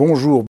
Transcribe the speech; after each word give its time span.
Bonjour. 0.00 0.46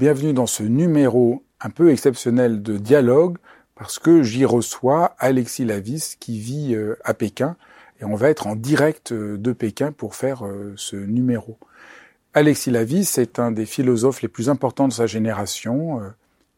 Bienvenue 0.00 0.32
dans 0.32 0.46
ce 0.46 0.62
numéro 0.62 1.44
un 1.60 1.68
peu 1.68 1.90
exceptionnel 1.90 2.62
de 2.62 2.78
dialogue 2.78 3.36
parce 3.74 3.98
que 3.98 4.22
j'y 4.22 4.46
reçois 4.46 5.14
Alexis 5.18 5.66
Lavis 5.66 6.16
qui 6.18 6.40
vit 6.40 6.74
euh, 6.74 6.96
à 7.04 7.12
Pékin 7.12 7.54
et 8.00 8.06
on 8.06 8.14
va 8.14 8.30
être 8.30 8.46
en 8.46 8.56
direct 8.56 9.12
euh, 9.12 9.36
de 9.36 9.52
Pékin 9.52 9.92
pour 9.92 10.14
faire 10.14 10.46
euh, 10.46 10.72
ce 10.76 10.96
numéro. 10.96 11.58
Alexis 12.32 12.70
Lavis 12.70 13.18
est 13.18 13.38
un 13.38 13.52
des 13.52 13.66
philosophes 13.66 14.22
les 14.22 14.28
plus 14.28 14.48
importants 14.48 14.88
de 14.88 14.94
sa 14.94 15.06
génération 15.06 16.00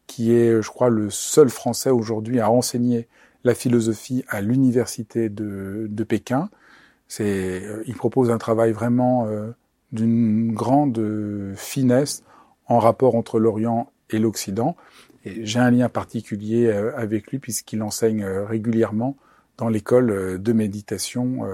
qui 0.07 0.31
est, 0.33 0.61
je 0.61 0.69
crois, 0.69 0.87
le 0.87 1.09
seul 1.09 1.49
Français 1.49 1.89
aujourd'hui 1.89 2.39
à 2.39 2.49
enseigner 2.49 3.09
la 3.43 3.55
philosophie 3.55 4.23
à 4.29 4.39
l'université 4.39 5.27
de, 5.27 6.03
Pékin. 6.07 6.49
Il 7.19 7.95
propose 7.97 8.31
un 8.31 8.37
travail 8.37 8.71
vraiment 8.71 9.27
d'une 9.91 10.53
grande 10.53 11.53
finesse 11.57 12.23
en 12.67 12.79
rapport 12.79 13.15
entre 13.15 13.39
l'Orient 13.39 13.91
et 14.09 14.19
l'Occident. 14.19 14.75
Et 15.25 15.45
j'ai 15.45 15.59
un 15.59 15.71
lien 15.71 15.89
particulier 15.89 16.67
euh, 16.67 16.95
avec 16.97 17.31
lui 17.31 17.39
puisqu'il 17.39 17.81
enseigne 17.81 18.23
euh, 18.23 18.45
régulièrement 18.45 19.15
dans 19.57 19.69
l'école 19.69 20.09
euh, 20.11 20.37
de 20.37 20.53
méditation 20.53 21.47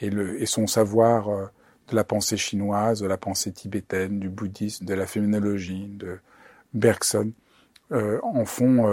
et, 0.00 0.46
son 0.46 0.66
savoir 0.66 1.28
de 1.28 1.94
la 1.94 2.02
pensée 2.02 2.36
chinoise, 2.36 3.00
de 3.00 3.06
la 3.06 3.16
pensée 3.16 3.52
tibétaine, 3.52 4.18
du 4.18 4.28
bouddhisme, 4.28 4.84
de 4.84 4.94
la 4.94 5.06
féminologie, 5.06 5.86
de 5.86 6.18
Bergson, 6.74 7.30
en 7.92 8.44
font 8.44 8.84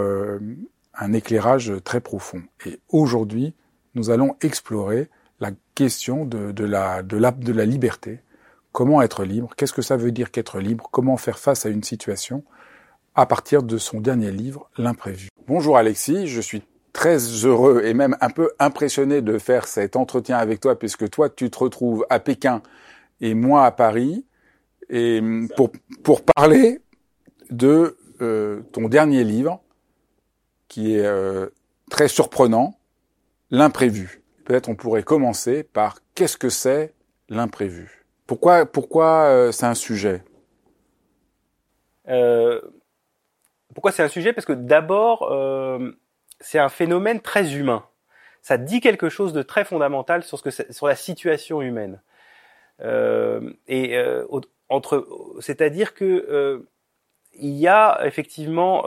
un 0.94 1.12
éclairage 1.12 1.72
très 1.82 2.00
profond. 2.00 2.42
Et 2.64 2.78
aujourd'hui, 2.90 3.54
nous 3.96 4.10
allons 4.10 4.36
explorer 4.40 5.08
la 5.40 5.50
question 5.74 6.26
de 6.26 6.64
la 6.64 7.66
liberté, 7.66 8.20
Comment 8.72 9.02
être 9.02 9.24
libre? 9.24 9.50
Qu'est-ce 9.56 9.72
que 9.72 9.82
ça 9.82 9.96
veut 9.96 10.12
dire 10.12 10.30
qu'être 10.30 10.60
libre? 10.60 10.88
Comment 10.92 11.16
faire 11.16 11.38
face 11.38 11.66
à 11.66 11.70
une 11.70 11.82
situation 11.82 12.44
à 13.16 13.26
partir 13.26 13.64
de 13.64 13.78
son 13.78 14.00
dernier 14.00 14.30
livre, 14.30 14.70
L'imprévu? 14.78 15.28
Bonjour 15.48 15.76
Alexis, 15.76 16.28
je 16.28 16.40
suis 16.40 16.62
très 16.92 17.18
heureux 17.44 17.82
et 17.84 17.94
même 17.94 18.16
un 18.20 18.30
peu 18.30 18.50
impressionné 18.60 19.22
de 19.22 19.38
faire 19.38 19.66
cet 19.66 19.96
entretien 19.96 20.38
avec 20.38 20.60
toi 20.60 20.78
puisque 20.78 21.10
toi 21.10 21.28
tu 21.28 21.50
te 21.50 21.58
retrouves 21.58 22.06
à 22.10 22.20
Pékin 22.20 22.62
et 23.20 23.34
moi 23.34 23.64
à 23.64 23.72
Paris 23.72 24.24
et 24.88 25.20
pour, 25.56 25.70
pour 26.04 26.22
parler 26.22 26.80
de 27.50 27.96
euh, 28.22 28.60
ton 28.72 28.88
dernier 28.88 29.24
livre 29.24 29.60
qui 30.68 30.94
est 30.94 31.04
euh, 31.04 31.48
très 31.90 32.08
surprenant, 32.08 32.76
L'imprévu. 33.52 34.22
Peut-être 34.44 34.68
on 34.68 34.76
pourrait 34.76 35.02
commencer 35.02 35.64
par 35.64 35.98
qu'est-ce 36.14 36.36
que 36.36 36.48
c'est 36.48 36.94
l'imprévu 37.28 37.99
pourquoi, 38.30 39.24
euh, 39.24 39.52
c'est 39.52 39.66
un 39.66 39.74
sujet? 39.74 40.22
Euh, 42.08 42.60
Pourquoi 43.74 43.92
c'est 43.92 44.02
un 44.02 44.08
sujet? 44.08 44.32
Parce 44.32 44.46
que 44.46 44.52
d'abord, 44.52 45.30
euh, 45.32 45.92
c'est 46.38 46.58
un 46.58 46.68
phénomène 46.68 47.20
très 47.20 47.54
humain. 47.54 47.84
Ça 48.42 48.56
dit 48.56 48.80
quelque 48.80 49.08
chose 49.08 49.32
de 49.32 49.42
très 49.42 49.64
fondamental 49.64 50.22
sur, 50.22 50.40
la 50.86 50.96
situation 50.96 51.60
humaine. 51.60 52.00
et 53.68 53.98
c'est-à-dire 55.40 55.92
que 55.94 56.64
il 57.34 57.50
y 57.50 57.68
a 57.68 58.00
effectivement 58.04 58.84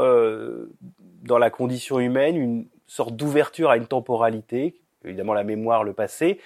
dans 1.22 1.38
la 1.38 1.50
condition 1.52 2.00
humaine 2.00 2.36
une 2.36 2.68
sorte 2.88 3.16
d'ouverture 3.16 3.70
à 3.70 3.78
une 3.78 3.88
temporalité, 3.88 4.81
évidemment 5.06 5.36
la 5.36 5.44
mémoire, 5.44 5.84
le 5.84 5.94
passé, 5.94 6.40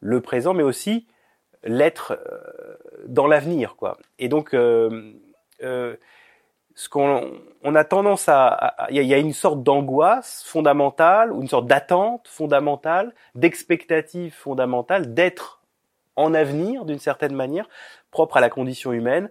le 0.00 0.20
présent, 0.20 0.54
mais 0.54 0.62
aussi 0.62 1.06
l'être 1.64 2.12
euh, 2.12 2.76
dans 3.06 3.26
l'avenir, 3.26 3.76
quoi. 3.76 3.98
Et 4.18 4.28
donc, 4.28 4.54
euh, 4.54 5.12
euh, 5.62 5.96
ce 6.74 6.88
qu'on 6.88 7.30
on 7.62 7.74
a 7.74 7.84
tendance 7.84 8.28
à, 8.28 8.74
il 8.90 9.02
y, 9.02 9.14
a 9.14 9.18
une 9.18 9.34
sorte 9.34 9.62
d'angoisse 9.62 10.42
fondamentale 10.46 11.30
ou 11.32 11.42
une 11.42 11.48
sorte 11.48 11.66
d'attente 11.66 12.26
fondamentale, 12.28 13.14
d'expectative 13.34 14.32
fondamentale, 14.32 15.12
d'être 15.12 15.62
en 16.16 16.32
avenir 16.32 16.84
d'une 16.84 16.98
certaine 16.98 17.34
manière, 17.34 17.68
propre 18.10 18.38
à 18.38 18.40
la 18.40 18.48
condition 18.48 18.92
humaine. 18.92 19.30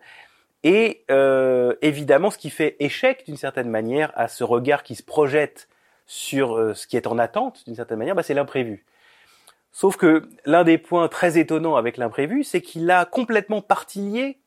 Et 0.64 1.03
euh, 1.09 1.75
évidemment, 1.81 2.30
ce 2.30 2.38
qui 2.38 2.52
fait 2.52 2.75
échec 2.80 3.25
d'une 3.25 3.38
certaine 3.38 3.70
manière 3.70 4.12
à 4.16 4.28
ce 4.28 4.44
regard 4.44 4.84
qui 4.84 4.94
se 4.94 5.03
projette 5.03 5.68
sur 6.06 6.75
ce 6.75 6.86
qui 6.86 6.96
est 6.96 7.08
en 7.08 7.18
attente 7.18 7.64
d'une 7.66 7.75
certaine 7.75 7.97
manière, 7.97 8.16
bah, 8.16 8.24
c'est 8.24 8.36
l'imprévu. 8.36 8.86
Sauf 9.72 9.96
que 9.96 10.30
l'un 10.46 10.64
des 10.64 10.78
points 10.78 11.08
très 11.08 11.38
étonnants 11.38 11.76
avec 11.76 11.98
l'imprévu, 11.98 12.44
c'est 12.44 12.62
qu'il 12.62 12.90
a 12.92 13.06
complètement 13.06 13.62
partillé 13.62 14.40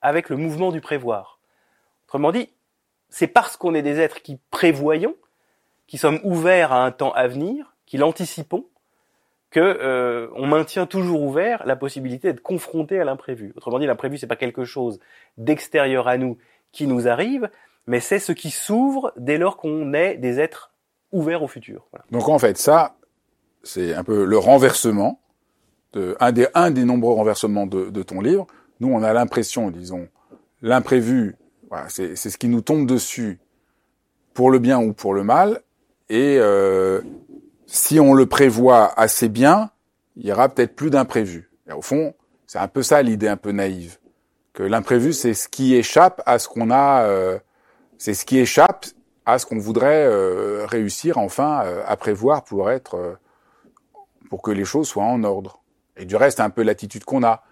avec 0.00 0.28
le 0.28 0.36
mouvement 0.36 0.72
du 0.72 0.80
prévoir. 0.80 1.38
Autrement 2.06 2.32
dit, 2.32 2.48
c'est 3.10 3.26
parce 3.26 3.56
qu'on 3.56 3.74
est 3.74 3.82
des 3.82 4.00
êtres 4.00 4.22
qui 4.22 4.38
prévoyons, 4.50 5.14
qui 5.86 5.98
sommes 5.98 6.20
ouverts 6.24 6.72
à 6.72 6.84
un 6.84 6.90
temps 6.90 7.12
à 7.12 7.28
venir, 7.28 7.74
qui 7.86 7.98
l'anticipons, 7.98 8.66
que 9.50 9.60
euh, 9.60 10.28
on 10.34 10.46
maintient 10.46 10.86
toujours 10.86 11.22
ouvert 11.22 11.62
la 11.66 11.76
possibilité 11.76 12.32
d'être 12.32 12.42
confronté 12.42 12.98
à 12.98 13.04
l'imprévu. 13.04 13.52
Autrement 13.56 13.78
dit, 13.78 13.86
l'imprévu 13.86 14.16
c'est 14.16 14.26
pas 14.26 14.36
quelque 14.36 14.64
chose 14.64 14.98
d'extérieur 15.36 16.08
à 16.08 16.16
nous 16.16 16.38
qui 16.72 16.86
nous 16.86 17.06
arrive, 17.06 17.50
mais 17.86 18.00
c'est 18.00 18.18
ce 18.18 18.32
qui 18.32 18.50
s'ouvre 18.50 19.12
dès 19.18 19.36
lors 19.36 19.58
qu'on 19.58 19.92
est 19.92 20.16
des 20.16 20.40
êtres 20.40 20.72
ouverts 21.12 21.42
au 21.42 21.48
futur. 21.48 21.86
Donc 22.10 22.30
en 22.30 22.38
fait, 22.38 22.56
ça, 22.56 22.96
c'est 23.62 23.94
un 23.94 24.04
peu 24.04 24.24
le 24.24 24.38
renversement, 24.38 25.20
de, 25.92 26.16
un, 26.20 26.32
des, 26.32 26.46
un 26.54 26.70
nombreux 26.70 27.14
renversements 27.14 27.66
de, 27.66 28.02
ton 28.02 28.20
livre. 28.20 28.46
Nous, 28.80 28.88
on 28.88 29.02
a 29.02 29.12
l'impression, 29.12 29.70
disons, 29.70 30.08
l'imprévu, 30.62 31.36
voilà, 31.68 31.88
c'est 31.88 32.16
ce 32.16 32.38
qui 32.38 32.48
nous 32.48 32.60
tombe 32.60 32.86
dessus 32.86 33.38
pour 34.34 34.50
le 34.50 34.58
bien 34.58 34.80
ou 34.80 34.92
pour 34.92 35.14
le 35.14 35.22
mal. 35.22 35.60
Et 36.08 36.36
euh, 36.38 37.00
si 37.66 38.00
on 38.00 38.14
le 38.14 38.26
prévoit 38.26 38.98
assez 38.98 39.28
bien, 39.28 39.70
il 40.16 40.26
y 40.26 40.32
aura 40.32 40.48
peut-être 40.48 40.74
plus 40.74 40.90
d'imprévu. 40.90 41.50
Et 41.68 41.72
au 41.72 41.82
fond, 41.82 42.14
c'est 42.46 42.58
un 42.58 42.68
peu 42.68 42.82
ça 42.82 43.00
l'idée 43.02 43.28
un 43.28 43.36
peu 43.36 43.52
naïve, 43.52 43.98
que 44.52 44.62
l'imprévu, 44.62 45.12
c'est 45.12 45.34
ce 45.34 45.48
qui 45.48 45.74
échappe 45.74 46.22
à 46.26 46.38
ce 46.38 46.48
qu'on 46.48 46.70
a, 46.70 47.04
euh, 47.04 47.38
c'est 47.96 48.14
ce 48.14 48.24
qui 48.24 48.38
échappe 48.38 48.86
à 49.24 49.38
ce 49.38 49.46
qu'on 49.46 49.58
voudrait 49.58 50.04
euh, 50.04 50.66
réussir 50.66 51.18
enfin 51.18 51.62
euh, 51.64 51.82
à 51.86 51.96
prévoir 51.96 52.44
pour 52.44 52.70
être 52.70 53.16
pour 54.32 54.40
que 54.40 54.50
les 54.50 54.64
choses 54.64 54.88
soient 54.88 55.04
en 55.04 55.24
ordre. 55.24 55.60
Et 55.94 56.06
du 56.06 56.16
reste, 56.16 56.40
un 56.40 56.48
peu 56.48 56.62
l'attitude 56.62 57.04
qu'on 57.04 57.22
a. 57.22 57.42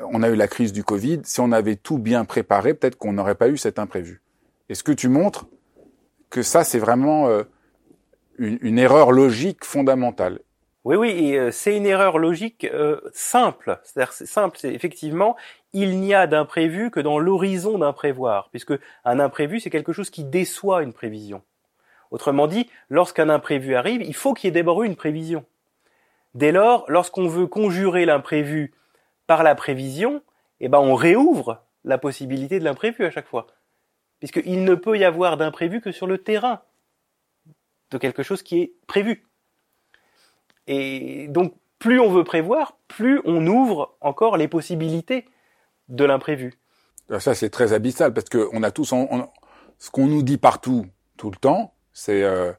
On 0.00 0.24
a 0.24 0.28
eu 0.28 0.34
la 0.34 0.48
crise 0.48 0.72
du 0.72 0.82
Covid. 0.82 1.20
Si 1.22 1.38
on 1.38 1.52
avait 1.52 1.76
tout 1.76 1.98
bien 1.98 2.24
préparé, 2.24 2.74
peut-être 2.74 2.96
qu'on 2.96 3.12
n'aurait 3.12 3.36
pas 3.36 3.48
eu 3.48 3.56
cet 3.56 3.78
imprévu. 3.78 4.22
Est-ce 4.68 4.82
que 4.82 4.90
tu 4.90 5.08
montres 5.08 5.46
que 6.28 6.42
ça, 6.42 6.64
c'est 6.64 6.80
vraiment 6.80 7.28
euh, 7.28 7.44
une, 8.38 8.76
erreur 8.76 9.12
logique 9.12 9.64
fondamentale? 9.64 10.40
Oui, 10.82 10.96
oui, 10.96 11.36
euh, 11.36 11.52
c'est 11.52 11.76
une 11.76 11.86
erreur 11.86 12.18
logique 12.18 12.64
euh, 12.74 13.00
simple. 13.12 13.78
C'est-à-dire, 13.84 14.12
c'est 14.12 14.26
simple, 14.26 14.58
c'est 14.58 14.74
effectivement, 14.74 15.36
il 15.72 16.00
n'y 16.00 16.12
a 16.12 16.26
d'imprévu 16.26 16.90
que 16.90 16.98
dans 16.98 17.20
l'horizon 17.20 17.78
d'un 17.78 17.92
prévoir, 17.92 18.48
puisque 18.50 18.74
un 19.04 19.20
imprévu, 19.20 19.60
c'est 19.60 19.70
quelque 19.70 19.92
chose 19.92 20.10
qui 20.10 20.24
déçoit 20.24 20.82
une 20.82 20.92
prévision. 20.92 21.42
Autrement 22.10 22.48
dit, 22.48 22.68
lorsqu'un 22.90 23.28
imprévu 23.28 23.76
arrive, 23.76 24.02
il 24.02 24.14
faut 24.14 24.34
qu'il 24.34 24.48
y 24.48 24.50
ait 24.50 24.60
d'abord 24.60 24.82
une 24.82 24.96
prévision. 24.96 25.44
Dès 26.36 26.52
lors, 26.52 26.84
lorsqu'on 26.88 27.28
veut 27.28 27.46
conjurer 27.46 28.04
l'imprévu 28.04 28.74
par 29.26 29.42
la 29.42 29.54
prévision, 29.54 30.22
eh 30.60 30.68
ben 30.68 30.78
on 30.78 30.94
réouvre 30.94 31.64
la 31.82 31.96
possibilité 31.96 32.58
de 32.58 32.64
l'imprévu 32.64 33.06
à 33.06 33.10
chaque 33.10 33.26
fois. 33.26 33.46
Puisqu'il 34.18 34.62
ne 34.62 34.74
peut 34.74 34.98
y 34.98 35.04
avoir 35.04 35.38
d'imprévu 35.38 35.80
que 35.80 35.92
sur 35.92 36.06
le 36.06 36.18
terrain 36.18 36.60
de 37.90 37.96
quelque 37.96 38.22
chose 38.22 38.42
qui 38.42 38.60
est 38.60 38.72
prévu. 38.86 39.26
Et 40.66 41.28
donc, 41.28 41.54
plus 41.78 42.00
on 42.00 42.10
veut 42.10 42.24
prévoir, 42.24 42.76
plus 42.86 43.22
on 43.24 43.46
ouvre 43.46 43.96
encore 44.02 44.36
les 44.36 44.48
possibilités 44.48 45.24
de 45.88 46.04
l'imprévu. 46.04 46.52
Ça, 47.18 47.34
c'est 47.34 47.48
très 47.48 47.72
abyssal 47.72 48.12
parce 48.12 48.28
que 48.28 48.50
on 48.52 48.62
a 48.62 48.70
tous, 48.70 48.92
ce 49.78 49.90
qu'on 49.90 50.06
nous 50.06 50.22
dit 50.22 50.36
partout, 50.36 50.84
tout 51.16 51.30
le 51.30 51.36
temps, 51.36 51.72
c'est 51.94 52.24
euh, 52.24 52.52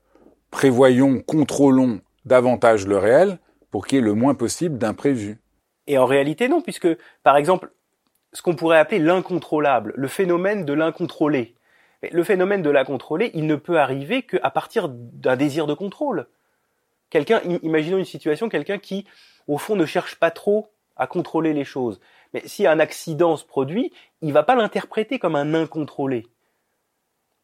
prévoyons, 0.49 1.21
contrôlons 1.21 2.01
davantage 2.25 2.87
le 2.87 2.97
réel 2.97 3.37
pour 3.71 3.85
qu'il 3.85 3.97
y 3.97 3.99
ait 3.99 4.03
le 4.03 4.13
moins 4.13 4.35
possible 4.35 4.77
d'imprévus. 4.77 5.39
Et 5.87 5.97
en 5.97 6.05
réalité, 6.05 6.49
non, 6.49 6.61
puisque, 6.61 6.87
par 7.23 7.37
exemple, 7.37 7.71
ce 8.33 8.41
qu'on 8.41 8.55
pourrait 8.55 8.77
appeler 8.77 8.99
l'incontrôlable, 8.99 9.93
le 9.95 10.07
phénomène 10.07 10.65
de 10.65 10.73
l'incontrôlé. 10.73 11.55
Le 12.11 12.23
phénomène 12.23 12.61
de 12.61 12.69
l'incontrôlé, 12.69 13.31
il 13.33 13.47
ne 13.47 13.55
peut 13.55 13.79
arriver 13.79 14.21
qu'à 14.21 14.51
partir 14.51 14.89
d'un 14.89 15.35
désir 15.35 15.65
de 15.65 15.73
contrôle. 15.73 16.27
Quelqu'un, 17.09 17.41
imaginons 17.63 17.97
une 17.97 18.05
situation, 18.05 18.49
quelqu'un 18.49 18.77
qui, 18.77 19.05
au 19.47 19.57
fond, 19.57 19.75
ne 19.75 19.85
cherche 19.85 20.15
pas 20.15 20.29
trop 20.29 20.69
à 20.95 21.07
contrôler 21.07 21.53
les 21.53 21.63
choses. 21.63 21.99
Mais 22.33 22.43
si 22.45 22.67
un 22.67 22.79
accident 22.79 23.37
se 23.37 23.45
produit, 23.45 23.91
il 24.21 24.33
va 24.33 24.43
pas 24.43 24.55
l'interpréter 24.55 25.19
comme 25.19 25.35
un 25.35 25.53
incontrôlé. 25.53 26.27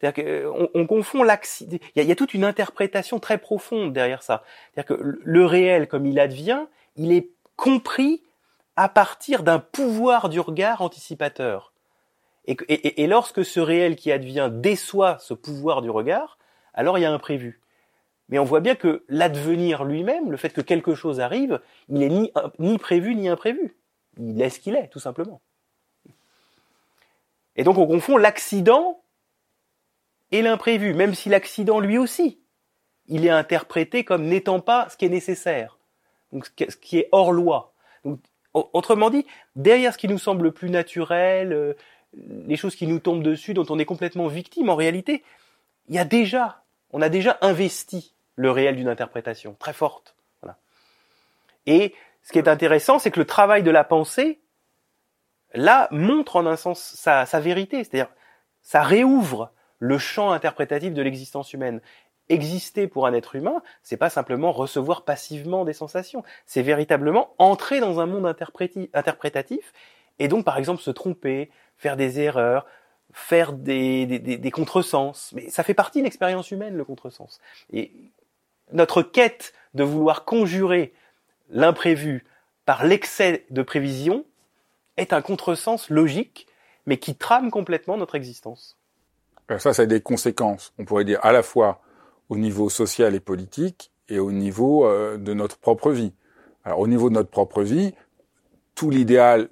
C'est-à-dire 0.03 0.43
qu'on 0.43 0.69
on 0.73 0.85
confond 0.85 1.23
l'accident. 1.23 1.77
Il, 1.95 2.03
y, 2.03 2.11
a 2.11 2.15
toute 2.15 2.33
une 2.33 2.43
interprétation 2.43 3.19
très 3.19 3.37
profonde 3.37 3.93
derrière 3.93 4.21
ça. 4.21 4.43
C'est-à-dire 4.73 4.97
que 4.97 5.17
le 5.23 5.45
réel, 5.45 5.87
comme 5.87 6.05
il 6.05 6.19
advient, 6.19 6.65
il 6.97 7.13
est 7.13 7.29
compris 7.55 8.21
à 8.75 8.89
partir 8.89 9.43
d'un 9.43 9.59
pouvoir 9.59 10.27
du 10.27 10.41
regard 10.41 10.81
anticipateur. 10.81 11.71
Et, 12.47 13.07
lorsque 13.07 13.45
ce 13.45 13.61
réel 13.61 13.95
qui 13.95 14.11
advient 14.11 14.49
déçoit 14.51 15.19
ce 15.19 15.33
pouvoir 15.33 15.81
du 15.81 15.89
regard, 15.89 16.37
alors 16.73 16.97
il 16.97 17.01
y 17.01 17.05
a 17.05 17.11
un 17.11 17.19
prévu. 17.19 17.61
Mais 18.27 18.39
on 18.39 18.43
voit 18.43 18.59
bien 18.59 18.75
que 18.75 19.05
l'advenir 19.07 19.85
lui-même, 19.85 20.31
le 20.31 20.37
fait 20.37 20.49
que 20.49 20.59
quelque 20.59 20.95
chose 20.95 21.21
arrive, 21.21 21.61
il 21.87 21.99
n'est 21.99 22.09
ni, 22.09 22.33
ni 22.59 22.77
prévu 22.77 23.15
ni 23.15 23.29
imprévu. 23.29 23.77
Il 24.17 24.41
est 24.41 24.49
ce 24.49 24.59
qu'il 24.59 24.75
est, 24.75 24.89
tout 24.89 24.99
simplement. 24.99 25.39
Et 27.55 27.63
donc 27.63 27.77
on 27.77 27.87
confond 27.87 28.17
l'accident 28.17 29.02
et 30.33 30.41
l'imprévu, 30.41 30.93
même 30.95 31.13
si 31.13 31.29
l'accident 31.29 31.79
lui 31.79 31.97
aussi, 31.97 32.39
il 33.07 33.25
est 33.25 33.29
interprété 33.29 34.03
comme 34.03 34.25
n'étant 34.25 34.59
pas 34.59 34.89
ce 34.89 34.97
qui 34.97 35.05
est 35.05 35.09
nécessaire, 35.09 35.77
donc 36.31 36.47
ce 36.57 36.75
qui 36.75 36.97
est 36.97 37.07
hors 37.11 37.31
loi. 37.31 37.71
autrement 38.53 39.11
dit, 39.11 39.25
derrière 39.55 39.93
ce 39.93 39.97
qui 39.99 40.07
nous 40.07 40.17
semble 40.17 40.45
le 40.45 40.51
plus 40.51 40.71
naturel, 40.71 41.53
euh, 41.53 41.73
les 42.47 42.57
choses 42.57 42.75
qui 42.75 42.87
nous 42.87 42.99
tombent 42.99 43.23
dessus, 43.23 43.53
dont 43.53 43.65
on 43.69 43.77
est 43.77 43.85
complètement 43.85 44.27
victime, 44.27 44.69
en 44.69 44.75
réalité, 44.75 45.23
il 45.87 45.95
y 45.95 45.99
a 45.99 46.05
déjà, 46.05 46.63
on 46.91 47.01
a 47.01 47.09
déjà 47.09 47.37
investi 47.41 48.15
le 48.35 48.49
réel 48.49 48.75
d'une 48.75 48.89
interprétation 48.89 49.55
très 49.59 49.73
forte. 49.73 50.15
Et 51.65 51.93
ce 52.23 52.33
qui 52.33 52.39
est 52.39 52.47
intéressant, 52.47 52.99
c'est 52.99 53.11
que 53.11 53.19
le 53.19 53.25
travail 53.25 53.63
de 53.63 53.71
la 53.71 53.83
pensée, 53.83 54.41
là, 55.53 55.87
montre 55.91 56.35
en 56.35 56.45
un 56.45 56.57
sens 56.57 56.81
sa, 56.81 57.25
sa 57.25 57.39
vérité, 57.39 57.83
c'est-à-dire 57.83 58.09
ça 58.63 58.81
réouvre 58.81 59.51
le 59.83 59.97
champ 59.97 60.31
interprétatif 60.31 60.93
de 60.93 61.01
l'existence 61.01 61.51
humaine. 61.51 61.81
Exister 62.29 62.87
pour 62.87 63.05
un 63.05 63.13
être 63.13 63.35
humain, 63.35 63.61
c'est 63.81 63.97
pas 63.97 64.09
simplement 64.09 64.53
recevoir 64.53 65.03
passivement 65.03 65.65
des 65.65 65.73
sensations, 65.73 66.23
c'est 66.45 66.61
véritablement 66.61 67.35
entrer 67.37 67.81
dans 67.81 67.99
un 67.99 68.05
monde 68.05 68.25
interprétatif 68.25 69.73
et 70.19 70.29
donc 70.29 70.45
par 70.45 70.57
exemple 70.57 70.81
se 70.81 70.89
tromper, 70.89 71.51
faire 71.75 71.97
des 71.97 72.21
erreurs, 72.21 72.65
faire 73.11 73.51
des, 73.51 74.05
des, 74.05 74.19
des, 74.19 74.51
contresens. 74.51 75.33
Mais 75.35 75.49
ça 75.49 75.63
fait 75.63 75.73
partie 75.73 75.99
de 75.99 76.05
l'expérience 76.05 76.49
humaine, 76.51 76.77
le 76.77 76.85
contresens. 76.85 77.41
Et 77.73 77.91
notre 78.71 79.01
quête 79.01 79.53
de 79.73 79.83
vouloir 79.83 80.23
conjurer 80.23 80.93
l'imprévu 81.49 82.23
par 82.65 82.85
l'excès 82.85 83.45
de 83.49 83.61
prévision 83.61 84.23
est 84.95 85.11
un 85.11 85.21
contresens 85.21 85.89
logique, 85.89 86.47
mais 86.85 86.97
qui 86.97 87.15
trame 87.15 87.51
complètement 87.51 87.97
notre 87.97 88.15
existence. 88.15 88.77
Euh, 89.51 89.59
ça, 89.59 89.73
ça 89.73 89.83
a 89.83 89.85
des 89.85 90.01
conséquences, 90.01 90.73
on 90.77 90.85
pourrait 90.85 91.05
dire, 91.05 91.19
à 91.23 91.31
la 91.31 91.43
fois 91.43 91.81
au 92.29 92.37
niveau 92.37 92.69
social 92.69 93.15
et 93.15 93.19
politique 93.19 93.91
et 94.09 94.19
au 94.19 94.31
niveau 94.31 94.85
euh, 94.85 95.17
de 95.17 95.33
notre 95.33 95.57
propre 95.57 95.91
vie. 95.91 96.13
Alors, 96.63 96.79
au 96.79 96.87
niveau 96.87 97.09
de 97.09 97.15
notre 97.15 97.29
propre 97.29 97.61
vie, 97.63 97.93
tout 98.75 98.89
l'idéal 98.89 99.49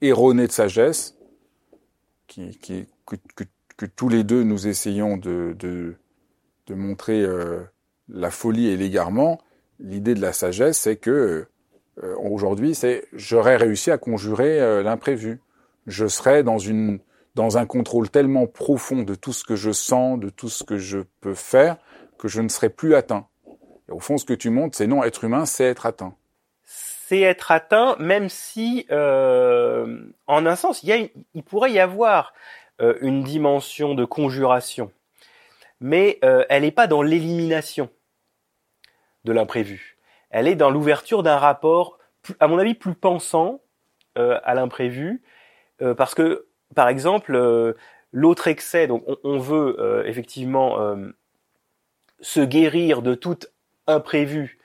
erroné 0.00 0.46
de 0.46 0.52
sagesse, 0.52 1.16
qui, 2.26 2.56
qui, 2.58 2.86
que, 3.06 3.16
que, 3.76 3.86
tous 3.86 4.08
les 4.08 4.24
deux 4.24 4.44
nous 4.44 4.66
essayons 4.66 5.16
de, 5.16 5.54
de, 5.58 5.96
de 6.66 6.74
montrer 6.74 7.22
euh, 7.22 7.60
la 8.08 8.30
folie 8.30 8.68
et 8.68 8.76
l'égarement, 8.76 9.40
l'idée 9.80 10.14
de 10.14 10.20
la 10.20 10.32
sagesse, 10.32 10.78
c'est 10.78 10.96
que 10.96 11.46
aujourd'hui, 12.18 12.74
c'est 12.74 13.06
j'aurais 13.12 13.56
réussi 13.56 13.92
à 13.92 13.98
conjurer 13.98 14.82
l'imprévu. 14.82 15.40
Je 15.86 16.08
serais 16.08 16.42
dans 16.42 16.58
une 16.58 16.98
dans 17.34 17.58
un 17.58 17.66
contrôle 17.66 18.10
tellement 18.10 18.46
profond 18.46 19.02
de 19.02 19.14
tout 19.14 19.32
ce 19.32 19.44
que 19.44 19.56
je 19.56 19.72
sens, 19.72 20.18
de 20.18 20.28
tout 20.28 20.48
ce 20.48 20.64
que 20.64 20.78
je 20.78 21.00
peux 21.20 21.34
faire, 21.34 21.76
que 22.18 22.28
je 22.28 22.40
ne 22.40 22.48
serai 22.48 22.68
plus 22.68 22.94
atteint. 22.94 23.26
Au 23.90 24.00
fond, 24.00 24.18
ce 24.18 24.24
que 24.24 24.34
tu 24.34 24.50
montres, 24.50 24.76
c'est 24.76 24.86
non, 24.86 25.02
être 25.02 25.24
humain, 25.24 25.44
c'est 25.46 25.64
être 25.64 25.86
atteint. 25.86 26.14
C'est 26.64 27.20
être 27.20 27.50
atteint, 27.50 27.96
même 27.98 28.28
si, 28.28 28.86
euh, 28.90 30.06
en 30.26 30.46
un 30.46 30.56
sens, 30.56 30.82
il, 30.82 30.88
y 30.88 30.92
a, 30.92 31.06
il 31.34 31.42
pourrait 31.42 31.72
y 31.72 31.78
avoir 31.78 32.32
euh, 32.80 32.96
une 33.02 33.22
dimension 33.22 33.94
de 33.94 34.04
conjuration, 34.04 34.90
mais 35.80 36.18
euh, 36.24 36.44
elle 36.48 36.62
n'est 36.62 36.70
pas 36.70 36.86
dans 36.86 37.02
l'élimination 37.02 37.90
de 39.24 39.32
l'imprévu. 39.32 39.98
Elle 40.30 40.48
est 40.48 40.56
dans 40.56 40.70
l'ouverture 40.70 41.22
d'un 41.22 41.36
rapport, 41.36 41.98
à 42.40 42.48
mon 42.48 42.58
avis, 42.58 42.74
plus 42.74 42.94
pensant 42.94 43.60
euh, 44.16 44.40
à 44.44 44.54
l'imprévu, 44.54 45.22
euh, 45.82 45.94
parce 45.94 46.14
que 46.14 46.46
par 46.74 46.88
exemple, 46.88 47.34
euh, 47.34 47.74
l'autre 48.12 48.48
excès, 48.48 48.86
donc 48.86 49.04
on, 49.24 49.38
veut 49.38 49.76
euh, 49.78 50.04
effectivement 50.06 50.80
euh, 50.80 51.08
se 52.20 52.40
guérir 52.40 53.02
de 53.02 53.14
tout 53.14 53.38
imprévu 53.86 54.58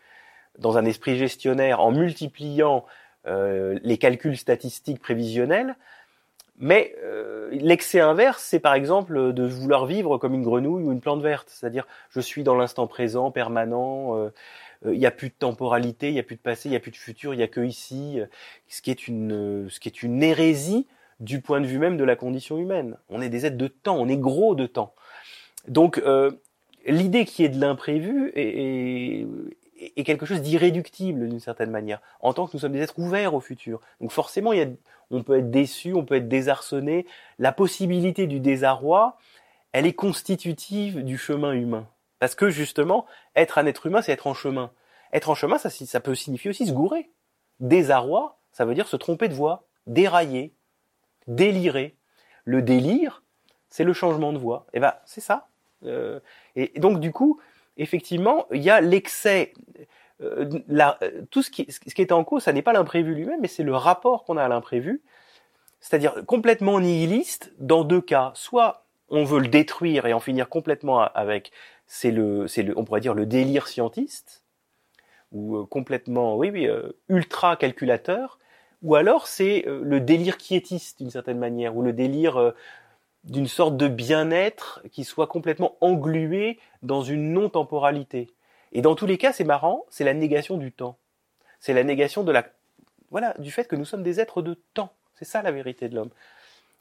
dans 0.57 0.77
un 0.77 0.85
esprit 0.85 1.17
gestionnaire 1.17 1.79
en 1.79 1.91
multipliant 1.91 2.85
les 3.25 3.97
calculs 3.99 4.37
statistiques 4.37 4.99
prévisionnels, 4.99 5.75
mais 6.57 6.95
l'excès 7.51 7.99
inverse, 7.99 8.41
c'est 8.41 8.59
par 8.59 8.73
exemple 8.73 9.33
de 9.33 9.43
vouloir 9.43 9.85
vivre 9.85 10.17
comme 10.17 10.33
une 10.33 10.41
grenouille 10.41 10.83
ou 10.83 10.91
une 10.91 10.99
plante 10.99 11.21
verte, 11.21 11.47
c'est-à-dire 11.47 11.85
je 12.09 12.21
suis 12.21 12.43
dans 12.43 12.55
l'instant 12.55 12.87
présent, 12.87 13.29
permanent, 13.29 14.31
il 14.83 14.97
n'y 14.97 15.05
a 15.05 15.11
plus 15.11 15.29
de 15.29 15.35
temporalité, 15.37 16.07
il 16.07 16.13
n'y 16.13 16.19
a 16.19 16.23
plus 16.23 16.37
de 16.37 16.41
passé, 16.41 16.69
il 16.69 16.71
n'y 16.71 16.77
a 16.77 16.79
plus 16.79 16.91
de 16.91 16.97
futur, 16.97 17.35
il 17.35 17.37
n'y 17.37 17.43
a 17.43 17.47
que 17.47 17.61
ici, 17.61 18.19
ce 18.67 18.81
qui 18.81 18.89
est 18.89 19.07
une, 19.07 19.69
ce 19.69 19.79
qui 19.79 19.89
est 19.89 20.01
une 20.01 20.23
hérésie 20.23 20.87
du 21.19 21.41
point 21.41 21.61
de 21.61 21.67
vue 21.67 21.79
même 21.79 21.97
de 21.97 22.03
la 22.03 22.15
condition 22.15 22.57
humaine. 22.57 22.97
On 23.09 23.21
est 23.21 23.29
des 23.29 23.45
êtres 23.45 23.57
de 23.57 23.67
temps, 23.67 23.97
on 23.97 24.07
est 24.07 24.17
gros 24.17 24.55
de 24.55 24.65
temps. 24.65 24.93
Donc 25.67 25.97
euh, 25.99 26.31
l'idée 26.85 27.25
qui 27.25 27.43
est 27.43 27.49
de 27.49 27.59
l'imprévu 27.59 28.31
est, 28.35 29.25
est, 29.97 30.03
quelque 30.03 30.25
chose 30.25 30.41
d'irréductible 30.41 31.27
d'une 31.27 31.39
certaine 31.39 31.71
manière, 31.71 32.01
en 32.21 32.33
tant 32.33 32.47
que 32.47 32.51
nous 32.53 32.59
sommes 32.59 32.71
des 32.71 32.81
êtres 32.81 32.97
ouverts 32.97 33.33
au 33.33 33.41
futur. 33.41 33.81
Donc 33.99 34.11
forcément, 34.11 34.53
il 34.53 34.59
y 34.59 34.63
a, 34.63 34.67
on 35.11 35.23
peut 35.23 35.37
être 35.39 35.51
déçu, 35.51 35.93
on 35.93 36.05
peut 36.05 36.15
être 36.15 36.29
désarçonné. 36.29 37.05
La 37.37 37.51
possibilité 37.51 38.27
du 38.27 38.39
désarroi, 38.39 39.17
elle 39.71 39.85
est 39.85 39.93
constitutive 39.93 41.03
du 41.03 41.17
chemin 41.17 41.53
humain. 41.53 41.87
Parce 42.19 42.35
que 42.35 42.49
justement, 42.49 43.05
être 43.35 43.57
un 43.57 43.65
être 43.65 43.85
humain, 43.85 44.01
c'est 44.01 44.11
être 44.11 44.27
en 44.27 44.33
chemin. 44.33 44.71
Être 45.13 45.29
en 45.29 45.35
chemin, 45.35 45.57
ça, 45.57 45.69
ça 45.69 45.99
peut 45.99 46.15
signifier 46.15 46.49
aussi 46.49 46.67
se 46.67 46.73
gourer. 46.73 47.09
Désarroi, 47.59 48.39
ça 48.51 48.65
veut 48.65 48.73
dire 48.73 48.87
se 48.87 48.97
tromper 48.97 49.27
de 49.27 49.33
voie, 49.33 49.67
dérailler, 49.87 50.53
délirer. 51.29 51.95
Le 52.43 52.61
délire, 52.61 53.23
c'est 53.69 53.83
le 53.83 53.93
changement 53.93 54.33
de 54.33 54.37
voix. 54.37 54.65
Et 54.73 54.77
eh 54.77 54.79
ben, 54.79 54.93
c'est 55.05 55.21
ça. 55.21 55.47
Euh, 55.85 56.19
et, 56.55 56.79
donc, 56.79 56.99
du 56.99 57.11
coup, 57.11 57.39
effectivement, 57.77 58.47
il 58.51 58.61
y 58.61 58.69
a 58.69 58.81
l'excès. 58.81 59.53
Euh, 60.21 60.59
tout 61.31 61.41
ce 61.41 61.49
qui, 61.49 61.71
ce 61.71 61.79
qui 61.79 62.01
est 62.01 62.11
en 62.11 62.23
cause, 62.23 62.43
ça 62.43 62.51
n'est 62.51 62.61
pas 62.61 62.73
l'imprévu 62.73 63.15
lui-même, 63.15 63.39
mais 63.39 63.47
c'est 63.47 63.63
le 63.63 63.75
rapport 63.75 64.25
qu'on 64.25 64.35
a 64.35 64.43
à 64.43 64.47
l'imprévu. 64.49 65.01
C'est-à-dire 65.79 66.25
complètement 66.25 66.79
nihiliste 66.81 67.53
dans 67.59 67.85
deux 67.85 68.01
cas. 68.01 68.31
Soit 68.35 68.85
on 69.07 69.23
veut 69.23 69.39
le 69.39 69.47
détruire 69.47 70.05
et 70.05 70.13
en 70.13 70.19
finir 70.19 70.49
complètement 70.49 70.99
avec, 70.99 71.51
c'est 71.87 72.11
le, 72.11 72.47
c'est 72.47 72.63
le, 72.63 72.77
on 72.77 72.83
pourrait 72.83 72.99
dire 72.99 73.13
le 73.13 73.25
délire 73.25 73.67
scientiste, 73.67 74.43
ou 75.31 75.57
euh, 75.57 75.65
complètement, 75.65 76.35
oui, 76.35 76.49
oui, 76.49 76.67
ultra 77.07 77.55
calculateur, 77.55 78.39
ou 78.81 78.95
alors 78.95 79.27
c'est 79.27 79.67
euh, 79.67 79.81
le 79.83 79.99
délire 79.99 80.37
quiétiste 80.37 80.99
d'une 80.99 81.11
certaine 81.11 81.37
manière, 81.37 81.75
ou 81.75 81.81
le 81.81 81.93
délire 81.93 82.37
euh, 82.37 82.51
d'une 83.23 83.47
sorte 83.47 83.77
de 83.77 83.87
bien-être 83.87 84.81
qui 84.91 85.03
soit 85.03 85.27
complètement 85.27 85.75
englué 85.81 86.59
dans 86.83 87.01
une 87.01 87.33
non-temporalité. 87.33 88.29
Et 88.71 88.81
dans 88.81 88.95
tous 88.95 89.05
les 89.05 89.17
cas, 89.17 89.33
c'est 89.33 89.43
marrant, 89.43 89.85
c'est 89.89 90.03
la 90.03 90.13
négation 90.13 90.57
du 90.57 90.71
temps. 90.71 90.97
C'est 91.59 91.73
la 91.73 91.83
négation 91.83 92.23
de 92.23 92.31
la, 92.31 92.45
voilà, 93.11 93.33
du 93.39 93.51
fait 93.51 93.67
que 93.67 93.75
nous 93.75 93.85
sommes 93.85 94.03
des 94.03 94.19
êtres 94.19 94.41
de 94.41 94.57
temps. 94.73 94.93
C'est 95.15 95.25
ça 95.25 95.41
la 95.41 95.51
vérité 95.51 95.89
de 95.89 95.95
l'homme. 95.95 96.11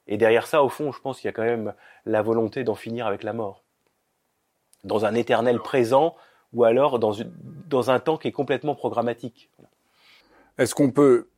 Et 0.07 0.17
derrière 0.17 0.47
ça, 0.47 0.63
au 0.63 0.69
fond, 0.69 0.93
je 0.93 1.01
pense 1.01 1.21
qu'il 1.21 1.27
y 1.27 1.31
a 1.31 1.33
quand 1.33 1.43
même 1.43 1.75
la 2.07 2.23
volonté 2.23 2.63
d'en 2.63 2.75
finir 2.75 3.07
avec 3.07 3.23
la 3.23 3.33
mort. 3.33 3.65
Dans 4.85 5.05
un 5.05 5.15
éternel 5.15 5.59
présent, 5.59 6.15
ou 6.53 6.65
alors 6.65 6.99
dans, 6.99 7.13
une, 7.13 7.33
dans 7.67 7.91
un 7.91 7.99
temps 7.99 8.17
qui 8.17 8.29
est 8.29 8.33
complètement 8.33 8.75
programmatique. 8.75 9.51
Est-ce 10.57 10.75
qu'on 10.75 10.91
peut 10.91 11.29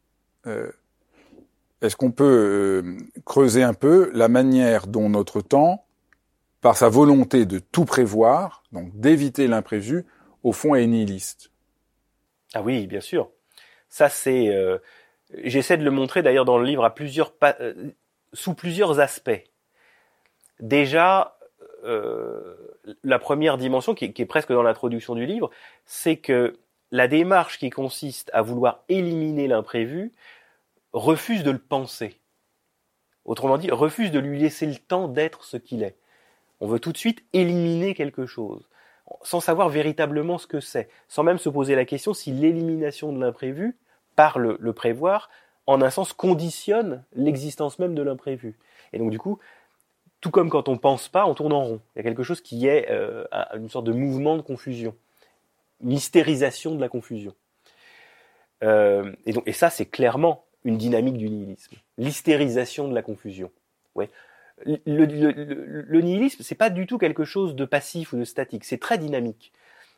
est-ce 1.80 1.96
qu'on 1.96 2.10
peut 2.10 2.82
euh, 2.84 2.96
creuser 3.24 3.62
un 3.62 3.74
peu 3.74 4.10
la 4.12 4.28
manière 4.28 4.86
dont 4.86 5.08
notre 5.08 5.40
temps, 5.40 5.86
par 6.60 6.76
sa 6.76 6.88
volonté 6.88 7.46
de 7.46 7.58
tout 7.58 7.86
prévoir, 7.86 8.62
donc 8.72 8.90
d'éviter 8.94 9.46
l'imprévu, 9.46 10.04
au 10.42 10.52
fond 10.52 10.74
est 10.74 10.86
nihiliste? 10.86 11.50
Ah 12.52 12.62
oui, 12.62 12.86
bien 12.86 13.00
sûr. 13.00 13.30
Ça 13.88 14.08
c'est, 14.08 14.48
euh, 14.48 14.78
j'essaie 15.42 15.78
de 15.78 15.84
le 15.84 15.90
montrer 15.90 16.22
d'ailleurs 16.22 16.44
dans 16.44 16.58
le 16.58 16.66
livre 16.66 16.84
à 16.84 16.94
plusieurs, 16.94 17.32
euh, 17.42 17.90
sous 18.34 18.54
plusieurs 18.54 19.00
aspects. 19.00 19.42
Déjà, 20.60 21.36
la 23.02 23.18
première 23.18 23.56
dimension 23.56 23.94
qui 23.94 24.04
est 24.04 24.26
presque 24.26 24.52
dans 24.52 24.62
l'introduction 24.62 25.14
du 25.14 25.24
livre, 25.24 25.50
c'est 25.86 26.16
que 26.18 26.58
la 26.90 27.08
démarche 27.08 27.58
qui 27.58 27.70
consiste 27.70 28.30
à 28.32 28.42
vouloir 28.42 28.84
éliminer 28.88 29.48
l'imprévu 29.48 30.12
refuse 30.92 31.44
de 31.44 31.50
le 31.50 31.58
penser. 31.58 32.20
Autrement 33.24 33.58
dit, 33.58 33.70
refuse 33.70 34.10
de 34.10 34.18
lui 34.18 34.38
laisser 34.38 34.66
le 34.66 34.76
temps 34.76 35.08
d'être 35.08 35.44
ce 35.44 35.56
qu'il 35.56 35.82
est. 35.82 35.96
On 36.60 36.66
veut 36.66 36.80
tout 36.80 36.92
de 36.92 36.98
suite 36.98 37.24
éliminer 37.32 37.94
quelque 37.94 38.26
chose, 38.26 38.68
sans 39.22 39.40
savoir 39.40 39.68
véritablement 39.68 40.38
ce 40.38 40.46
que 40.46 40.60
c'est, 40.60 40.88
sans 41.08 41.22
même 41.22 41.38
se 41.38 41.48
poser 41.48 41.74
la 41.74 41.84
question 41.84 42.12
si 42.12 42.32
l'élimination 42.32 43.12
de 43.12 43.20
l'imprévu, 43.20 43.76
par 44.16 44.38
le, 44.38 44.72
prévoir, 44.72 45.30
en 45.66 45.80
un 45.80 45.88
sens 45.88 46.12
conditionne 46.12 47.04
l'existence 47.14 47.78
même 47.78 47.94
de 47.94 48.02
l'imprévu. 48.02 48.58
Et 48.92 48.98
donc 48.98 49.10
du 49.10 49.18
coup, 49.18 49.38
tout 50.20 50.30
comme 50.30 50.50
quand 50.50 50.68
on 50.68 50.76
pense 50.76 51.08
pas, 51.08 51.24
on 51.24 51.34
tourne 51.34 51.52
en 51.52 51.62
rond. 51.62 51.80
Il 51.94 51.98
y 51.98 52.00
a 52.00 52.02
quelque 52.02 52.22
chose 52.22 52.42
qui 52.42 52.66
est 52.66 52.90
euh, 52.90 53.24
une 53.54 53.70
sorte 53.70 53.86
de 53.86 53.92
mouvement 53.92 54.36
de 54.36 54.42
confusion, 54.42 54.94
mystérisation 55.80 56.74
de 56.74 56.80
la 56.80 56.88
confusion. 56.88 57.34
Euh, 58.62 59.12
et, 59.26 59.32
donc, 59.32 59.44
et 59.46 59.52
ça, 59.52 59.70
c'est 59.70 59.86
clairement 59.86 60.44
une 60.64 60.76
dynamique 60.76 61.16
du 61.16 61.30
nihilisme, 61.30 61.76
l'hystérisation 61.96 62.88
de 62.88 62.94
la 62.94 63.02
confusion. 63.02 63.50
Ouais. 63.94 64.10
Le, 64.66 64.76
le, 64.84 65.04
le, 65.06 65.82
le 65.82 66.00
nihilisme, 66.02 66.42
c'est 66.42 66.54
pas 66.54 66.68
du 66.68 66.86
tout 66.86 66.98
quelque 66.98 67.24
chose 67.24 67.54
de 67.54 67.64
passif 67.64 68.12
ou 68.12 68.18
de 68.18 68.24
statique, 68.24 68.64
c'est 68.64 68.78
très 68.78 68.98
dynamique. 68.98 69.52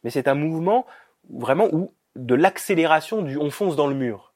Mais 0.05 0.11
c'est 0.11 0.29
un 0.29 0.35
mouvement 0.35 0.87
vraiment 1.29 1.69
où 1.73 1.93
de 2.15 2.35
l'accélération 2.35 3.23
du 3.23 3.37
on 3.37 3.51
fonce 3.51 3.75
dans 3.75 3.89
le 3.89 3.95
mur. 3.95 4.35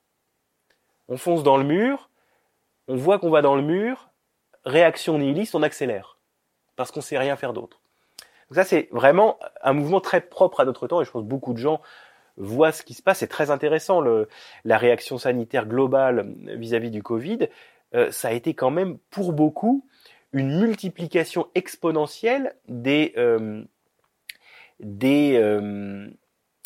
On 1.09 1.17
fonce 1.17 1.45
dans 1.45 1.57
le 1.57 1.65
mur, 1.65 2.11
on 2.89 2.97
voit 2.97 3.21
qu'on 3.21 3.31
va 3.31 3.43
dans 3.43 3.55
le 3.55 3.63
mur, 3.63 4.11
réaction 4.65 5.19
nihiliste, 5.19 5.55
on 5.55 5.63
accélère 5.63 6.19
parce 6.75 6.91
qu'on 6.91 7.01
sait 7.01 7.19
rien 7.19 7.37
faire 7.37 7.53
d'autre. 7.53 7.81
Donc 8.51 8.57
ça 8.57 8.65
c'est 8.65 8.89
vraiment 8.93 9.39
un 9.63 9.73
mouvement 9.73 10.01
très 10.01 10.21
propre 10.21 10.61
à 10.61 10.65
notre 10.65 10.87
temps 10.87 11.01
et 11.03 11.05
je 11.05 11.11
pense 11.11 11.23
que 11.23 11.29
beaucoup 11.29 11.53
de 11.53 11.59
gens 11.59 11.81
voit 12.37 12.73
ce 12.73 12.83
qui 12.83 12.95
se 12.95 13.03
passe. 13.03 13.19
C'est 13.19 13.27
très 13.27 13.51
intéressant 13.51 14.01
le, 14.01 14.29
la 14.65 14.79
réaction 14.79 15.19
sanitaire 15.19 15.67
globale 15.67 16.35
vis-à-vis 16.45 16.91
du 16.91 17.03
Covid. 17.03 17.49
Euh, 17.95 18.11
ça 18.11 18.29
a 18.29 18.33
été 18.33 18.55
quand 18.55 18.71
même 18.71 18.99
pour 19.11 19.33
beaucoup 19.33 19.87
une 20.33 20.59
multiplication 20.61 21.47
exponentielle 21.55 22.55
des 22.69 23.15
euh, 23.17 23.65
des 24.81 25.37
euh, 25.37 26.09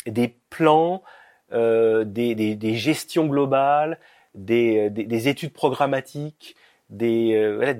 des 0.05 0.35
plans, 0.49 1.03
des, 1.51 2.05
des, 2.05 2.55
des, 2.55 2.75
gestions 2.75 3.27
globales, 3.27 3.99
des, 4.33 4.89
des, 4.89 5.27
études 5.27 5.53
programmatiques, 5.53 6.55
des 6.89 7.53
voilà, 7.55 7.75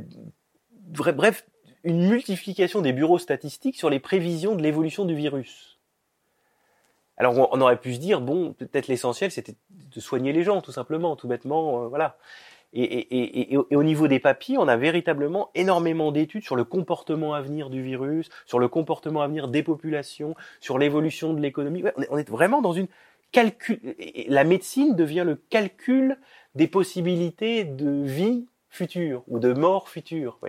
bref 1.14 1.46
une 1.84 2.08
multiplication 2.08 2.82
des 2.82 2.94
bureaux 2.94 3.20
statistiques 3.20 3.78
sur 3.78 3.90
les 3.90 4.00
prévisions 4.00 4.56
de 4.56 4.62
l'évolution 4.62 5.06
du 5.06 5.16
virus. 5.16 5.80
Alors 7.18 7.52
on, 7.52 7.62
aurait 7.62 7.80
pu 7.80 7.94
se 7.94 8.00
dire 8.00 8.22
bon, 8.22 8.54
peut-être 8.54 8.88
l'essentiel 8.88 9.32
c'était 9.32 9.56
de 9.70 10.00
soigner 10.00 10.34
les 10.34 10.44
gens 10.44 10.62
tout 10.62 10.72
simplement, 10.72 11.16
tout 11.16 11.28
bêtement, 11.28 11.84
euh, 11.84 11.88
voilà. 11.88 12.18
Et, 12.74 13.58
au 13.58 13.84
niveau 13.84 14.08
des 14.08 14.20
papiers, 14.20 14.58
on 14.58 14.68
a 14.70 14.78
véritablement 14.78 15.50
énormément 15.56 16.14
d'études 16.14 16.46
sur 16.46 16.56
le 16.56 16.64
comportement 16.64 17.34
à 17.34 17.42
venir 17.42 17.70
du 17.70 17.84
virus, 17.84 18.30
sur 18.46 18.60
le 18.60 18.70
comportement 18.70 19.22
à 19.22 19.28
venir 19.28 19.50
des 19.50 19.62
populations, 19.62 20.36
sur 20.62 20.80
l'évolution 20.80 21.34
de 21.34 21.42
l'économie. 21.42 21.84
on, 22.10 22.18
est, 22.18 22.30
vraiment 22.30 22.62
dans 22.62 22.72
une 22.72 22.88
calcul. 23.34 23.80
La 24.28 24.46
médecine 24.46 24.96
devient 24.96 25.24
le 25.26 25.36
calcul 25.36 26.18
des 26.56 26.68
possibilités 26.68 27.66
de 27.66 28.04
vie 28.04 28.46
future 28.70 29.24
ou 29.28 29.40
de 29.40 29.52
mort 29.52 29.90
future. 29.90 30.40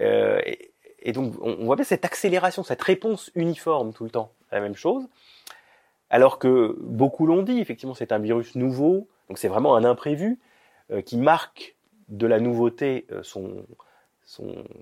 Euh, 0.00 0.40
et, 1.02 1.12
donc 1.12 1.34
on, 1.40 1.64
voit 1.64 1.76
bien 1.76 1.84
cette 1.84 2.04
accélération, 2.04 2.62
cette 2.62 2.82
réponse 2.82 3.30
uniforme 3.34 3.92
tout 3.92 4.04
le 4.04 4.10
temps 4.10 4.32
à 4.50 4.56
la 4.56 4.60
même 4.60 4.74
chose. 4.74 5.08
Alors 6.10 6.38
que 6.38 6.76
beaucoup 6.80 7.26
l'ont 7.26 7.42
dit, 7.42 7.60
effectivement, 7.60 7.94
c'est 7.94 8.12
un 8.12 8.18
virus 8.18 8.54
nouveau, 8.54 9.08
donc 9.28 9.38
c'est 9.38 9.48
vraiment 9.48 9.76
un 9.76 9.84
imprévu 9.84 10.38
euh, 10.90 11.02
qui 11.02 11.16
marque 11.16 11.76
de 12.08 12.26
la 12.26 12.38
nouveauté 12.38 13.06
euh, 13.10 13.22
son, 13.22 13.64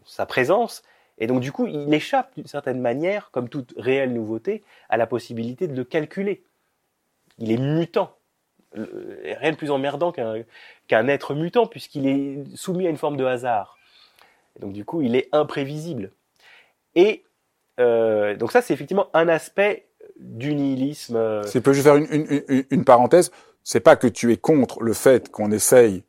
sa 0.05 0.27
présence. 0.27 0.83
Et 1.19 1.27
donc 1.27 1.41
du 1.41 1.53
coup, 1.53 1.67
il 1.67 1.93
échappe 1.95 2.35
d'une 2.35 2.47
certaine 2.47 2.81
manière, 2.81 3.31
comme 3.31 3.49
toute 3.49 3.75
réelle 3.77 4.13
nouveauté, 4.13 4.63
à 4.89 4.97
la 4.97 5.07
possibilité 5.07 5.69
de 5.69 5.75
le 5.75 5.85
calculer. 5.85 6.43
Il 7.39 7.51
est 7.53 7.59
mutant. 7.59 8.17
Rien 8.73 9.53
de 9.53 9.57
plus 9.57 9.71
emmerdant 9.71 10.11
qu'un 10.11 11.09
être 11.09 11.35
mutant, 11.35 11.67
puisqu'il 11.67 12.09
est 12.09 12.57
soumis 12.57 12.89
à 12.89 12.91
une 12.91 12.97
forme 12.97 13.17
de 13.17 13.25
hasard. 13.25 13.74
Donc 14.61 14.73
du 14.73 14.85
coup, 14.85 15.03
il 15.03 15.17
est 15.17 15.29
imprévisible. 15.33 16.13
Et 16.95 17.25
euh, 17.81 18.37
donc 18.37 18.53
ça, 18.53 18.63
c'est 18.63 18.75
effectivement 18.75 19.09
un 19.15 19.29
aspect 19.29 19.87
du 20.19 20.55
nihilisme. 20.55 21.17
Euh, 21.17 21.43
si 21.45 21.59
je 21.59 21.63
peux 21.63 21.73
juste 21.73 21.87
faire 21.87 21.97
une, 21.97 22.07
une, 22.11 22.65
une 22.71 22.85
parenthèse, 22.85 23.31
c'est 23.63 23.81
pas 23.81 23.97
que 23.97 24.07
tu 24.07 24.33
es 24.33 24.37
contre 24.37 24.83
le 24.83 24.93
fait 24.93 25.31
qu'on 25.31 25.51
essaye 25.51 26.05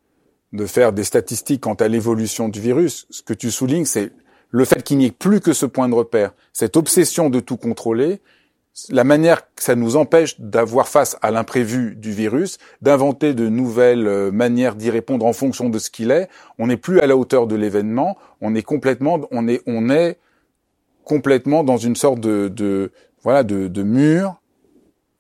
de 0.54 0.66
faire 0.66 0.94
des 0.94 1.04
statistiques 1.04 1.62
quant 1.62 1.74
à 1.74 1.88
l'évolution 1.88 2.50
du 2.50 2.60
virus. 2.60 3.08
Ce 3.10 3.22
que 3.22 3.34
tu 3.34 3.52
soulignes, 3.52 3.86
c'est 3.86 4.12
le 4.50 4.66
fait 4.66 4.84
qu'il 4.84 4.98
n'y 4.98 5.06
ait 5.08 5.12
plus 5.12 5.42
que 5.42 5.54
ce 5.54 5.66
point 5.66 5.90
de 5.90 5.96
repère, 5.96 6.34
cette 6.54 6.78
obsession 6.78 7.30
de 7.30 7.40
tout 7.40 7.58
contrôler, 7.58 8.22
la 8.90 9.04
manière 9.04 9.42
que 9.56 9.64
ça 9.64 9.76
nous 9.76 9.96
empêche 9.96 10.40
d'avoir 10.40 10.88
face 10.88 11.18
à 11.22 11.32
l'imprévu 11.32 11.96
du 11.96 12.12
virus, 12.12 12.58
d'inventer 12.82 13.34
de 13.34 13.48
nouvelles 13.48 14.08
euh, 14.08 14.32
manières 14.32 14.76
d'y 14.76 14.90
répondre 14.90 15.26
en 15.26 15.34
fonction 15.34 15.70
de 15.70 15.80
ce 15.80 15.90
qu'il 15.90 16.12
est. 16.12 16.28
On 16.60 16.68
n'est 16.68 16.78
plus 16.78 17.00
à 17.00 17.08
la 17.08 17.16
hauteur 17.16 17.48
de 17.48 17.56
l'événement. 17.56 18.18
On 18.42 18.54
est 18.54 18.64
complètement, 18.64 19.22
on 19.32 19.48
est, 19.48 19.62
on 19.66 19.90
est 19.90 20.18
complètement 21.04 21.64
dans 21.64 21.78
une 21.78 21.96
sorte 21.96 22.20
de, 22.20 22.50
de 22.50 22.92
voilà, 23.24 23.44
de, 23.44 23.68
de 23.68 23.84
murs, 23.84 24.36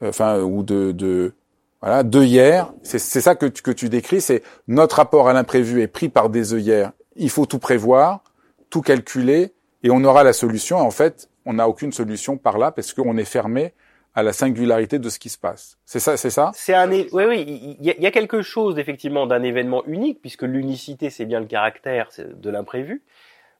enfin, 0.03 0.41
ou 0.41 0.63
de, 0.63 0.91
de 0.91 1.33
voilà, 1.81 2.03
d'œillères. 2.03 2.73
C'est, 2.83 2.99
c'est 2.99 3.21
ça 3.21 3.35
que 3.35 3.45
tu, 3.45 3.61
que 3.61 3.71
tu 3.71 3.87
décris, 3.87 4.19
c'est 4.19 4.43
notre 4.67 4.97
rapport 4.97 5.29
à 5.29 5.33
l'imprévu 5.33 5.81
est 5.81 5.87
pris 5.87 6.09
par 6.09 6.29
des 6.29 6.53
œillères. 6.53 6.91
Il 7.15 7.29
faut 7.29 7.45
tout 7.45 7.59
prévoir, 7.59 8.21
tout 8.69 8.81
calculer, 8.81 9.53
et 9.83 9.89
on 9.91 10.03
aura 10.03 10.23
la 10.23 10.33
solution. 10.33 10.77
En 10.77 10.91
fait, 10.91 11.29
on 11.45 11.53
n'a 11.53 11.67
aucune 11.67 11.91
solution 11.91 12.37
par 12.37 12.57
là 12.57 12.71
parce 12.71 12.93
qu'on 12.93 13.17
est 13.17 13.25
fermé 13.25 13.73
à 14.15 14.23
la 14.23 14.31
singularité 14.31 14.97
de 14.97 15.09
ce 15.09 15.19
qui 15.19 15.29
se 15.29 15.37
passe. 15.37 15.77
C'est 15.85 15.99
ça, 15.99 16.15
c'est 16.15 16.29
ça? 16.29 16.51
C'est 16.53 16.73
un, 16.73 16.89
oui, 16.89 17.07
oui, 17.11 17.75
il 17.79 17.85
y, 17.85 18.07
a, 18.07 18.11
quelque 18.11 18.41
chose 18.41 18.79
effectivement 18.79 19.27
d'un 19.27 19.43
événement 19.43 19.85
unique 19.85 20.21
puisque 20.21 20.43
l'unicité, 20.43 21.09
c'est 21.09 21.25
bien 21.25 21.41
le 21.41 21.45
caractère 21.45 22.09
de 22.17 22.49
l'imprévu, 22.49 23.03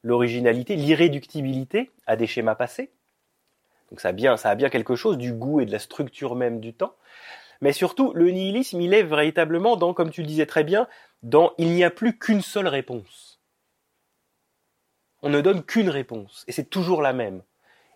l'originalité, 0.02 0.74
l'irréductibilité 0.74 1.90
à 2.06 2.16
des 2.16 2.26
schémas 2.26 2.54
passés. 2.54 2.90
Donc 3.90 4.00
ça 4.00 4.08
a 4.08 4.12
bien, 4.12 4.38
ça 4.38 4.50
a 4.50 4.54
bien 4.54 4.70
quelque 4.70 4.96
chose 4.96 5.18
du 5.18 5.32
goût 5.32 5.60
et 5.60 5.66
de 5.66 5.72
la 5.72 5.78
structure 5.78 6.34
même 6.34 6.58
du 6.58 6.72
temps. 6.72 6.94
Mais 7.60 7.72
surtout, 7.72 8.12
le 8.14 8.30
nihilisme, 8.30 8.80
il 8.80 8.94
est 8.94 9.02
véritablement 9.02 9.76
dans, 9.76 9.94
comme 9.94 10.10
tu 10.10 10.22
le 10.22 10.26
disais 10.26 10.46
très 10.46 10.64
bien, 10.64 10.88
dans 11.22 11.52
il 11.58 11.70
n'y 11.70 11.84
a 11.84 11.90
plus 11.90 12.18
qu'une 12.18 12.42
seule 12.42 12.68
réponse. 12.68 13.40
On 15.22 15.28
ne 15.28 15.40
donne 15.40 15.64
qu'une 15.64 15.88
réponse, 15.88 16.44
et 16.48 16.52
c'est 16.52 16.68
toujours 16.68 17.02
la 17.02 17.12
même. 17.12 17.42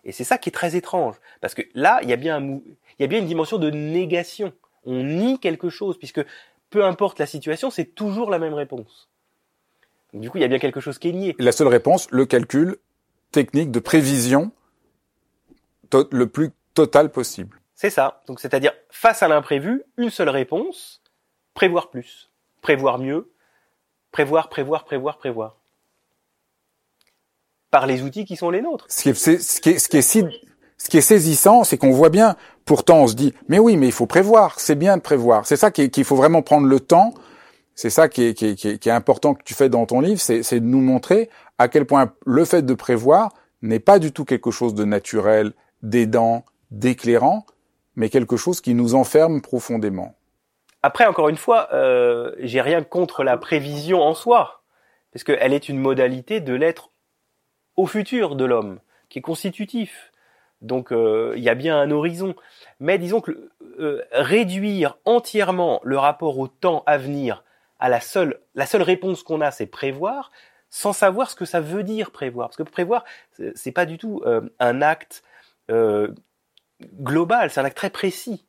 Et 0.03 0.11
c'est 0.11 0.23
ça 0.23 0.37
qui 0.37 0.49
est 0.49 0.53
très 0.53 0.75
étrange, 0.75 1.15
parce 1.41 1.53
que 1.53 1.61
là, 1.75 1.99
il 2.01 2.09
y 2.09 2.13
a 2.13 2.15
bien 2.15 2.37
un, 2.37 2.59
il 2.97 3.01
y 3.01 3.03
a 3.03 3.07
bien 3.07 3.19
une 3.19 3.27
dimension 3.27 3.57
de 3.57 3.69
négation. 3.69 4.53
On 4.85 5.03
nie 5.03 5.39
quelque 5.39 5.69
chose, 5.69 5.97
puisque 5.97 6.21
peu 6.69 6.83
importe 6.83 7.19
la 7.19 7.25
situation, 7.27 7.69
c'est 7.69 7.85
toujours 7.85 8.31
la 8.31 8.39
même 8.39 8.53
réponse. 8.53 9.09
du 10.13 10.29
coup, 10.29 10.37
il 10.37 10.41
y 10.41 10.43
a 10.43 10.47
bien 10.47 10.59
quelque 10.59 10.79
chose 10.79 10.97
qui 10.97 11.09
est 11.09 11.13
nié. 11.13 11.35
La 11.37 11.51
seule 11.51 11.67
réponse, 11.67 12.07
le 12.11 12.25
calcul 12.25 12.77
technique 13.31 13.71
de 13.71 13.79
prévision 13.79 14.51
le 16.11 16.27
plus 16.27 16.51
total 16.73 17.11
possible. 17.11 17.59
C'est 17.75 17.89
ça. 17.89 18.23
Donc, 18.27 18.39
c'est-à-dire, 18.39 18.73
face 18.89 19.23
à 19.23 19.27
l'imprévu, 19.27 19.83
une 19.97 20.09
seule 20.09 20.29
réponse, 20.29 21.01
prévoir 21.53 21.89
plus, 21.89 22.29
prévoir 22.61 22.99
mieux, 22.99 23.31
prévoir, 24.11 24.49
prévoir, 24.49 24.85
prévoir, 24.85 25.17
prévoir. 25.17 25.57
Par 27.71 27.87
les 27.87 28.03
outils 28.03 28.25
qui 28.25 28.35
sont 28.35 28.49
les 28.49 28.61
nôtres. 28.61 28.85
Ce 28.89 29.01
qui 29.01 29.09
est, 29.09 29.13
ce 29.13 29.61
qui 29.61 29.69
est, 29.69 29.79
ce 29.79 29.89
qui 29.89 29.97
est, 29.97 30.01
si, 30.01 30.23
ce 30.77 30.89
qui 30.89 30.97
est 30.97 31.01
saisissant, 31.01 31.63
c'est 31.63 31.77
qu'on 31.77 31.91
voit 31.91 32.09
bien, 32.09 32.35
pourtant 32.65 33.03
on 33.03 33.07
se 33.07 33.15
dit, 33.15 33.33
mais 33.47 33.59
oui, 33.59 33.77
mais 33.77 33.87
il 33.87 33.91
faut 33.91 34.07
prévoir, 34.07 34.59
c'est 34.59 34.75
bien 34.75 34.97
de 34.97 35.01
prévoir. 35.01 35.45
C'est 35.45 35.55
ça 35.55 35.71
qu'il 35.71 36.03
faut 36.03 36.15
vraiment 36.15 36.41
prendre 36.41 36.67
le 36.67 36.79
temps. 36.79 37.13
C'est 37.75 37.89
ça 37.89 38.09
qui 38.09 38.23
est, 38.23 38.33
qui, 38.33 38.47
est, 38.47 38.55
qui 38.55 38.89
est, 38.89 38.91
important 38.91 39.33
que 39.33 39.43
tu 39.43 39.53
fais 39.53 39.69
dans 39.69 39.85
ton 39.85 40.01
livre, 40.01 40.19
c'est 40.19 40.59
de 40.59 40.65
nous 40.65 40.81
montrer 40.81 41.29
à 41.57 41.67
quel 41.67 41.85
point 41.85 42.13
le 42.25 42.45
fait 42.45 42.63
de 42.63 42.73
prévoir 42.73 43.29
n'est 43.61 43.79
pas 43.79 43.99
du 43.99 44.11
tout 44.11 44.25
quelque 44.25 44.51
chose 44.51 44.73
de 44.73 44.83
naturel 44.83 45.53
d'aidant, 45.81 46.45
d'éclairant, 46.71 47.45
mais 47.95 48.09
quelque 48.09 48.37
chose 48.37 48.61
qui 48.61 48.73
nous 48.73 48.95
enferme 48.95 49.41
profondément. 49.41 50.15
après, 50.83 51.05
encore 51.05 51.29
une 51.29 51.37
fois, 51.37 51.69
euh, 51.73 52.33
j'ai 52.39 52.61
rien 52.61 52.83
contre 52.83 53.23
la 53.23 53.37
prévision 53.37 54.01
en 54.01 54.13
soi, 54.13 54.63
parce 55.13 55.23
qu'elle 55.23 55.53
est 55.53 55.69
une 55.69 55.77
modalité 55.77 56.39
de 56.39 56.53
l'être 56.53 56.90
au 57.81 57.87
futur 57.87 58.35
de 58.35 58.45
l'homme, 58.45 58.79
qui 59.09 59.17
est 59.19 59.23
constitutif. 59.23 60.11
Donc 60.61 60.91
euh, 60.91 61.33
il 61.35 61.41
y 61.41 61.49
a 61.49 61.55
bien 61.55 61.79
un 61.79 61.89
horizon. 61.89 62.35
Mais 62.79 62.99
disons 62.99 63.21
que 63.21 63.49
euh, 63.79 64.03
réduire 64.11 64.99
entièrement 65.05 65.81
le 65.83 65.97
rapport 65.97 66.37
au 66.37 66.47
temps 66.47 66.83
à 66.85 66.99
venir 66.99 67.43
à 67.79 67.89
la 67.89 67.99
seule, 67.99 68.39
la 68.53 68.67
seule 68.67 68.83
réponse 68.83 69.23
qu'on 69.23 69.41
a, 69.41 69.49
c'est 69.49 69.65
prévoir, 69.65 70.31
sans 70.69 70.93
savoir 70.93 71.31
ce 71.31 71.35
que 71.35 71.45
ça 71.45 71.59
veut 71.59 71.81
dire 71.81 72.11
prévoir. 72.11 72.49
Parce 72.49 72.57
que 72.57 72.63
prévoir, 72.63 73.03
c'est 73.55 73.71
pas 73.71 73.87
du 73.87 73.97
tout 73.97 74.21
euh, 74.27 74.41
un 74.59 74.83
acte 74.83 75.23
global, 76.99 77.49
c'est 77.49 77.61
un 77.61 77.65
acte 77.65 77.77
très 77.77 77.89
précis. 77.89 78.45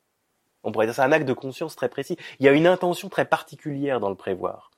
On 0.63 0.71
pourrait 0.71 0.85
dire 0.85 0.93
c'est 0.93 1.01
un 1.01 1.11
acte 1.11 1.27
de 1.27 1.33
conscience 1.33 1.75
très 1.75 1.89
précis. 1.89 2.17
Il 2.39 2.45
y 2.45 2.49
a 2.49 2.51
une 2.51 2.67
intention 2.67 3.09
très 3.09 3.25
particulière 3.25 3.99
dans 3.99 4.09
le 4.09 4.15
prévoir. 4.15 4.69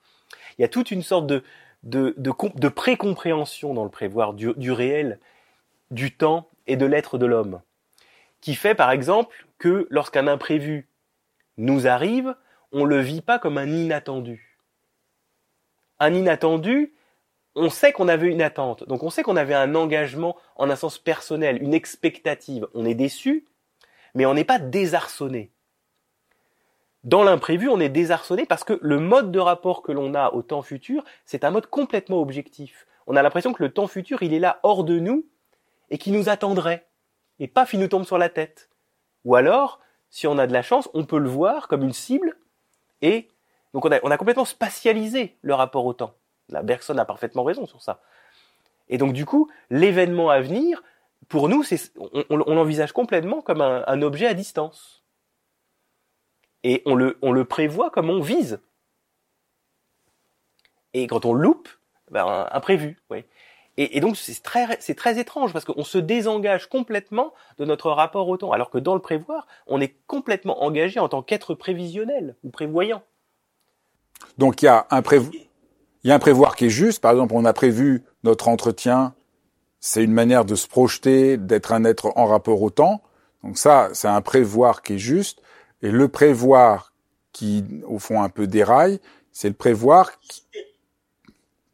Il 0.58 0.62
y 0.62 0.66
a 0.66 0.70
toute 0.70 0.92
une 0.92 1.02
sorte 1.02 1.28
de, 1.28 1.44
de, 1.86 2.70
précompréhension 2.70 3.74
dans 3.74 3.84
le 3.84 3.90
prévoir 3.90 4.34
du, 4.34 4.72
réel, 4.72 5.20
du 5.92 6.16
temps 6.16 6.50
et 6.68 6.76
de 6.76 6.86
l'être 6.86 7.18
de 7.18 7.26
l'homme, 7.26 7.62
qui 8.42 8.56
fait 8.56 8.76
par 8.76 8.92
exemple 8.92 9.48
que 9.58 9.88
lorsqu'un 9.90 10.28
imprévu 10.28 10.90
nous 11.58 11.88
arrive, 11.88 12.36
on 12.72 12.84
le 12.84 13.00
vit 13.00 13.22
pas 13.22 13.40
comme 13.40 13.58
un 13.58 13.70
inattendu. 13.70 14.60
Un 16.00 16.14
inattendu, 16.14 16.94
on 17.56 17.70
sait 17.70 17.94
qu'on 17.94 18.10
avait 18.10 18.28
une 18.28 18.42
attente, 18.42 18.86
donc 18.88 19.04
on 19.04 19.10
sait 19.10 19.24
qu'on 19.24 19.38
avait 19.38 19.54
un 19.54 19.76
engagement 19.76 20.36
en 20.58 20.70
un 20.70 20.76
sens 20.76 20.98
personnel, 20.98 21.62
une 21.62 21.74
expectative. 21.74 22.68
On 22.74 22.84
est 22.84 22.96
déçu, 22.96 23.46
mais 24.14 24.26
on 24.26 24.34
n'est 24.34 24.44
pas 24.44 24.60
désarçonné. 24.60 25.52
Dans 27.06 27.24
l'imprévu, 27.24 27.70
on 27.70 27.80
est 27.80 27.90
désarçonné 27.90 28.46
parce 28.46 28.64
que 28.64 28.80
le 28.82 29.00
mode 29.00 29.32
de 29.32 29.40
rapport 29.40 29.84
que 29.84 29.92
l'on 29.92 30.16
a 30.16 30.34
au 30.34 30.42
temps 30.42 30.64
futur, 30.64 31.04
c'est 31.24 31.44
un 31.44 31.52
mode 31.52 31.68
complètement 31.68 32.20
objectif. 32.20 32.88
On 33.06 33.16
a 33.16 33.22
l'impression 33.22 33.54
que 33.54 33.64
le 33.64 33.72
temps 33.72 33.88
futur, 33.88 34.24
il 34.24 34.34
est 34.34 34.40
là 34.40 34.60
hors 34.64 34.84
de 34.84 35.00
nous 35.00 35.26
et 35.92 36.00
qui 36.00 36.12
nous 36.12 36.30
attendrait, 36.30 36.88
et 37.40 37.48
pas 37.48 37.68
qui 37.68 37.78
nous 37.78 37.88
tombe 37.88 38.06
sur 38.06 38.18
la 38.18 38.30
tête. 38.30 38.70
Ou 39.24 39.36
alors, 39.36 39.80
si 40.10 40.26
on 40.26 40.40
a 40.40 40.48
de 40.48 40.54
la 40.54 40.64
chance, 40.64 40.90
on 40.96 41.06
peut 41.06 41.20
le 41.20 41.30
voir 41.30 41.68
comme 41.68 41.84
une 41.84 41.94
cible, 41.94 42.38
et 43.04 43.30
donc 43.74 43.86
on 43.86 43.92
a, 43.92 44.18
complètement 44.18 44.46
spatialisé 44.46 45.38
le 45.42 45.54
rapport 45.54 45.86
au 45.86 45.94
temps. 45.94 46.16
La 46.50 46.64
Bergson 46.64 46.98
a 46.98 47.06
parfaitement 47.06 47.44
raison 47.44 47.68
sur 47.68 47.82
ça. 47.82 48.00
Et 48.90 48.98
donc 48.98 49.14
du 49.14 49.26
coup, 49.26 49.52
l'événement 49.70 50.32
à 50.32 50.42
venir, 50.42 50.82
pour 51.28 51.50
nous, 51.50 51.64
on, 52.30 52.38
l'envisage 52.38 52.94
complètement 52.94 53.42
comme 53.42 53.62
un, 53.62 54.02
objet 54.02 54.26
à 54.26 54.34
distance. 54.34 55.04
Et 56.66 56.82
on 56.88 56.96
le, 56.96 57.18
on 57.22 57.32
le 57.32 57.46
prévoit 57.46 57.92
comme 57.92 58.10
on 58.10 58.20
vise. 58.20 58.60
Et 60.96 61.06
quand 61.06 61.24
on 61.24 61.34
loupe, 61.34 61.70
ben, 62.10 62.48
imprévu. 62.52 62.98
Oui. 63.12 63.24
Et, 63.78 64.00
donc 64.00 64.18
c'est 64.18 64.42
très, 64.42 65.20
étrange 65.20 65.54
parce 65.54 65.66
qu'on 65.66 65.84
se 65.84 66.00
désengage 66.00 66.68
complètement 66.68 67.34
de 67.60 67.66
notre 67.66 67.92
rapport 67.92 68.28
au 68.28 68.38
temps, 68.38 68.52
alors 68.52 68.72
que 68.72 68.80
dans 68.80 68.96
le 68.96 69.02
prévoir, 69.02 69.48
on 69.68 69.80
est 69.80 69.96
complètement 70.08 70.64
engagé 70.64 71.00
en 71.00 71.08
tant 71.08 71.22
qu'être 71.22 71.54
prévisionnel 71.54 72.36
ou 72.44 72.50
prévoyant. 72.50 73.04
Donc 74.40 74.62
il 74.64 74.66
y 74.66 74.68
a 74.70 74.88
un 74.90 75.02
il 75.02 76.08
y 76.08 76.12
a 76.12 76.16
un 76.16 76.20
prévoir 76.20 76.56
qui 76.56 76.66
est 76.66 76.70
juste. 76.70 77.02
Par 77.02 77.12
exemple, 77.12 77.34
on 77.36 77.46
a 77.46 77.54
prévu 77.54 78.04
notre 78.24 78.48
entretien. 78.48 79.14
C'est 79.82 80.04
une 80.04 80.14
manière 80.14 80.46
de 80.46 80.56
se 80.56 80.68
projeter, 80.68 81.38
d'être 81.38 81.74
un 81.74 81.84
être 81.84 82.12
en 82.16 82.26
rapport 82.26 82.62
au 82.62 82.72
temps. 82.72 83.04
Donc 83.44 83.58
ça, 83.58 83.90
c'est 83.94 84.08
un 84.08 84.22
prévoir 84.22 84.82
qui 84.82 84.94
est 84.94 84.98
juste. 85.00 85.42
Et 85.82 85.92
le 85.92 86.08
prévoir 86.08 86.94
qui, 87.32 87.66
au 87.86 88.00
fond, 88.00 88.22
un 88.22 88.30
peu 88.30 88.48
déraille, 88.48 89.00
c'est 89.32 89.50
le 89.50 89.56
prévoir 89.56 90.20
qui... 90.20 90.44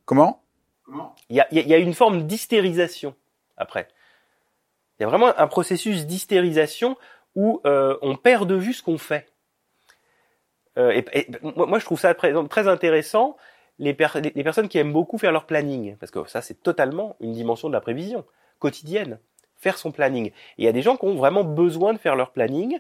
Comment? 0.06 0.42
Il 1.30 1.38
y 1.38 1.74
a, 1.74 1.78
une 1.78 1.94
forme 1.94 2.24
d'hystérisation 2.24 3.16
après. 3.56 3.88
Il 5.00 5.04
y 5.04 5.06
a 5.06 5.08
vraiment 5.08 5.32
un 5.38 5.48
processus 5.48 6.06
d'hystérisation 6.06 6.98
où 7.36 7.62
euh, 7.66 7.98
on 8.02 8.16
perd 8.16 8.50
de 8.50 8.56
vue 8.56 8.74
ce 8.74 8.84
qu'on 8.84 8.98
fait. 8.98 9.28
Euh, 10.78 11.02
et, 11.14 11.28
moi, 11.56 11.80
je 11.80 11.86
trouve 11.86 12.00
ça 12.00 12.14
très, 12.14 12.34
très 12.50 12.68
intéressant, 12.68 13.38
les, 13.80 13.96
les, 14.36 14.44
personnes 14.44 14.68
qui 14.68 14.78
aiment 14.78 14.92
beaucoup 14.92 15.18
faire 15.18 15.32
leur 15.32 15.46
planning, 15.46 15.96
parce 15.98 16.12
que 16.12 16.28
ça, 16.28 16.42
c'est 16.42 16.62
totalement 16.62 17.16
une 17.20 17.32
dimension 17.32 17.68
de 17.68 17.74
la 17.74 17.82
prévision 17.82 18.26
quotidienne, 18.60 19.20
faire 19.58 19.78
son 19.78 19.92
planning. 19.92 20.28
Et 20.28 20.34
il 20.60 20.66
y 20.66 20.68
a 20.68 20.72
des 20.72 20.82
gens 20.82 20.98
qui 20.98 21.06
ont 21.06 21.16
vraiment 21.16 21.44
besoin 21.44 21.94
de 21.94 21.98
faire 21.98 22.16
leur 22.16 22.32
planning 22.32 22.80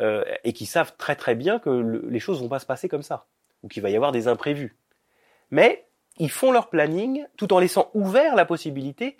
euh, 0.00 0.24
et 0.42 0.52
qui 0.52 0.66
savent 0.66 0.96
très 0.96 1.14
très 1.14 1.36
bien 1.36 1.60
que 1.60 2.02
les 2.08 2.18
choses 2.18 2.42
vont 2.42 2.48
pas 2.48 2.58
se 2.58 2.66
passer 2.66 2.88
comme 2.88 3.02
ça, 3.04 3.26
ou 3.62 3.68
qu'il 3.68 3.80
va 3.80 3.90
y 3.90 3.96
avoir 3.96 4.10
des 4.10 4.26
imprévus. 4.26 4.76
Mais 5.50 5.86
ils 6.18 6.30
font 6.30 6.50
leur 6.50 6.68
planning 6.68 7.24
tout 7.36 7.52
en 7.52 7.60
laissant 7.60 7.90
ouvert 7.94 8.34
la 8.34 8.44
possibilité 8.44 9.16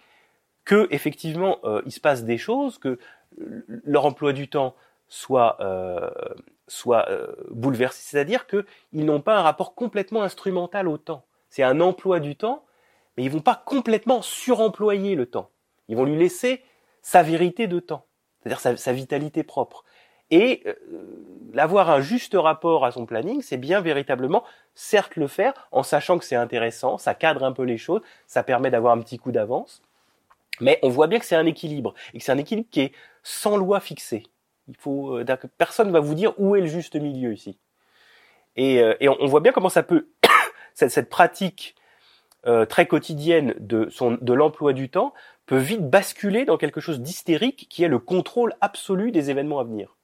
que 0.64 0.88
effectivement 0.90 1.58
euh, 1.62 1.80
il 1.86 1.92
se 1.92 2.00
passe 2.00 2.24
des 2.24 2.38
choses, 2.38 2.78
que 2.78 2.98
leur 3.36 4.04
emploi 4.04 4.32
du 4.32 4.48
temps 4.48 4.74
soit 5.06 5.58
euh, 5.60 6.10
soit 6.66 7.08
bouleversé, 7.50 8.02
c'est-à-dire 8.02 8.46
qu'ils 8.48 9.04
n'ont 9.04 9.20
pas 9.20 9.36
un 9.36 9.42
rapport 9.42 9.74
complètement 9.74 10.22
instrumental 10.22 10.88
au 10.88 10.98
temps. 10.98 11.24
C'est 11.50 11.62
un 11.62 11.80
emploi 11.80 12.18
du 12.18 12.36
temps, 12.36 12.64
mais 13.16 13.22
ils 13.22 13.30
vont 13.30 13.40
pas 13.40 13.62
complètement 13.64 14.22
suremployer 14.22 15.14
le 15.14 15.26
temps. 15.26 15.50
Ils 15.88 15.96
vont 15.96 16.04
lui 16.04 16.16
laisser 16.16 16.64
sa 17.02 17.22
vérité 17.22 17.68
de 17.68 17.78
temps, 17.78 18.06
c'est-à-dire 18.40 18.78
sa 18.78 18.92
vitalité 18.92 19.44
propre. 19.44 19.84
Et 20.30 20.62
euh, 20.66 20.74
l'avoir 21.52 21.90
un 21.90 22.00
juste 22.00 22.34
rapport 22.34 22.84
à 22.84 22.92
son 22.92 23.06
planning, 23.06 23.42
c'est 23.42 23.56
bien 23.56 23.80
véritablement, 23.80 24.44
certes 24.74 25.16
le 25.16 25.26
faire 25.26 25.52
en 25.72 25.82
sachant 25.82 26.18
que 26.18 26.24
c'est 26.24 26.36
intéressant, 26.36 26.98
ça 26.98 27.14
cadre 27.14 27.44
un 27.44 27.52
peu 27.52 27.62
les 27.62 27.78
choses, 27.78 28.00
ça 28.26 28.42
permet 28.42 28.70
d'avoir 28.70 28.94
un 28.94 29.00
petit 29.00 29.18
coup 29.18 29.32
d'avance, 29.32 29.82
mais 30.60 30.78
on 30.82 30.88
voit 30.88 31.06
bien 31.06 31.18
que 31.18 31.24
c'est 31.24 31.36
un 31.36 31.46
équilibre 31.46 31.94
et 32.12 32.18
que 32.18 32.24
c'est 32.24 32.32
un 32.32 32.38
équilibre 32.38 32.68
qui 32.70 32.80
est 32.80 32.92
sans 33.22 33.56
loi 33.56 33.80
fixée. 33.80 34.24
Il 34.68 34.76
faut, 34.76 35.18
euh, 35.18 35.24
personne 35.58 35.90
va 35.90 36.00
vous 36.00 36.14
dire 36.14 36.32
où 36.38 36.56
est 36.56 36.60
le 36.60 36.66
juste 36.66 36.96
milieu 36.96 37.32
ici. 37.32 37.58
Et, 38.56 38.80
euh, 38.80 38.94
et 39.00 39.08
on, 39.08 39.26
voit 39.26 39.40
bien 39.40 39.52
comment 39.52 39.68
ça 39.68 39.82
peut, 39.82 40.08
cette, 40.74 40.90
cette, 40.90 41.10
pratique 41.10 41.74
euh, 42.46 42.64
très 42.64 42.86
quotidienne 42.86 43.54
de, 43.58 43.88
son, 43.90 44.16
de 44.20 44.32
l'emploi 44.32 44.72
du 44.72 44.88
temps 44.88 45.12
peut 45.46 45.58
vite 45.58 45.88
basculer 45.88 46.44
dans 46.44 46.56
quelque 46.56 46.80
chose 46.80 47.00
d'hystérique 47.00 47.66
qui 47.68 47.82
est 47.82 47.88
le 47.88 47.98
contrôle 47.98 48.54
absolu 48.60 49.10
des 49.10 49.30
événements 49.30 49.58
à 49.58 49.64
venir. 49.64 49.96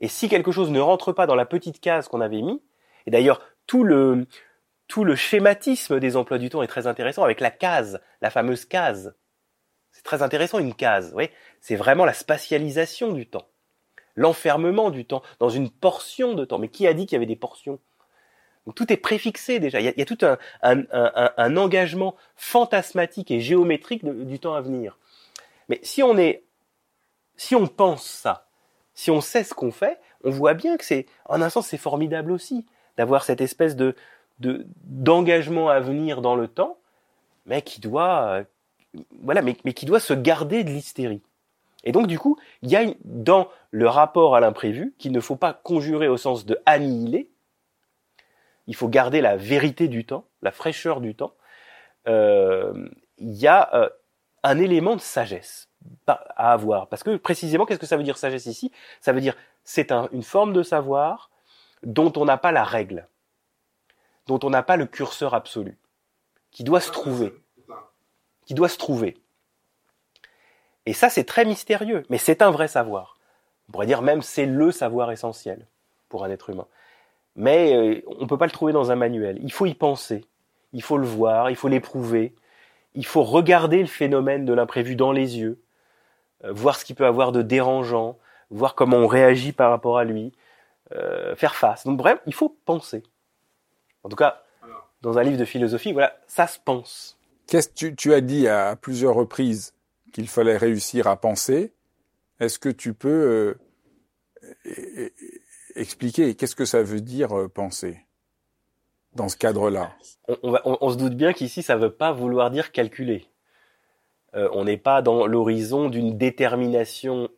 Et 0.00 0.08
si 0.08 0.28
quelque 0.28 0.52
chose 0.52 0.70
ne 0.70 0.80
rentre 0.80 1.12
pas 1.12 1.26
dans 1.26 1.34
la 1.34 1.46
petite 1.46 1.80
case 1.80 2.08
qu'on 2.08 2.20
avait 2.20 2.42
mis, 2.42 2.62
et 3.06 3.10
d'ailleurs 3.10 3.40
tout 3.66 3.84
le 3.84 4.26
tout 4.88 5.04
le 5.04 5.16
schématisme 5.16 5.98
des 5.98 6.16
emplois 6.16 6.38
du 6.38 6.48
temps 6.48 6.62
est 6.62 6.68
très 6.68 6.86
intéressant 6.86 7.24
avec 7.24 7.40
la 7.40 7.50
case, 7.50 8.00
la 8.20 8.30
fameuse 8.30 8.64
case. 8.64 9.16
C'est 9.90 10.04
très 10.04 10.22
intéressant 10.22 10.58
une 10.58 10.74
case, 10.74 11.12
oui. 11.16 11.28
C'est 11.60 11.76
vraiment 11.76 12.04
la 12.04 12.12
spatialisation 12.12 13.12
du 13.12 13.26
temps, 13.26 13.48
l'enfermement 14.14 14.90
du 14.90 15.04
temps 15.04 15.22
dans 15.40 15.48
une 15.48 15.70
portion 15.70 16.34
de 16.34 16.44
temps. 16.44 16.58
Mais 16.58 16.68
qui 16.68 16.86
a 16.86 16.94
dit 16.94 17.06
qu'il 17.06 17.16
y 17.16 17.16
avait 17.16 17.26
des 17.26 17.36
portions? 17.36 17.80
Tout 18.74 18.92
est 18.92 18.96
préfixé 18.96 19.60
déjà. 19.60 19.80
Il 19.80 19.92
y 19.96 20.02
a, 20.02 20.04
tout 20.04 20.18
un, 20.22 20.38
un, 20.62 20.82
un, 20.90 21.32
un, 21.36 21.56
engagement 21.56 22.16
fantasmatique 22.34 23.30
et 23.30 23.40
géométrique 23.40 24.04
du 24.04 24.40
temps 24.40 24.54
à 24.54 24.60
venir. 24.60 24.98
Mais 25.68 25.78
si 25.82 26.02
on 26.02 26.18
est, 26.18 26.44
si 27.36 27.54
on 27.54 27.68
pense 27.68 28.04
ça, 28.04 28.45
si 28.96 29.10
on 29.10 29.20
sait 29.20 29.44
ce 29.44 29.54
qu'on 29.54 29.70
fait, 29.70 30.00
on 30.24 30.30
voit 30.30 30.54
bien 30.54 30.76
que 30.76 30.84
c'est, 30.84 31.06
en 31.26 31.42
un 31.42 31.50
sens, 31.50 31.68
c'est 31.68 31.76
formidable 31.76 32.32
aussi 32.32 32.66
d'avoir 32.96 33.24
cette 33.24 33.42
espèce 33.42 33.76
de, 33.76 33.94
d'engagement 34.40 35.68
à 35.68 35.80
venir 35.80 36.22
dans 36.22 36.34
le 36.34 36.48
temps, 36.48 36.78
mais 37.44 37.60
qui 37.60 37.80
doit, 37.80 38.26
euh, 38.30 38.44
voilà, 39.22 39.42
mais, 39.42 39.54
qui 39.54 39.84
doit 39.84 40.00
se 40.00 40.14
garder 40.14 40.64
de 40.64 40.70
l'hystérie. 40.70 41.22
Et 41.84 41.92
donc, 41.92 42.06
du 42.06 42.18
coup, 42.18 42.38
il 42.62 42.70
y 42.70 42.76
a 42.76 42.84
dans 43.04 43.48
le 43.70 43.86
rapport 43.86 44.34
à 44.34 44.40
l'imprévu, 44.40 44.94
qu'il 44.98 45.12
ne 45.12 45.20
faut 45.20 45.36
pas 45.36 45.52
conjurer 45.52 46.08
au 46.08 46.16
sens 46.16 46.46
de 46.46 46.58
annihiler, 46.64 47.30
il 48.66 48.74
faut 48.74 48.88
garder 48.88 49.20
la 49.20 49.36
vérité 49.36 49.88
du 49.88 50.06
temps, 50.06 50.24
la 50.40 50.52
fraîcheur 50.52 51.02
du 51.02 51.14
temps, 51.14 51.34
euh, 52.08 52.88
il 53.18 53.34
y 53.34 53.46
a 53.46 53.74
euh, 53.74 53.90
un 54.42 54.58
élément 54.58 54.96
de 54.96 55.02
sagesse 55.02 55.65
à 56.06 56.52
avoir. 56.52 56.88
Parce 56.88 57.02
que 57.02 57.16
précisément, 57.16 57.66
qu'est-ce 57.66 57.80
que 57.80 57.86
ça 57.86 57.96
veut 57.96 58.02
dire 58.02 58.18
sagesse 58.18 58.46
ici? 58.46 58.72
Ça 59.00 59.12
veut 59.12 59.20
dire 59.20 59.36
c'est 59.64 59.90
une 59.90 60.22
forme 60.22 60.52
de 60.52 60.62
savoir 60.62 61.30
dont 61.82 62.12
on 62.16 62.24
n'a 62.24 62.38
pas 62.38 62.52
la 62.52 62.64
règle, 62.64 63.08
dont 64.26 64.40
on 64.42 64.50
n'a 64.50 64.62
pas 64.62 64.76
le 64.76 64.86
curseur 64.86 65.34
absolu, 65.34 65.78
qui 66.50 66.64
doit 66.64 66.80
se 66.80 66.90
trouver, 66.90 67.34
qui 68.46 68.54
doit 68.54 68.68
se 68.68 68.78
trouver. 68.78 69.16
Et 70.86 70.92
ça, 70.92 71.10
c'est 71.10 71.24
très 71.24 71.44
mystérieux, 71.44 72.04
mais 72.08 72.18
c'est 72.18 72.42
un 72.42 72.50
vrai 72.50 72.68
savoir. 72.68 73.18
On 73.68 73.72
pourrait 73.72 73.86
dire 73.86 74.02
même 74.02 74.22
c'est 74.22 74.46
le 74.46 74.70
savoir 74.70 75.10
essentiel 75.10 75.66
pour 76.08 76.24
un 76.24 76.30
être 76.30 76.50
humain. 76.50 76.66
Mais 77.34 77.74
euh, 77.74 78.02
on 78.18 78.22
ne 78.22 78.26
peut 78.26 78.38
pas 78.38 78.46
le 78.46 78.52
trouver 78.52 78.72
dans 78.72 78.90
un 78.90 78.96
manuel. 78.96 79.38
Il 79.42 79.52
faut 79.52 79.66
y 79.66 79.74
penser, 79.74 80.24
il 80.72 80.82
faut 80.82 80.96
le 80.96 81.06
voir, 81.06 81.50
il 81.50 81.56
faut 81.56 81.68
l'éprouver, 81.68 82.34
il 82.94 83.04
faut 83.04 83.24
regarder 83.24 83.80
le 83.80 83.86
phénomène 83.86 84.44
de 84.44 84.52
l'imprévu 84.52 84.96
dans 84.96 85.12
les 85.12 85.38
yeux, 85.38 85.60
voir 86.44 86.76
ce 86.76 86.84
qu'il 86.84 86.96
peut 86.96 87.06
avoir 87.06 87.32
de 87.32 87.42
dérangeant, 87.42 88.18
voir 88.50 88.74
comment 88.74 88.98
on 88.98 89.06
réagit 89.06 89.52
par 89.52 89.70
rapport 89.70 89.98
à 89.98 90.04
lui, 90.04 90.32
faire 91.36 91.54
face. 91.54 91.84
Donc 91.84 91.98
bref, 91.98 92.20
il 92.26 92.34
faut 92.34 92.56
penser. 92.64 93.02
En 94.02 94.08
tout 94.08 94.16
cas, 94.16 94.42
dans 95.02 95.18
un 95.18 95.22
livre 95.22 95.38
de 95.38 95.44
philosophie, 95.44 95.92
voilà, 95.92 96.16
ça 96.26 96.46
se 96.46 96.58
pense. 96.64 97.18
Qu'est-ce 97.46 97.70
tu, 97.74 97.94
tu 97.94 98.12
as 98.12 98.20
dit 98.20 98.48
à 98.48 98.76
plusieurs 98.76 99.14
reprises 99.14 99.74
qu'il 100.12 100.28
fallait 100.28 100.56
réussir 100.56 101.06
à 101.06 101.16
penser. 101.16 101.72
Est-ce 102.40 102.58
que 102.58 102.68
tu 102.68 102.94
peux 102.94 103.56
euh, 104.66 105.10
expliquer 105.74 106.34
qu'est-ce 106.34 106.56
que 106.56 106.64
ça 106.64 106.82
veut 106.82 107.00
dire 107.00 107.36
euh, 107.36 107.48
penser 107.48 108.00
dans 109.14 109.28
ce 109.28 109.36
cadre-là? 109.36 109.92
On, 110.42 110.90
se 110.90 110.96
doute 110.96 111.14
bien 111.14 111.32
qu'ici, 111.32 111.62
ça 111.62 111.76
ne 111.76 111.82
veut 111.82 111.92
pas 111.92 112.12
vouloir 112.12 112.50
dire 112.50 112.72
calculer. 112.72 113.28
Euh, 114.36 114.48
on 114.52 114.64
n'est 114.64 114.76
pas 114.76 115.02
dans 115.02 115.26
l'horizon 115.26 115.88
d'une 115.88 116.16
détermination 116.16 117.28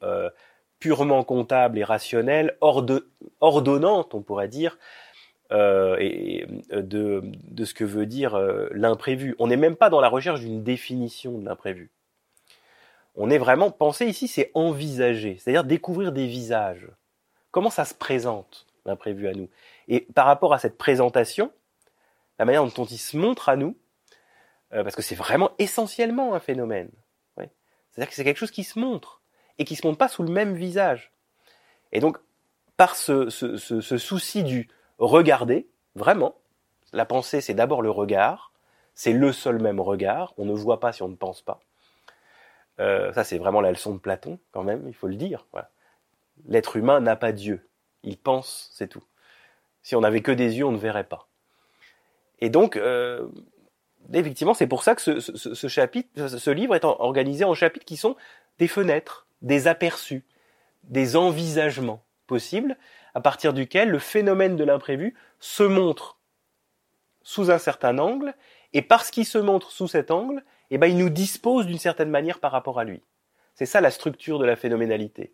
purement 0.78 1.24
comptable 1.24 1.78
et 1.78 1.84
rationnelle, 1.84 2.56
ordonnante, 3.40 4.14
on 4.14 4.22
pourrait 4.22 4.48
dire, 4.48 4.78
et 5.50 6.46
de, 6.70 7.22
ce 7.64 7.74
que 7.74 7.84
veut 7.84 8.06
dire 8.06 8.38
l'imprévu. 8.70 9.34
On 9.38 9.48
n'est 9.48 9.56
même 9.56 9.74
pas 9.74 9.90
dans 9.90 10.00
la 10.00 10.08
recherche 10.08 10.40
d'une 10.40 10.62
définition 10.62 11.38
de 11.38 11.44
l'imprévu 11.44 11.90
on 13.18 13.30
est 13.30 13.38
vraiment 13.38 13.70
pensé 13.70 14.06
ici, 14.06 14.28
c'est 14.28 14.52
envisager, 14.54 15.38
c'est-à-dire 15.38 15.64
découvrir 15.64 16.12
des 16.12 16.26
visages. 16.26 16.88
Comment 17.50 17.68
ça 17.68 17.84
se 17.84 17.94
présente 17.94 18.66
l'imprévu 18.86 19.26
à 19.26 19.32
nous? 19.32 19.48
Et 19.88 20.00
par 20.00 20.24
rapport 20.24 20.54
à 20.54 20.60
cette 20.60 20.78
présentation, 20.78 21.50
la 22.38 22.44
manière 22.44 22.64
dont 22.64 22.84
il 22.84 22.98
se 22.98 23.16
montre 23.16 23.48
à 23.48 23.56
nous, 23.56 23.76
euh, 24.72 24.82
parce 24.82 24.94
que 24.94 25.02
c'est 25.02 25.14
vraiment 25.14 25.50
essentiellement 25.58 26.34
un 26.34 26.40
phénomène. 26.40 26.90
C'est-à-dire 27.90 28.10
que 28.10 28.14
c'est 28.14 28.24
quelque 28.24 28.38
chose 28.38 28.52
qui 28.52 28.64
se 28.64 28.78
montre 28.78 29.22
et 29.58 29.64
qui 29.64 29.74
se 29.74 29.84
montre 29.84 29.98
pas 29.98 30.08
sous 30.08 30.22
le 30.22 30.30
même 30.30 30.54
visage. 30.54 31.10
Et 31.90 31.98
donc, 31.98 32.18
par 32.76 32.94
ce, 32.94 33.28
ce 33.28 33.98
souci 33.98 34.44
du 34.44 34.68
regarder, 34.98 35.68
vraiment, 35.96 36.36
la 36.92 37.04
pensée 37.04 37.40
c'est 37.40 37.54
d'abord 37.54 37.82
le 37.82 37.90
regard, 37.90 38.52
c'est 38.94 39.12
le 39.12 39.32
seul 39.32 39.60
même 39.60 39.80
regard, 39.80 40.34
on 40.38 40.44
ne 40.44 40.52
voit 40.52 40.80
pas 40.80 40.92
si 40.92 41.02
on 41.02 41.08
ne 41.08 41.16
pense 41.16 41.42
pas. 41.42 41.60
Euh, 42.80 43.12
ça, 43.12 43.24
c'est 43.24 43.38
vraiment 43.38 43.60
la 43.60 43.70
leçon 43.70 43.94
de 43.94 43.98
Platon, 43.98 44.38
quand 44.52 44.62
même, 44.62 44.84
il 44.86 44.94
faut 44.94 45.08
le 45.08 45.16
dire. 45.16 45.46
L'être 46.46 46.76
humain 46.76 47.00
n'a 47.00 47.16
pas 47.16 47.32
Dieu. 47.32 47.68
Il 48.02 48.18
pense, 48.18 48.70
c'est 48.72 48.88
tout. 48.88 49.04
Si 49.82 49.96
on 49.96 50.00
n'avait 50.00 50.22
que 50.22 50.32
des 50.32 50.58
yeux, 50.58 50.64
on 50.64 50.72
ne 50.72 50.78
verrait 50.78 51.04
pas. 51.04 51.28
Et 52.40 52.50
donc, 52.50 52.76
euh, 52.76 53.28
effectivement, 54.12 54.54
c'est 54.54 54.66
pour 54.66 54.82
ça 54.82 54.94
que 54.94 55.20
ce, 55.20 56.50
livre 56.50 56.74
est 56.74 56.84
organisé 56.84 57.44
en 57.44 57.54
chapitres 57.54 57.84
qui 57.84 57.96
sont 57.96 58.16
des 58.58 58.68
fenêtres, 58.68 59.26
des 59.42 59.68
aperçus, 59.68 60.24
des 60.84 61.16
envisagements 61.16 62.02
possibles, 62.26 62.76
à 63.14 63.20
partir 63.20 63.52
duquel 63.52 63.90
le 63.90 63.98
phénomène 63.98 64.56
de 64.56 64.64
l'imprévu 64.64 65.14
se 65.40 65.62
montre 65.62 66.18
sous 67.22 67.50
un 67.50 67.58
certain 67.58 67.98
angle, 67.98 68.34
et 68.72 68.82
parce 68.82 69.10
qu'il 69.10 69.26
se 69.26 69.38
montre 69.38 69.70
sous 69.70 69.88
cet 69.88 70.10
angle, 70.10 70.42
eh 70.70 70.78
ben, 70.78 70.86
il 70.86 70.96
nous 70.96 71.10
dispose 71.10 71.66
d'une 71.66 71.78
certaine 71.78 72.10
manière 72.10 72.38
par 72.38 72.52
rapport 72.52 72.78
à 72.78 72.84
lui. 72.84 73.02
C'est 73.54 73.66
ça 73.66 73.80
la 73.80 73.90
structure 73.90 74.38
de 74.38 74.44
la 74.44 74.56
phénoménalité. 74.56 75.32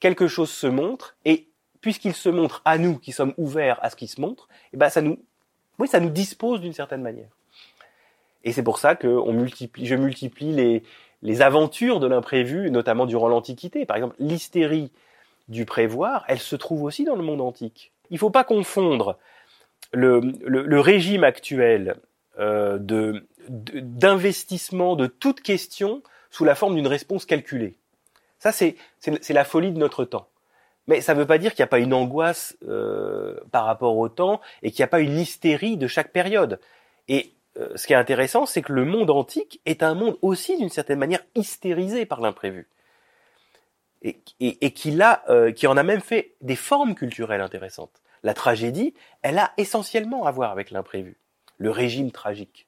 Quelque 0.00 0.26
chose 0.26 0.50
se 0.50 0.66
montre, 0.66 1.16
et 1.24 1.48
puisqu'il 1.80 2.14
se 2.14 2.28
montre 2.28 2.62
à 2.64 2.78
nous 2.78 2.98
qui 2.98 3.12
sommes 3.12 3.34
ouverts 3.36 3.78
à 3.82 3.90
ce 3.90 3.96
qui 3.96 4.08
se 4.08 4.20
montre, 4.20 4.48
eh 4.72 4.76
ben, 4.76 4.88
ça 4.90 5.00
nous 5.02 6.10
dispose 6.10 6.60
d'une 6.60 6.72
certaine 6.72 7.02
manière. 7.02 7.30
Et 8.44 8.52
c'est 8.52 8.62
pour 8.62 8.78
ça 8.78 8.94
que 8.94 9.08
je 9.08 9.94
multiplie 9.94 10.82
les, 11.22 11.42
aventures 11.42 11.98
de 11.98 12.06
l'imprévu, 12.06 12.70
notamment 12.70 13.06
durant 13.06 13.28
l'Antiquité. 13.28 13.86
Par 13.86 13.96
exemple, 13.96 14.14
l'hystérie 14.18 14.92
du 15.48 15.64
prévoir, 15.64 16.24
elle 16.28 16.38
se 16.38 16.54
trouve 16.54 16.82
aussi 16.82 17.04
dans 17.04 17.16
le 17.16 17.22
monde 17.22 17.40
antique. 17.40 17.92
Il 18.10 18.14
ne 18.14 18.18
faut 18.18 18.30
pas 18.30 18.44
confondre 18.44 19.18
le, 19.92 20.80
régime 20.80 21.24
actuel 21.24 21.96
euh, 22.38 22.78
d'investissement 23.48 24.94
de 24.94 25.06
toute 25.06 25.40
question 25.40 26.02
sous 26.30 26.44
la 26.44 26.54
forme 26.54 26.74
d'une 26.74 26.86
réponse 26.86 27.24
calculée. 27.24 27.76
Ça, 28.38 28.52
c'est 28.52 28.76
la 29.30 29.44
folie 29.44 29.72
de 29.72 29.78
notre 29.78 30.04
temps. 30.04 30.28
Mais 30.86 31.00
ça 31.00 31.14
ne 31.14 31.20
veut 31.20 31.26
pas 31.26 31.38
dire 31.38 31.54
qu'il 31.54 31.62
n'y 31.62 31.68
a 31.68 31.68
pas 31.68 31.78
une 31.78 31.94
angoisse 31.94 32.58
euh, 32.68 33.40
par 33.50 33.64
rapport 33.64 33.96
au 33.96 34.10
temps 34.10 34.42
et 34.62 34.70
qu'il 34.70 34.82
n'y 34.82 34.84
a 34.84 34.88
pas 34.88 35.00
une 35.00 35.18
hystérie 35.18 35.78
de 35.78 35.86
chaque 35.86 36.12
période. 36.12 36.60
Et 37.08 37.32
euh, 37.58 37.76
ce 37.76 37.86
qui 37.86 37.92
est 37.92 37.96
intéressant, 37.96 38.46
c'est 38.46 38.62
que 38.62 38.72
le 38.72 38.84
monde 38.84 39.10
antique 39.10 39.60
est 39.66 39.82
un 39.82 39.94
monde 39.94 40.18
aussi 40.22 40.56
d'une 40.56 40.70
certaine 40.70 40.98
manière 40.98 41.24
hystérisé 41.34 42.06
par 42.06 42.20
l'imprévu. 42.20 42.68
Et, 44.02 44.20
euh, 44.40 45.52
qui 45.52 45.66
en 45.66 45.76
a 45.78 45.82
même 45.82 46.02
fait 46.02 46.34
des 46.42 46.56
formes 46.56 46.94
culturelles 46.94 47.40
intéressantes. 47.40 48.02
La 48.22 48.34
tragédie, 48.34 48.92
elle 49.22 49.38
a 49.38 49.52
essentiellement 49.56 50.26
à 50.26 50.30
voir 50.30 50.50
avec 50.50 50.70
l'imprévu, 50.70 51.16
le 51.56 51.70
régime 51.70 52.10
tragique 52.10 52.66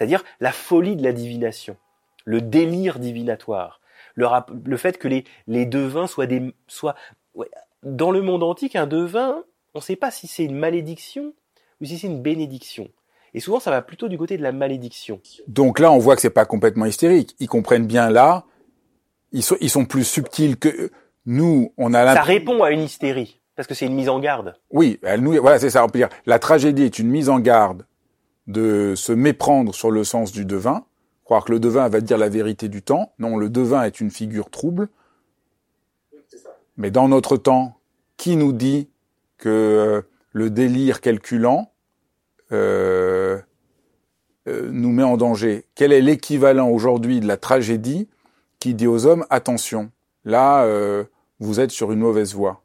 c'est-à-dire 0.00 0.24
la 0.40 0.50
folie 0.50 0.96
de 0.96 1.02
la 1.02 1.12
divination, 1.12 1.76
le 2.24 2.40
délire 2.40 2.98
divinatoire, 2.98 3.82
le, 4.14 4.76
fait 4.78 4.96
que 4.96 5.08
les, 5.08 5.24
les 5.46 5.66
devins 5.66 6.06
soient 6.06 6.26
des... 6.26 6.54
Soient, 6.68 6.94
dans 7.82 8.10
le 8.10 8.22
monde 8.22 8.42
antique, 8.42 8.76
un 8.76 8.86
devin, 8.86 9.44
on 9.74 9.80
ne 9.80 9.82
sait 9.82 9.96
pas 9.96 10.10
si 10.10 10.26
c'est 10.26 10.44
une 10.44 10.56
malédiction 10.56 11.34
ou 11.82 11.84
si 11.84 11.98
c'est 11.98 12.06
une 12.06 12.22
bénédiction. 12.22 12.88
Et 13.34 13.40
souvent, 13.40 13.60
ça 13.60 13.70
va 13.70 13.82
plutôt 13.82 14.08
du 14.08 14.18
côté 14.18 14.36
de 14.36 14.42
la 14.42 14.52
malédiction. 14.52 15.20
Donc 15.46 15.78
là, 15.78 15.92
on 15.92 15.98
voit 15.98 16.16
que 16.16 16.22
c'est 16.22 16.30
pas 16.30 16.44
complètement 16.44 16.86
hystérique. 16.86 17.36
Ils 17.38 17.48
comprennent 17.48 17.86
bien 17.86 18.10
là. 18.10 18.44
Ils 19.32 19.42
sont, 19.42 19.56
ils 19.60 19.70
sont 19.70 19.84
plus 19.84 20.04
subtils 20.04 20.56
que 20.56 20.90
nous. 21.26 21.72
On 21.76 21.94
a 21.94 22.14
Ça 22.14 22.22
répond 22.22 22.62
à 22.62 22.70
une 22.70 22.80
hystérie 22.80 23.40
parce 23.54 23.68
que 23.68 23.74
c'est 23.74 23.86
une 23.86 23.94
mise 23.94 24.08
en 24.08 24.18
garde. 24.18 24.54
Oui, 24.70 24.98
elle 25.02 25.20
nous, 25.20 25.32
voilà, 25.40 25.58
c'est 25.58 25.70
ça. 25.70 25.84
On 25.84 25.88
peut 25.88 25.98
dire 25.98 26.08
la 26.26 26.38
tragédie 26.38 26.84
est 26.84 26.98
une 26.98 27.08
mise 27.08 27.28
en 27.28 27.38
garde 27.38 27.86
de 28.46 28.94
se 28.96 29.12
méprendre 29.12 29.74
sur 29.74 29.90
le 29.90 30.02
sens 30.02 30.32
du 30.32 30.44
devin, 30.44 30.84
croire 31.24 31.44
que 31.44 31.52
le 31.52 31.60
devin 31.60 31.88
va 31.88 32.00
dire 32.00 32.18
la 32.18 32.28
vérité 32.28 32.68
du 32.68 32.82
temps. 32.82 33.12
Non, 33.18 33.36
le 33.36 33.48
devin 33.48 33.82
est 33.82 34.00
une 34.00 34.10
figure 34.10 34.50
trouble. 34.50 34.88
Mais 36.76 36.90
dans 36.90 37.06
notre 37.08 37.36
temps, 37.36 37.76
qui 38.16 38.36
nous 38.36 38.52
dit 38.52 38.88
que 39.38 39.48
euh, 39.48 40.02
le 40.32 40.50
délire 40.50 41.00
calculant 41.00 41.72
euh, 42.52 43.09
nous 44.46 44.90
met 44.90 45.02
en 45.02 45.16
danger 45.16 45.66
Quel 45.74 45.92
est 45.92 46.00
l'équivalent 46.00 46.68
aujourd'hui 46.68 47.20
de 47.20 47.26
la 47.26 47.36
tragédie 47.36 48.08
qui 48.58 48.74
dit 48.74 48.86
aux 48.86 49.06
hommes 49.06 49.26
attention, 49.30 49.90
là 50.24 50.66
vous 51.38 51.60
êtes 51.60 51.70
sur 51.70 51.92
une 51.92 52.00
mauvaise 52.00 52.34
voie 52.34 52.62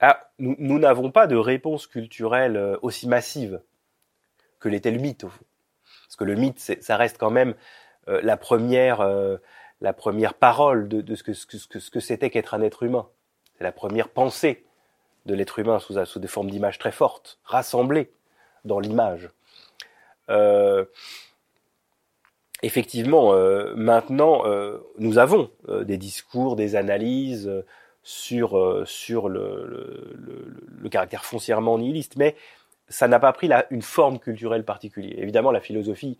ah, 0.00 0.28
Nous 0.38 0.78
n'avons 0.78 1.10
pas 1.10 1.26
de 1.26 1.36
réponse 1.36 1.86
culturelle 1.86 2.76
aussi 2.82 3.08
massive 3.08 3.60
que 4.60 4.68
l'était 4.68 4.90
le 4.90 4.98
mythe. 4.98 5.24
Parce 5.24 6.16
que 6.16 6.24
le 6.24 6.34
mythe, 6.34 6.58
ça 6.58 6.96
reste 6.96 7.18
quand 7.18 7.30
même 7.30 7.54
euh, 8.08 8.20
la 8.22 8.36
première 8.36 9.00
euh, 9.00 9.36
parole 10.40 10.88
de, 10.88 11.14
ce 11.14 11.90
que 11.90 12.00
c'était 12.00 12.30
qu'être 12.30 12.54
un 12.54 12.62
être 12.62 12.82
humain. 12.82 13.08
C'est 13.56 13.64
la 13.64 13.72
première 13.72 14.08
pensée 14.08 14.64
de 15.26 15.34
l'être 15.34 15.58
humain 15.58 15.78
sous, 15.78 16.02
sous 16.04 16.20
des 16.20 16.28
formes 16.28 16.50
d'image 16.50 16.78
très 16.78 16.92
fortes, 16.92 17.38
rassemblées 17.44 18.12
dans 18.64 18.80
l'image. 18.80 19.30
Euh, 20.28 20.84
effectivement, 22.62 23.32
maintenant, 23.74 24.42
nous 24.98 25.18
avons 25.18 25.50
des 25.68 25.96
discours, 25.96 26.56
des 26.56 26.76
analyses 26.76 27.50
sur 28.02 28.82
sur 28.86 29.28
le, 29.28 30.88
caractère 30.90 31.24
foncièrement 31.24 31.78
nihiliste, 31.78 32.16
mais 32.16 32.34
ça 32.88 33.08
n'a 33.08 33.20
pas 33.20 33.32
pris 33.32 33.50
une 33.70 33.82
forme 33.82 34.18
culturelle 34.18 34.64
particulière. 34.64 35.18
Évidemment, 35.18 35.50
la 35.50 35.60
philosophie 35.60 36.18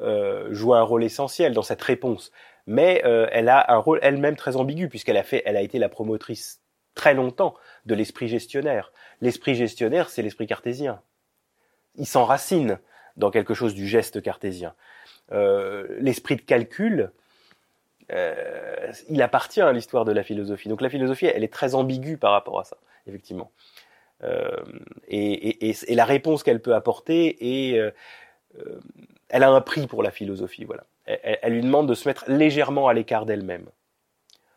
euh, 0.00 0.48
joue 0.50 0.74
un 0.74 0.82
rôle 0.82 1.04
essentiel 1.04 1.54
dans 1.54 1.62
cette 1.62 1.80
réponse, 1.80 2.32
mais 2.66 3.02
euh, 3.04 3.28
elle 3.32 3.48
a 3.48 3.72
un 3.72 3.78
rôle 3.78 3.98
elle-même 4.02 4.36
très 4.36 4.56
ambigu 4.56 4.88
puisqu'elle 4.88 5.16
a 5.16 5.22
fait, 5.22 5.42
elle 5.46 5.56
a 5.56 5.62
été 5.62 5.78
la 5.78 5.88
promotrice 5.88 6.60
très 6.94 7.14
longtemps 7.14 7.54
de 7.86 7.94
l'esprit 7.94 8.28
gestionnaire. 8.28 8.92
L'esprit 9.20 9.54
gestionnaire, 9.54 10.10
c'est 10.10 10.22
l'esprit 10.22 10.46
cartésien. 10.46 11.00
Il 11.94 12.06
s'enracine 12.06 12.78
dans 13.16 13.30
quelque 13.30 13.54
chose 13.54 13.74
du 13.74 13.86
geste 13.86 14.22
cartésien. 14.22 14.74
Euh, 15.32 15.86
l'esprit 15.98 16.36
de 16.36 16.42
calcul, 16.42 17.10
euh, 18.12 18.92
il 19.08 19.22
appartient 19.22 19.60
à 19.60 19.72
l'histoire 19.72 20.04
de 20.04 20.12
la 20.12 20.22
philosophie. 20.22 20.68
Donc 20.68 20.80
la 20.80 20.90
philosophie, 20.90 21.26
elle 21.26 21.44
est 21.44 21.52
très 21.52 21.74
ambiguë 21.74 22.16
par 22.16 22.32
rapport 22.32 22.60
à 22.60 22.64
ça, 22.64 22.76
effectivement. 23.06 23.50
Euh, 24.22 24.50
et, 25.08 25.74
la 25.88 26.04
réponse 26.04 26.42
qu'elle 26.42 26.60
peut 26.60 26.74
apporter 26.74 27.74
est, 27.74 27.92
elle 29.28 29.42
a 29.42 29.50
un 29.50 29.60
prix 29.60 29.86
pour 29.86 30.02
la 30.02 30.10
philosophie. 30.10 30.64
Voilà. 30.64 30.84
Elle, 31.06 31.38
elle 31.42 31.52
lui 31.52 31.62
demande 31.62 31.88
de 31.88 31.94
se 31.94 32.08
mettre 32.08 32.24
légèrement 32.28 32.88
à 32.88 32.94
l'écart 32.94 33.26
d'elle-même, 33.26 33.66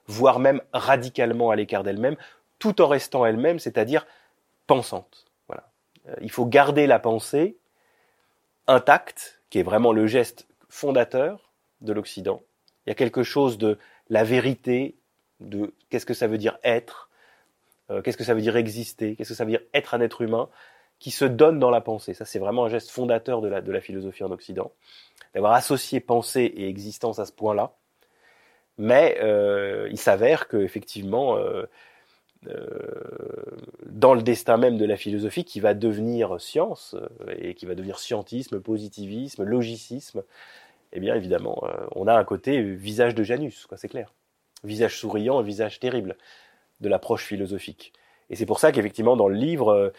voire 0.08 0.40
même 0.40 0.62
radicalement 0.74 1.50
à 1.50 1.56
l'écart 1.56 1.84
d'elle-même, 1.84 2.16
tout 2.60 2.82
en 2.82 2.88
restant 2.88 3.26
elle-même, 3.26 3.60
c'est-à-dire 3.60 4.06
pensante. 4.68 5.26
Voilà. 5.48 5.70
Il 6.22 6.32
faut 6.32 6.46
garder 6.46 6.88
la 6.88 7.00
pensée 7.00 7.58
intacte, 8.68 9.42
qui 9.50 9.60
est 9.60 9.64
vraiment 9.64 9.92
le 9.92 10.08
geste 10.08 10.48
fondateur 10.70 11.52
de 11.82 11.94
l'Occident. 11.94 12.44
Il 12.86 12.90
y 12.90 12.92
a 12.92 12.96
quelque 12.96 13.24
chose 13.24 13.58
de 13.58 13.78
la 14.10 14.24
vérité, 14.24 14.96
de 15.40 15.74
qu'est-ce 15.90 16.06
que 16.06 16.14
ça 16.14 16.28
veut 16.28 16.38
dire 16.38 16.58
être, 16.64 17.10
euh, 17.92 18.02
qu'est-ce 18.02 18.18
que 18.18 18.24
ça 18.24 18.34
veut 18.34 18.42
dire 18.42 18.58
exister, 18.58 19.16
qu'est-ce 19.16 19.30
que 19.30 19.36
ça 19.36 19.46
veut 19.46 19.52
dire 19.52 19.62
être 19.74 19.94
un 19.94 20.02
être 20.02 20.22
humain, 20.22 20.50
qui 21.00 21.12
se 21.12 21.26
donne 21.26 21.60
dans 21.60 21.70
la 21.70 21.82
pensée. 21.82 22.14
Ça, 22.14 22.26
c'est 22.26 22.40
vraiment 22.40 22.66
un 22.66 22.70
geste 22.70 22.90
fondateur 22.90 23.42
de 23.42 23.48
la, 23.48 23.82
philosophie 23.82 24.24
en 24.24 24.32
Occident, 24.32 24.72
d'avoir 25.34 25.54
associé 25.54 26.00
pensée 26.00 26.44
et 26.44 26.68
existence 26.68 27.20
à 27.20 27.26
ce 27.26 27.32
point-là. 27.32 27.74
Mais 28.78 29.18
euh, 29.22 29.88
il 29.92 29.98
s'avère 29.98 30.48
que 30.48 30.58
effectivement, 30.58 31.38
euh, 31.38 31.66
dans 34.00 34.14
le 34.14 34.22
destin 34.22 34.58
même 34.58 34.78
de 34.78 34.86
la 34.86 34.96
philosophie, 34.96 35.44
qui 35.44 35.60
va 35.60 35.74
devenir 35.74 36.40
science 36.40 36.96
euh, 36.96 37.36
et 37.38 37.54
qui 37.54 37.66
va 37.66 37.76
devenir 37.76 38.00
scientisme, 38.00 38.62
positivisme, 38.62 39.44
logicisme, 39.44 40.24
eh 40.94 41.00
bien 41.00 41.16
évidemment, 41.16 41.62
euh, 41.64 41.86
on 41.96 42.08
a 42.08 42.14
un 42.14 42.24
côté 42.24 42.62
visage 42.62 43.14
de 43.14 43.24
Janus, 43.24 43.66
quoi, 43.66 43.78
c'est 43.78 43.90
clair, 43.90 44.14
visage 44.64 44.98
souriant, 44.98 45.42
visage 45.42 45.80
terrible 45.80 46.16
de 46.82 46.90
l'approche 46.90 47.26
philosophique. 47.26 47.94
Et 48.30 48.36
c'est 48.36 48.46
pour 48.46 48.60
ça 48.60 48.72
qu'effectivement, 48.72 49.18
dans 49.18 49.28
le 49.28 49.36
livre, 49.36 49.70
euh, 49.70 49.90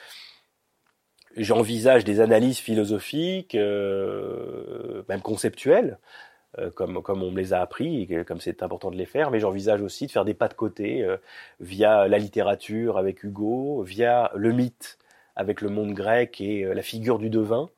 j'envisage 1.36 2.04
des 2.04 2.20
analyses 2.20 2.58
philosophiques, 2.58 3.54
euh, 3.54 5.02
même 5.08 5.20
conceptuelles, 5.20 5.98
euh, 5.98 6.29
comme, 6.74 7.02
comme 7.02 7.22
on 7.22 7.30
me 7.30 7.36
les 7.36 7.52
a 7.52 7.60
appris, 7.60 8.02
et 8.02 8.24
comme 8.24 8.40
c'est 8.40 8.62
important 8.62 8.90
de 8.90 8.96
les 8.96 9.06
faire, 9.06 9.30
mais 9.30 9.40
j'envisage 9.40 9.82
aussi 9.82 10.06
de 10.06 10.12
faire 10.12 10.24
des 10.24 10.34
pas 10.34 10.48
de 10.48 10.54
côté 10.54 11.02
euh, 11.02 11.16
via 11.60 12.08
la 12.08 12.18
littérature 12.18 12.98
avec 12.98 13.22
Hugo, 13.22 13.82
via 13.82 14.30
le 14.34 14.52
mythe 14.52 14.98
avec 15.36 15.60
le 15.60 15.68
monde 15.68 15.94
grec 15.94 16.40
et 16.40 16.64
euh, 16.64 16.74
la 16.74 16.82
figure 16.82 17.18
du 17.18 17.30
devin, 17.30 17.68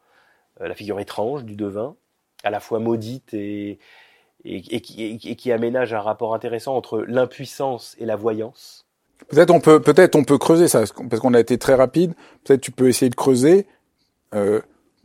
euh, 0.60 0.68
la 0.68 0.74
figure 0.74 1.00
étrange 1.00 1.44
du 1.44 1.54
devin, 1.54 1.96
à 2.44 2.50
la 2.50 2.60
fois 2.60 2.78
maudite 2.78 3.34
et, 3.34 3.78
et, 4.44 4.56
et, 4.74 4.80
qui, 4.80 5.20
et 5.22 5.36
qui 5.36 5.52
aménage 5.52 5.92
un 5.92 6.00
rapport 6.00 6.34
intéressant 6.34 6.76
entre 6.76 7.04
l'impuissance 7.06 7.96
et 8.00 8.06
la 8.06 8.16
voyance. 8.16 8.86
Peut-être 9.28 9.50
on 9.50 9.60
peut, 9.60 9.80
peut-être 9.80 10.16
on 10.16 10.24
peut 10.24 10.38
creuser 10.38 10.66
ça, 10.66 10.82
parce 11.08 11.20
qu'on 11.20 11.34
a 11.34 11.40
été 11.40 11.58
très 11.58 11.74
rapide. 11.74 12.14
Peut-être 12.44 12.60
tu 12.60 12.72
peux 12.72 12.88
essayer 12.88 13.10
de 13.10 13.14
creuser 13.14 13.66
euh, 14.34 14.60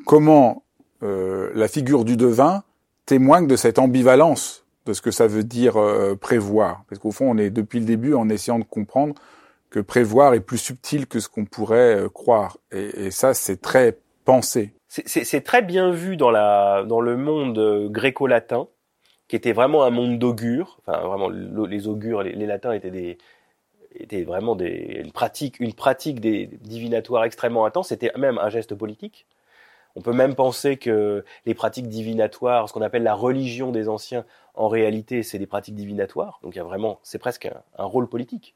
comment 0.05 0.63
euh, 1.03 1.51
la 1.53 1.67
figure 1.67 2.03
du 2.03 2.17
devin 2.17 2.63
témoigne 3.07 3.47
de 3.47 3.55
cette 3.55 3.79
ambivalence 3.79 4.65
de 4.85 4.93
ce 4.93 5.01
que 5.01 5.11
ça 5.11 5.27
veut 5.27 5.43
dire 5.43 5.77
euh, 5.77 6.15
prévoir. 6.15 6.83
Parce 6.87 6.99
qu'au 6.99 7.11
fond, 7.11 7.31
on 7.31 7.37
est 7.37 7.49
depuis 7.49 7.79
le 7.79 7.85
début 7.85 8.13
en 8.13 8.29
essayant 8.29 8.59
de 8.59 8.63
comprendre 8.63 9.15
que 9.69 9.79
prévoir 9.79 10.33
est 10.33 10.39
plus 10.39 10.59
subtil 10.59 11.07
que 11.07 11.19
ce 11.19 11.27
qu'on 11.27 11.45
pourrait 11.45 11.95
euh, 11.95 12.09
croire. 12.09 12.57
Et, 12.71 13.07
et, 13.07 13.11
ça, 13.11 13.33
c'est 13.33 13.61
très 13.61 13.97
pensé. 14.23 14.73
C'est 14.87 15.41
très 15.41 15.61
bien 15.61 15.91
vu 15.91 16.15
dans, 16.15 16.31
la, 16.31 16.85
dans 16.87 17.01
le 17.01 17.17
monde 17.17 17.57
euh, 17.57 17.89
gréco-latin, 17.89 18.67
qui 19.27 19.35
était 19.35 19.51
vraiment 19.51 19.83
un 19.83 19.89
monde 19.89 20.17
d'augures. 20.17 20.79
Enfin, 20.85 21.05
vraiment, 21.05 21.29
les 21.29 21.87
augures, 21.87 22.23
les, 22.23 22.31
les 22.31 22.45
latins 22.45 22.71
étaient 22.71 22.91
des, 22.91 23.17
était 23.93 24.23
vraiment 24.23 24.55
des, 24.55 25.01
une 25.03 25.11
pratique, 25.11 25.59
une 25.59 25.73
pratique 25.73 26.21
des 26.21 26.47
divinatoires 26.61 27.25
extrêmement 27.25 27.65
intense. 27.65 27.89
C'était 27.89 28.11
même 28.17 28.37
un 28.37 28.49
geste 28.49 28.75
politique. 28.75 29.25
On 29.97 30.01
peut 30.01 30.13
même 30.13 30.35
penser 30.35 30.77
que 30.77 31.25
les 31.47 31.55
pratiques 31.55 31.89
divinatoires, 31.89 32.69
ce 32.69 32.73
qu'on 32.73 32.83
appelle 32.83 33.01
la 33.01 33.15
religion 33.15 33.71
des 33.71 33.89
anciens, 33.89 34.25
en 34.53 34.67
réalité, 34.67 35.23
c'est 35.23 35.39
des 35.39 35.47
pratiques 35.47 35.73
divinatoires. 35.73 36.39
Donc 36.43 36.53
il 36.53 36.59
y 36.59 36.61
a 36.61 36.63
vraiment, 36.63 36.99
c'est 37.01 37.17
presque 37.17 37.49
un, 37.79 37.83
rôle 37.83 38.07
politique 38.07 38.53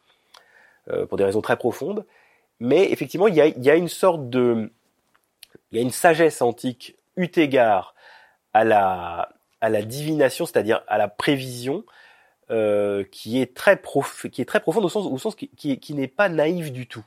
euh, 0.92 1.08
pour 1.08 1.18
des 1.18 1.24
raisons 1.24 1.42
très 1.42 1.58
profondes. 1.58 2.06
Mais 2.60 2.92
effectivement, 2.92 3.28
il 3.28 3.34
y 3.34 3.70
a, 3.72 3.76
une 3.76 3.88
sorte 3.88 4.30
de, 4.30 4.72
il 5.72 5.80
y 5.80 5.80
a 5.80 5.82
une 5.82 5.90
sagesse 5.90 6.44
antique 6.44 6.96
eu 7.18 7.28
égard 7.36 7.96
à 8.54 8.64
la, 8.64 9.30
à 9.62 9.70
la 9.70 9.82
divination, 9.82 10.46
c'est-à-dire 10.46 10.84
à 10.88 11.00
la 11.00 11.08
prévision, 11.08 11.84
euh, 12.52 13.04
qui 13.12 13.42
est 13.42 13.56
très 13.56 13.78
prof... 13.78 14.28
qui 14.32 14.44
est 14.44 14.46
très 14.46 14.60
profonde 14.60 14.86
au 14.86 14.90
sens, 14.90 15.08
au 15.08 15.18
sens 15.18 15.34
qui, 15.34 15.48
qui, 15.48 15.80
qui 15.80 15.96
n'est 15.96 16.08
pas 16.08 16.30
naïve 16.30 16.72
du 16.72 16.86
tout. 16.86 17.04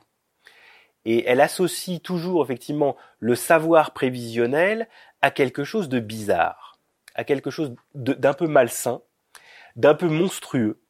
Et 1.05 1.23
elle 1.27 1.41
associe 1.41 2.01
toujours 2.01 2.43
effectivement 2.43 2.97
le 3.19 3.35
savoir 3.35 3.91
prévisionnel 3.91 4.87
à 5.21 5.31
quelque 5.31 5.63
chose 5.63 5.87
de 5.87 5.99
bizarre, 5.99 6.79
à 7.13 7.23
quelque 7.23 7.51
chose 7.51 7.75
d'un 7.93 8.33
peu 8.33 8.47
malsain, 8.47 9.01
d'un 9.75 9.93
peu 9.93 10.07
monstrueux. 10.07 10.81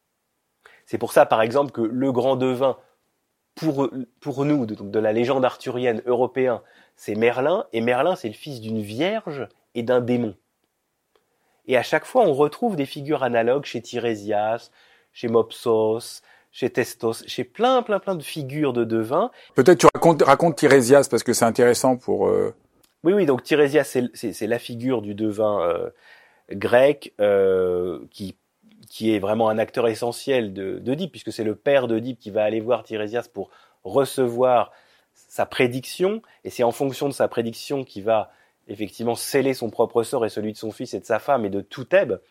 C'est 0.86 0.98
pour 0.98 1.12
ça, 1.12 1.26
par 1.26 1.42
exemple, 1.42 1.72
que 1.72 1.82
le 1.82 2.12
grand 2.12 2.36
devin, 2.36 2.78
pour, 3.56 3.90
pour 4.20 4.46
nous, 4.46 4.66
de, 4.66 5.00
la 5.00 5.14
légende 5.14 5.46
arthurienne 5.46 6.02
européenne, 6.06 6.60
c'est 6.96 7.16
Merlin, 7.16 7.66
et 7.74 7.82
Merlin, 7.82 8.16
c'est 8.16 8.28
le 8.28 8.34
fils 8.34 8.62
d'une 8.62 8.82
vierge 8.82 9.48
et 9.74 9.84
d'un 9.84 10.02
démon. 10.02 10.36
Et 11.68 11.78
à 11.78 11.84
chaque 11.84 12.06
fois, 12.06 12.24
on 12.24 12.34
retrouve 12.34 12.76
des 12.76 12.86
figures 12.86 13.24
analogues 13.24 13.66
chez 13.66 13.82
Tirésias, 13.82 14.70
chez 15.12 15.28
Mopsos, 15.28 16.22
chez 16.56 16.70
Testos, 16.70 17.28
chez 17.28 17.44
plein, 17.44 17.82
plein, 17.82 18.00
plein 18.00 18.16
de 18.16 18.24
figures 18.24 18.72
de 18.72 18.86
devins. 18.86 19.30
Peut-être 19.56 19.78
tu 19.78 19.88
racontes, 19.94 20.22
racontes 20.22 20.56
Tirésias 20.56 21.10
parce 21.12 21.22
que 21.22 21.34
c'est 21.34 21.44
intéressant 21.44 21.98
pour. 21.98 22.30
Euh... 22.30 22.56
Oui, 23.04 23.12
oui. 23.12 23.26
Donc 23.26 23.44
Tirésias, 23.44 23.98
c'est 24.14 24.48
la 24.48 24.58
figure 24.58 25.02
du 25.02 25.16
devin 25.16 25.62
euh, 25.62 25.90
grec 26.52 27.14
euh, 27.20 28.00
qui 28.10 28.38
qui 28.90 29.14
est 29.14 29.20
vraiment 29.20 29.50
un 29.50 29.58
acteur 29.58 29.90
essentiel 29.90 30.54
de, 30.54 30.80
d'Oedipe, 30.80 31.12
puisque 31.12 31.34
c'est 31.34 31.44
le 31.44 31.56
père 31.56 31.90
d'Oedipe 31.90 32.20
qui 32.20 32.30
va 32.30 32.46
aller 32.46 32.62
voir 32.62 32.84
Tirésias 32.84 33.28
pour 33.34 33.50
recevoir 33.84 34.72
sa 35.14 35.46
prédiction, 35.46 36.22
et 36.46 36.50
c'est 36.50 36.64
en 36.64 36.72
fonction 36.72 37.10
de 37.10 37.14
sa 37.14 37.28
prédiction 37.28 37.84
qu'il 37.84 38.04
va 38.04 38.32
effectivement 38.70 39.16
sceller 39.16 39.54
son 39.54 39.70
propre 39.70 40.04
sort 40.04 40.26
et 40.26 40.30
celui 40.30 40.54
de 40.54 40.58
son 40.58 40.72
fils 40.72 40.94
et 40.94 41.02
de 41.02 41.06
sa 41.06 41.20
femme 41.20 41.44
et 41.44 41.50
de 41.50 41.60
tout 41.60 41.84
Thèbes. 41.84 42.22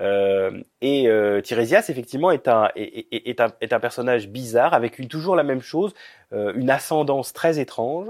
Euh, 0.00 0.62
et 0.80 1.08
euh, 1.08 1.40
effectivement, 1.40 2.30
est 2.30 2.48
un, 2.48 2.70
est, 2.76 3.06
est, 3.12 3.40
un, 3.72 3.80
personnage 3.80 4.28
bizarre, 4.28 4.74
avec 4.74 5.08
toujours 5.08 5.34
la 5.34 5.42
même 5.42 5.60
chose, 5.60 5.94
euh, 6.32 6.52
une 6.54 6.70
ascendance 6.70 7.32
très 7.32 7.58
étrange. 7.58 8.08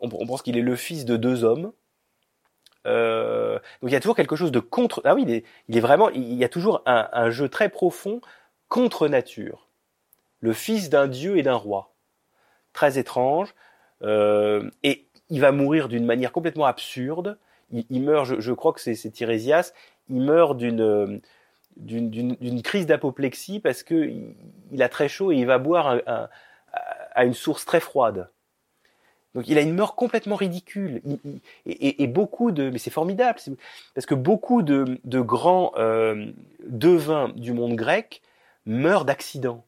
On, 0.00 0.08
pense 0.08 0.42
qu'il 0.42 0.58
est 0.58 0.62
le 0.62 0.76
fils 0.76 1.06
de 1.06 1.16
deux 1.16 1.42
hommes. 1.42 1.72
Euh, 2.86 3.54
donc 3.80 3.90
il 3.90 3.92
y 3.92 3.96
a 3.96 4.00
toujours 4.00 4.14
quelque 4.14 4.36
chose 4.36 4.52
de 4.52 4.60
contre... 4.60 5.00
Ah 5.04 5.14
oui, 5.14 5.22
il 5.26 5.30
est, 5.30 5.44
il 5.68 5.76
est 5.76 5.80
vraiment... 5.80 6.10
Il 6.10 6.34
y 6.34 6.44
a 6.44 6.48
toujours 6.50 6.82
un, 6.84 7.08
un, 7.12 7.30
jeu 7.30 7.48
très 7.48 7.70
profond 7.70 8.20
contre 8.68 9.08
nature. 9.08 9.68
Le 10.40 10.52
fils 10.52 10.90
d'un 10.90 11.08
dieu 11.08 11.38
et 11.38 11.42
d'un 11.42 11.54
roi. 11.54 11.94
Très 12.74 12.98
étrange. 12.98 13.54
Et 14.02 15.06
il 15.30 15.40
va 15.40 15.50
mourir 15.50 15.88
d'une 15.88 16.04
manière 16.04 16.30
complètement 16.30 16.66
absurde. 16.66 17.38
Il, 17.72 17.86
il 17.88 18.02
meurt, 18.02 18.26
je, 18.26 18.38
je, 18.38 18.52
crois 18.52 18.74
que 18.74 18.80
c'est 18.80 19.10
Tirésias, 19.10 19.72
il 20.08 20.20
meurt 20.20 20.56
d'une 20.56 21.20
d'une 21.76 22.62
crise 22.62 22.86
d'apoplexie 22.86 23.60
parce 23.60 23.82
que 23.82 24.10
il, 24.72 24.82
a 24.82 24.88
très 24.88 25.08
chaud 25.08 25.30
et 25.30 25.36
il 25.36 25.46
va 25.46 25.58
boire 25.58 26.00
à 27.14 27.24
une 27.24 27.34
source 27.34 27.66
très 27.66 27.80
froide. 27.80 28.30
Donc 29.36 29.48
il 29.48 29.58
a 29.58 29.60
une 29.60 29.74
mort 29.74 29.96
complètement 29.96 30.34
ridicule. 30.34 31.02
Et, 31.66 32.06
beaucoup 32.06 32.52
de, 32.52 32.70
mais 32.70 32.78
c'est 32.78 32.90
formidable, 32.90 33.38
parce 33.94 34.06
que 34.06 34.14
beaucoup 34.14 34.62
de, 34.62 34.98
de 35.04 35.20
grands 35.20 35.72
euh, 35.76 36.32
devins 36.66 37.28
du 37.36 37.52
monde 37.52 37.76
grec 37.76 38.22
meurent 38.64 39.04
d'accidents 39.04 39.66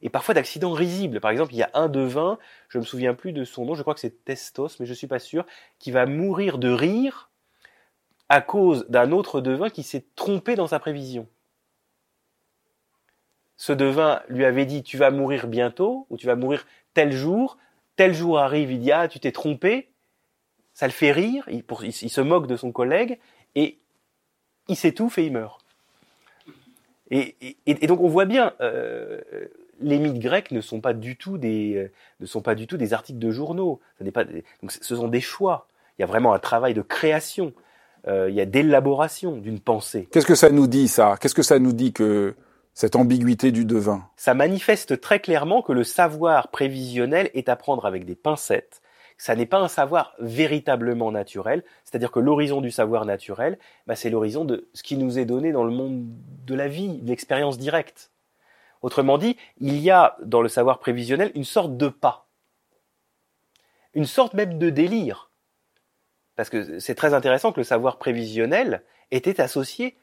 et 0.00 0.08
parfois 0.08 0.34
d'accidents 0.34 0.72
risibles. 0.72 1.20
Par 1.20 1.30
exemple, 1.30 1.52
il 1.52 1.58
y 1.58 1.62
a 1.62 1.70
un 1.74 1.88
devin, 1.88 2.38
je 2.70 2.78
me 2.78 2.84
souviens 2.84 3.12
plus 3.12 3.32
de 3.32 3.44
son 3.44 3.66
nom, 3.66 3.74
je 3.74 3.82
crois 3.82 3.92
que 3.92 4.00
c'est 4.00 4.24
Testos, 4.24 4.80
mais 4.80 4.86
je 4.86 4.94
suis 4.94 5.06
pas 5.06 5.18
sûr, 5.18 5.44
qui 5.78 5.90
va 5.90 6.06
mourir 6.06 6.56
de 6.56 6.70
rire 6.70 7.30
à 8.34 8.40
cause 8.40 8.84
d'un 8.88 9.12
autre 9.12 9.40
devin 9.40 9.70
qui 9.70 9.84
s'est 9.84 10.04
trompé 10.16 10.56
dans 10.56 10.66
sa 10.66 10.80
prévision. 10.80 11.28
Ce 13.56 13.72
devin 13.72 14.22
lui 14.28 14.44
avait 14.44 14.66
dit 14.66 14.82
tu 14.82 14.96
vas 14.96 15.12
mourir 15.12 15.46
bientôt 15.46 16.08
ou 16.10 16.16
tu 16.16 16.26
vas 16.26 16.34
mourir 16.34 16.66
tel 16.94 17.12
jour, 17.12 17.58
tel 17.94 18.12
jour 18.12 18.40
arrive, 18.40 18.72
il 18.72 18.80
dit 18.80 18.90
ah 18.90 19.06
tu 19.06 19.20
t'es 19.20 19.30
trompé, 19.30 19.92
ça 20.72 20.88
le 20.88 20.92
fait 20.92 21.12
rire, 21.12 21.48
il, 21.48 21.92
se 21.92 22.20
moque 22.20 22.48
de 22.48 22.56
son 22.56 22.72
collègue 22.72 23.20
et 23.54 23.78
il 24.66 24.74
s'étouffe 24.74 25.16
et 25.18 25.26
il 25.26 25.32
meurt. 25.32 25.64
Et, 27.12 27.86
donc 27.86 28.00
on 28.00 28.08
voit 28.08 28.24
bien, 28.24 28.54
euh, 28.60 29.20
les 29.78 30.00
mythes 30.00 30.18
grecs 30.18 30.50
ne 30.50 30.60
sont 30.60 30.80
pas 30.80 30.92
du 30.92 31.16
tout 31.16 31.38
des 31.38 31.76
euh, 31.76 31.92
ne 32.18 32.26
sont 32.26 32.42
pas 32.42 32.56
du 32.56 32.66
tout 32.66 32.78
des 32.78 32.94
articles 32.94 33.20
de 33.20 33.30
journaux. 33.30 33.80
Pas 34.12 34.24
ce 34.66 34.96
sont 34.96 35.06
des 35.06 35.20
choix. 35.20 35.68
Il 35.96 36.02
y 36.02 36.04
a 36.04 36.08
vraiment 36.08 36.34
un 36.34 36.40
travail 36.40 36.74
de 36.74 36.82
création. 36.82 37.54
Euh, 38.06 38.28
il 38.28 38.34
y 38.34 38.40
a 38.40 38.46
d'élaboration 38.46 39.36
d'une 39.36 39.60
pensée. 39.60 40.08
Qu'est-ce 40.12 40.26
que 40.26 40.34
ça 40.34 40.50
nous 40.50 40.66
dit 40.66 40.88
ça? 40.88 41.16
Qu'est-ce 41.20 41.34
que 41.34 41.42
ça 41.42 41.58
nous 41.58 41.72
dit 41.72 41.92
que 41.92 42.34
cette 42.74 42.96
ambiguïté 42.96 43.50
du 43.50 43.64
devin? 43.64 44.06
Ça 44.16 44.34
manifeste 44.34 45.00
très 45.00 45.20
clairement 45.20 45.62
que 45.62 45.72
le 45.72 45.84
savoir 45.84 46.48
prévisionnel 46.48 47.30
est 47.34 47.48
à 47.48 47.56
prendre 47.56 47.86
avec 47.86 48.04
des 48.04 48.14
pincettes. 48.14 48.82
Ça 49.16 49.36
n'est 49.36 49.46
pas 49.46 49.58
un 49.58 49.68
savoir 49.68 50.14
véritablement 50.18 51.12
naturel, 51.12 51.62
c'est-à-dire 51.84 52.10
que 52.10 52.18
l'horizon 52.18 52.60
du 52.60 52.70
savoir 52.70 53.04
naturel, 53.04 53.58
bah, 53.86 53.94
c'est 53.94 54.10
l'horizon 54.10 54.44
de 54.44 54.68
ce 54.74 54.82
qui 54.82 54.96
nous 54.96 55.18
est 55.18 55.24
donné 55.24 55.52
dans 55.52 55.64
le 55.64 55.70
monde 55.70 56.04
de 56.44 56.54
la 56.54 56.68
vie, 56.68 56.98
de 56.98 57.08
l'expérience 57.08 57.56
directe. 57.56 58.10
Autrement 58.82 59.16
dit, 59.16 59.36
il 59.60 59.78
y 59.78 59.90
a 59.90 60.16
dans 60.22 60.42
le 60.42 60.48
savoir 60.48 60.78
prévisionnel 60.78 61.30
une 61.34 61.44
sorte 61.44 61.76
de 61.76 61.88
pas, 61.88 62.26
une 63.94 64.04
sorte 64.04 64.34
même 64.34 64.58
de 64.58 64.68
délire. 64.68 65.30
Parce 66.36 66.50
que 66.50 66.78
c'est 66.80 66.94
très 66.94 67.14
intéressant 67.14 67.52
que 67.52 67.60
le 67.60 67.64
savoir 67.64 67.98
prévisionnel 67.98 68.82
était 69.10 69.40
associé 69.40 69.96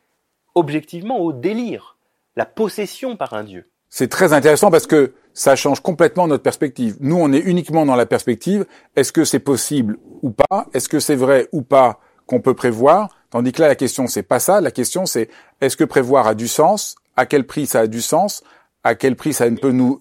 objectivement 0.56 1.20
au 1.20 1.34
délire, 1.34 1.98
la 2.36 2.46
possession 2.46 3.16
par 3.18 3.34
un 3.34 3.44
dieu. 3.44 3.70
c'est 3.90 4.10
très 4.10 4.34
intéressant 4.34 4.72
parce 4.72 4.88
que 4.88 5.14
ça 5.34 5.56
change 5.56 5.82
complètement 5.82 6.28
notre 6.28 6.44
perspective. 6.44 6.98
Nous, 7.00 7.16
on 7.16 7.32
est 7.32 7.40
uniquement 7.40 7.86
dans 7.86 7.96
la 7.96 8.06
perspective 8.06 8.66
est-ce 8.96 9.12
que 9.12 9.24
c'est 9.26 9.40
possible 9.40 9.98
ou 10.22 10.32
pas 10.32 10.68
Est-ce 10.74 10.90
que 10.90 11.00
c'est 11.00 11.16
vrai 11.16 11.48
ou 11.52 11.62
pas 11.62 12.00
qu'on 12.26 12.42
peut 12.42 12.54
prévoir 12.54 13.10
Tandis 13.30 13.54
que 13.54 13.62
là, 13.62 13.70
la 13.70 13.76
question 13.76 14.08
c'est 14.08 14.24
pas 14.24 14.40
ça. 14.40 14.62
La 14.62 14.72
question 14.72 15.06
c'est 15.06 15.30
est-ce 15.62 15.78
que 15.78 15.86
prévoir 15.86 16.28
a 16.28 16.36
du 16.36 16.48
sens 16.48 16.96
À 17.16 17.26
quel 17.26 17.46
prix 17.46 17.66
ça 17.66 17.82
a 17.82 17.88
du 17.88 18.02
sens 18.02 18.44
À 18.84 18.96
quel 18.96 19.16
prix 19.16 19.34
ça 19.34 19.50
ne 19.50 19.58
peut 19.58 19.72
nous 19.72 20.00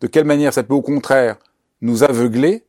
De 0.00 0.06
quelle 0.06 0.24
manière 0.24 0.52
ça 0.52 0.62
peut 0.62 0.74
au 0.74 0.82
contraire 0.82 1.36
nous 1.80 2.02
aveugler 2.04 2.64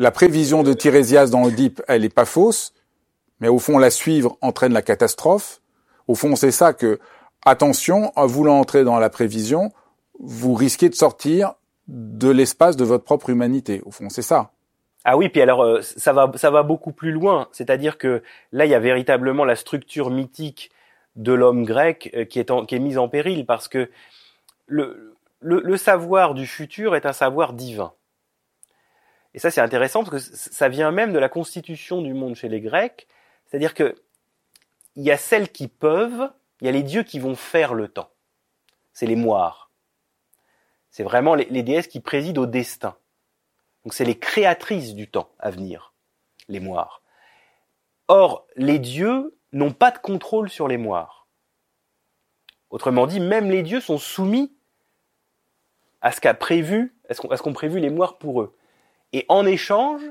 La 0.00 0.12
prévision 0.12 0.62
de 0.62 0.72
Tirésias 0.72 1.26
dans 1.26 1.42
Oedipe, 1.42 1.82
elle 1.88 2.04
est 2.04 2.14
pas 2.14 2.24
fausse, 2.24 2.72
mais 3.40 3.48
au 3.48 3.58
fond, 3.58 3.78
la 3.78 3.90
suivre 3.90 4.38
entraîne 4.40 4.72
la 4.72 4.80
catastrophe. 4.82 5.60
Au 6.06 6.14
fond, 6.14 6.36
c'est 6.36 6.52
ça 6.52 6.72
que 6.72 7.00
attention, 7.44 8.12
en 8.14 8.26
voulant 8.26 8.60
entrer 8.60 8.84
dans 8.84 9.00
la 9.00 9.10
prévision, 9.10 9.72
vous 10.20 10.54
risquez 10.54 10.88
de 10.88 10.94
sortir 10.94 11.54
de 11.88 12.28
l'espace 12.28 12.76
de 12.76 12.84
votre 12.84 13.02
propre 13.02 13.30
humanité. 13.30 13.82
Au 13.84 13.90
fond, 13.90 14.08
c'est 14.08 14.22
ça. 14.22 14.52
Ah 15.04 15.16
oui, 15.16 15.30
puis 15.30 15.40
alors 15.40 15.64
euh, 15.64 15.80
ça 15.82 16.12
va 16.12 16.30
ça 16.36 16.52
va 16.52 16.62
beaucoup 16.62 16.92
plus 16.92 17.10
loin. 17.10 17.48
C'est-à-dire 17.50 17.98
que 17.98 18.22
là, 18.52 18.66
il 18.66 18.70
y 18.70 18.74
a 18.74 18.80
véritablement 18.80 19.44
la 19.44 19.56
structure 19.56 20.10
mythique 20.10 20.70
de 21.16 21.32
l'homme 21.32 21.64
grec 21.64 22.10
euh, 22.14 22.24
qui 22.24 22.38
est 22.38 22.66
qui 22.66 22.74
est 22.76 22.80
mise 22.80 22.98
en 22.98 23.08
péril 23.08 23.46
parce 23.46 23.66
que 23.66 23.90
le, 24.66 25.16
le 25.40 25.76
savoir 25.76 26.34
du 26.34 26.46
futur 26.46 26.94
est 26.94 27.06
un 27.06 27.12
savoir 27.12 27.52
divin. 27.52 27.92
Et 29.38 29.40
ça, 29.40 29.52
c'est 29.52 29.60
intéressant 29.60 30.02
parce 30.02 30.28
que 30.28 30.36
ça 30.36 30.68
vient 30.68 30.90
même 30.90 31.12
de 31.12 31.18
la 31.20 31.28
constitution 31.28 32.02
du 32.02 32.12
monde 32.12 32.34
chez 32.34 32.48
les 32.48 32.60
Grecs. 32.60 33.06
C'est-à-dire 33.46 33.72
que 33.72 33.94
il 34.96 35.04
y 35.04 35.12
a 35.12 35.16
celles 35.16 35.52
qui 35.52 35.68
peuvent 35.68 36.32
il 36.60 36.64
y 36.64 36.68
a 36.68 36.72
les 36.72 36.82
dieux 36.82 37.04
qui 37.04 37.20
vont 37.20 37.36
faire 37.36 37.72
le 37.72 37.86
temps. 37.86 38.10
C'est 38.92 39.06
les 39.06 39.14
moires. 39.14 39.70
C'est 40.90 41.04
vraiment 41.04 41.36
les, 41.36 41.62
déesses 41.62 41.86
qui 41.86 42.00
président 42.00 42.42
au 42.42 42.46
destin. 42.46 42.96
Donc 43.84 43.94
c'est 43.94 44.04
les 44.04 44.18
créatrices 44.18 44.96
du 44.96 45.08
temps 45.08 45.30
à 45.38 45.52
venir, 45.52 45.94
les 46.48 46.58
moires. 46.58 47.00
Or, 48.08 48.44
les 48.56 48.80
dieux 48.80 49.38
n'ont 49.52 49.72
pas 49.72 49.92
de 49.92 49.98
contrôle 49.98 50.50
sur 50.50 50.66
les 50.66 50.78
moires. 50.78 51.28
Autrement 52.70 53.06
dit, 53.06 53.20
même 53.20 53.52
les 53.52 53.62
dieux 53.62 53.80
sont 53.80 53.98
soumis 53.98 54.52
à 56.00 56.10
ce 56.10 56.20
qu'a 56.20 56.34
prévu, 56.34 56.92
à 57.08 57.14
ce 57.14 57.20
qu'ont 57.20 57.52
prévu 57.52 57.78
les 57.78 57.90
moires 57.90 58.18
pour 58.18 58.42
eux. 58.42 58.58
Et 59.12 59.24
en 59.28 59.46
échange, 59.46 60.02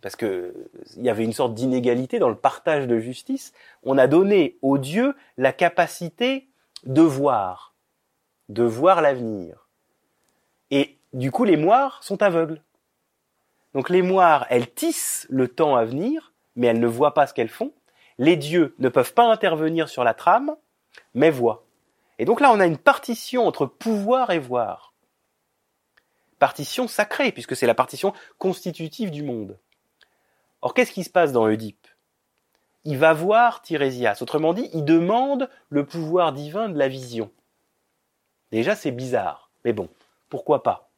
parce 0.00 0.16
que 0.16 0.54
il 0.96 1.04
y 1.04 1.10
avait 1.10 1.24
une 1.24 1.32
sorte 1.32 1.54
d'inégalité 1.54 2.18
dans 2.18 2.28
le 2.28 2.36
partage 2.36 2.86
de 2.86 2.98
justice, 2.98 3.52
on 3.82 3.98
a 3.98 4.06
donné 4.06 4.58
aux 4.62 4.78
dieux 4.78 5.14
la 5.36 5.52
capacité 5.52 6.48
de 6.84 7.02
voir, 7.02 7.74
de 8.48 8.62
voir 8.62 9.00
l'avenir. 9.00 9.68
Et 10.70 10.98
du 11.12 11.30
coup, 11.30 11.44
les 11.44 11.56
moires 11.56 12.02
sont 12.02 12.22
aveugles. 12.22 12.62
Donc 13.74 13.90
les 13.90 14.02
moires, 14.02 14.46
elles 14.48 14.72
tissent 14.72 15.26
le 15.28 15.48
temps 15.48 15.76
à 15.76 15.84
venir, 15.84 16.32
mais 16.54 16.68
elles 16.68 16.80
ne 16.80 16.86
voient 16.86 17.14
pas 17.14 17.26
ce 17.26 17.34
qu'elles 17.34 17.48
font. 17.48 17.72
Les 18.18 18.36
dieux 18.36 18.74
ne 18.78 18.88
peuvent 18.88 19.12
pas 19.12 19.30
intervenir 19.30 19.88
sur 19.88 20.02
la 20.02 20.14
trame, 20.14 20.56
mais 21.14 21.30
voient. 21.30 21.66
Et 22.18 22.24
donc 22.24 22.40
là, 22.40 22.50
on 22.52 22.60
a 22.60 22.66
une 22.66 22.78
partition 22.78 23.46
entre 23.46 23.66
pouvoir 23.66 24.30
et 24.30 24.38
voir. 24.38 24.94
Partition 26.38 26.88
sacrée, 26.88 27.32
puisque 27.32 27.56
c'est 27.56 27.66
la 27.66 27.74
partition 27.74 28.12
constitutive 28.38 29.10
du 29.10 29.22
monde. 29.22 29.58
Or, 30.62 30.74
qu'est-ce 30.74 30.92
qui 30.92 31.04
se 31.04 31.10
passe 31.10 31.32
dans 31.32 31.44
Oedipe? 31.44 31.86
Il 32.84 32.98
va 32.98 33.12
voir 33.12 33.62
Tirésias. 33.62 34.18
Autrement 34.20 34.54
dit, 34.54 34.70
il 34.72 34.84
demande 34.84 35.50
le 35.70 35.84
pouvoir 35.84 36.32
divin 36.32 36.68
de 36.68 36.78
la 36.78 36.88
vision. 36.88 37.30
Déjà, 38.52 38.76
c'est 38.76 38.92
bizarre. 38.92 39.50
Mais 39.64 39.72
bon, 39.72 39.88
pourquoi 40.28 40.62
pas? 40.62 40.88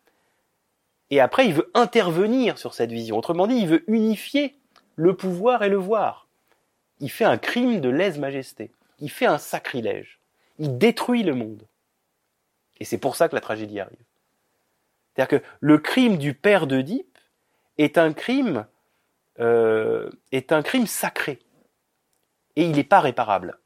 Et 1.11 1.21
après, 1.21 1.47
il 1.47 1.55
veut 1.55 1.71
intervenir 1.75 2.59
sur 2.59 2.75
cette 2.75 2.93
vision. 2.93 3.17
Autrement 3.17 3.47
dit, 3.47 3.57
il 3.57 3.69
veut 3.69 3.85
unifier 3.91 4.55
le 4.97 5.17
pouvoir 5.17 5.63
et 5.63 5.69
le 5.69 5.77
voir. 5.77 6.27
Il 7.01 7.11
fait 7.11 7.25
un 7.25 7.39
crime 7.39 7.81
de 7.81 7.89
lèse-majesté. 7.89 8.71
Il 8.99 9.11
fait 9.11 9.27
un 9.27 9.39
sacrilège. 9.39 10.21
Il 10.59 10.77
détruit 10.77 11.23
le 11.23 11.35
monde. 11.35 11.63
Et 12.81 12.85
c'est 12.85 12.99
pour 12.99 13.17
ça 13.17 13.29
que 13.29 13.35
la 13.35 13.41
tragédie 13.41 13.81
arrive. 13.81 13.97
C'est-à-dire 15.19 15.41
que 15.41 15.47
le 15.59 15.79
crime 15.79 16.17
du 16.17 16.33
père 16.33 16.69
d'Oedipe 16.69 17.19
est 17.77 17.99
un 17.99 18.13
crime 18.13 18.67
euh, 19.41 20.11
est 20.31 20.53
un 20.53 20.63
crime 20.63 20.87
sacré 20.87 21.41
et 22.55 22.63
il 22.63 22.71
n'est 22.71 22.85
pas 22.85 23.01
réparable. 23.01 23.59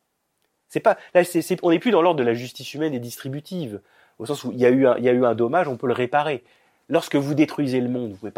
C'est 0.70 0.80
pas 0.80 0.96
là, 1.12 1.22
on 1.62 1.70
n'est 1.70 1.78
plus 1.78 1.90
dans 1.90 2.00
l'ordre 2.00 2.18
de 2.18 2.24
la 2.24 2.32
justice 2.32 2.72
humaine 2.72 2.94
et 2.94 3.00
distributive, 3.00 3.82
au 4.18 4.24
sens 4.24 4.44
où 4.44 4.52
il 4.52 4.58
y 4.58 4.64
a 4.64 4.70
eu 4.70 4.86
un, 4.86 4.96
il 4.96 5.04
y 5.04 5.10
a 5.10 5.12
eu 5.12 5.26
un 5.26 5.34
dommage, 5.34 5.68
on 5.68 5.76
peut 5.76 5.86
le 5.86 5.92
réparer. 5.92 6.42
Lorsque 6.88 7.16
vous 7.16 7.34
détruisez 7.34 7.82
le 7.82 7.90
monde, 7.90 8.16
vous 8.22 8.30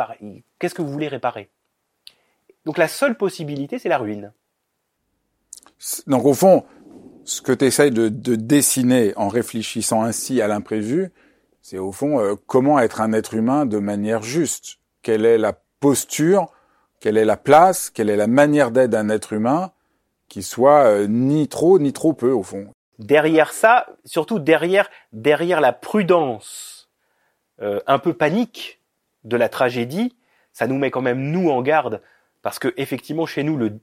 qu'est-ce 0.58 0.74
que 0.74 0.82
vous 0.82 0.90
voulez 0.90 1.08
réparer? 1.08 1.50
Donc 2.64 2.78
la 2.78 2.88
seule 2.88 3.16
possibilité, 3.16 3.78
c'est 3.78 3.88
la 3.88 3.98
ruine. 3.98 4.32
Donc 6.08 6.24
au 6.24 6.34
fond, 6.34 6.64
ce 7.24 7.42
que 7.42 7.52
tu 7.52 7.64
essayes 7.64 7.92
de, 7.92 8.08
dessiner 8.08 9.12
en 9.16 9.28
réfléchissant 9.28 10.02
ainsi 10.02 10.40
à 10.40 10.48
l'imprévu, 10.48 11.12
c'est 11.64 11.78
au 11.78 11.92
fond 11.92 12.20
euh, 12.20 12.34
comment 12.46 12.78
être 12.78 13.00
un 13.00 13.14
être 13.14 13.32
humain 13.32 13.64
de 13.64 13.78
manière 13.78 14.22
juste? 14.22 14.80
Quelle 15.00 15.24
est 15.24 15.38
la 15.38 15.58
posture? 15.80 16.52
Quelle 17.00 17.16
est 17.16 17.24
la 17.24 17.38
place, 17.38 17.88
quelle 17.88 18.10
est 18.10 18.16
la 18.16 18.26
manière 18.26 18.70
d'être 18.70 18.90
d'un 18.90 19.08
être 19.08 19.32
humain 19.32 19.72
qui 20.28 20.42
soit 20.42 20.84
euh, 20.84 21.06
ni 21.06 21.48
trop 21.48 21.78
ni 21.78 21.94
trop 21.94 22.12
peu 22.12 22.30
au 22.30 22.42
fond? 22.42 22.68
Derrière 22.98 23.54
ça, 23.54 23.86
surtout 24.04 24.38
derrière 24.38 24.90
derrière 25.14 25.62
la 25.62 25.72
prudence 25.72 26.90
euh, 27.62 27.80
un 27.86 27.98
peu 27.98 28.12
panique 28.12 28.82
de 29.24 29.38
la 29.38 29.48
tragédie, 29.48 30.14
ça 30.52 30.66
nous 30.66 30.76
met 30.76 30.90
quand 30.90 31.00
même 31.00 31.30
nous 31.30 31.48
en 31.48 31.62
garde 31.62 32.02
parce 32.42 32.58
que 32.58 32.74
effectivement 32.76 33.24
chez 33.24 33.42
nous 33.42 33.56
le 33.56 33.80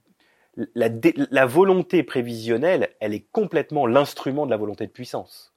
la, 0.75 0.89
la 1.31 1.45
volonté 1.47 2.03
prévisionnelle, 2.03 2.89
elle 2.99 3.15
est 3.15 3.25
complètement 3.31 3.87
l'instrument 3.87 4.45
de 4.45 4.51
la 4.51 4.57
volonté 4.57 4.85
de 4.85 4.91
puissance. 4.91 5.55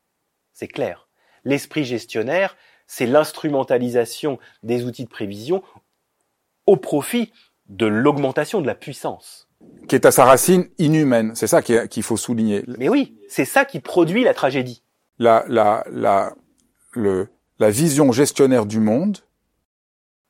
C'est 0.54 0.68
clair. 0.68 1.03
L'esprit 1.44 1.84
gestionnaire, 1.84 2.56
c'est 2.86 3.06
l'instrumentalisation 3.06 4.38
des 4.62 4.84
outils 4.84 5.04
de 5.04 5.10
prévision 5.10 5.62
au 6.66 6.76
profit 6.76 7.32
de 7.68 7.86
l'augmentation 7.86 8.60
de 8.60 8.66
la 8.66 8.74
puissance. 8.74 9.48
Qui 9.88 9.94
est 9.94 10.06
à 10.06 10.10
sa 10.10 10.24
racine 10.24 10.66
inhumaine. 10.78 11.34
C'est 11.34 11.46
ça 11.46 11.62
qu'il 11.62 12.02
faut 12.02 12.16
souligner. 12.16 12.64
Mais 12.78 12.88
oui, 12.88 13.18
c'est 13.28 13.44
ça 13.44 13.64
qui 13.64 13.80
produit 13.80 14.24
la 14.24 14.34
tragédie. 14.34 14.82
La, 15.18 15.44
la, 15.48 15.84
la, 15.90 16.34
le, 16.92 17.28
la 17.58 17.70
vision 17.70 18.12
gestionnaire 18.12 18.66
du 18.66 18.80
monde. 18.80 19.18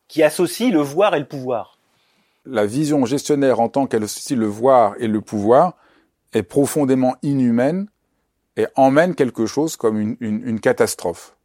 Qui 0.08 0.22
associe 0.22 0.72
le 0.72 0.80
voir 0.80 1.14
et 1.14 1.18
le 1.18 1.26
pouvoir. 1.26 1.78
La 2.44 2.66
vision 2.66 3.04
gestionnaire 3.06 3.60
en 3.60 3.68
tant 3.68 3.86
qu'elle 3.86 4.04
associe 4.04 4.38
le 4.38 4.46
voir 4.46 4.94
et 4.98 5.08
le 5.08 5.20
pouvoir 5.20 5.76
est 6.32 6.42
profondément 6.42 7.16
inhumaine 7.22 7.88
et 8.56 8.66
emmène 8.76 9.14
quelque 9.14 9.46
chose 9.46 9.76
comme 9.76 9.98
une, 10.00 10.16
une, 10.20 10.46
une 10.46 10.60
catastrophe. 10.60 11.36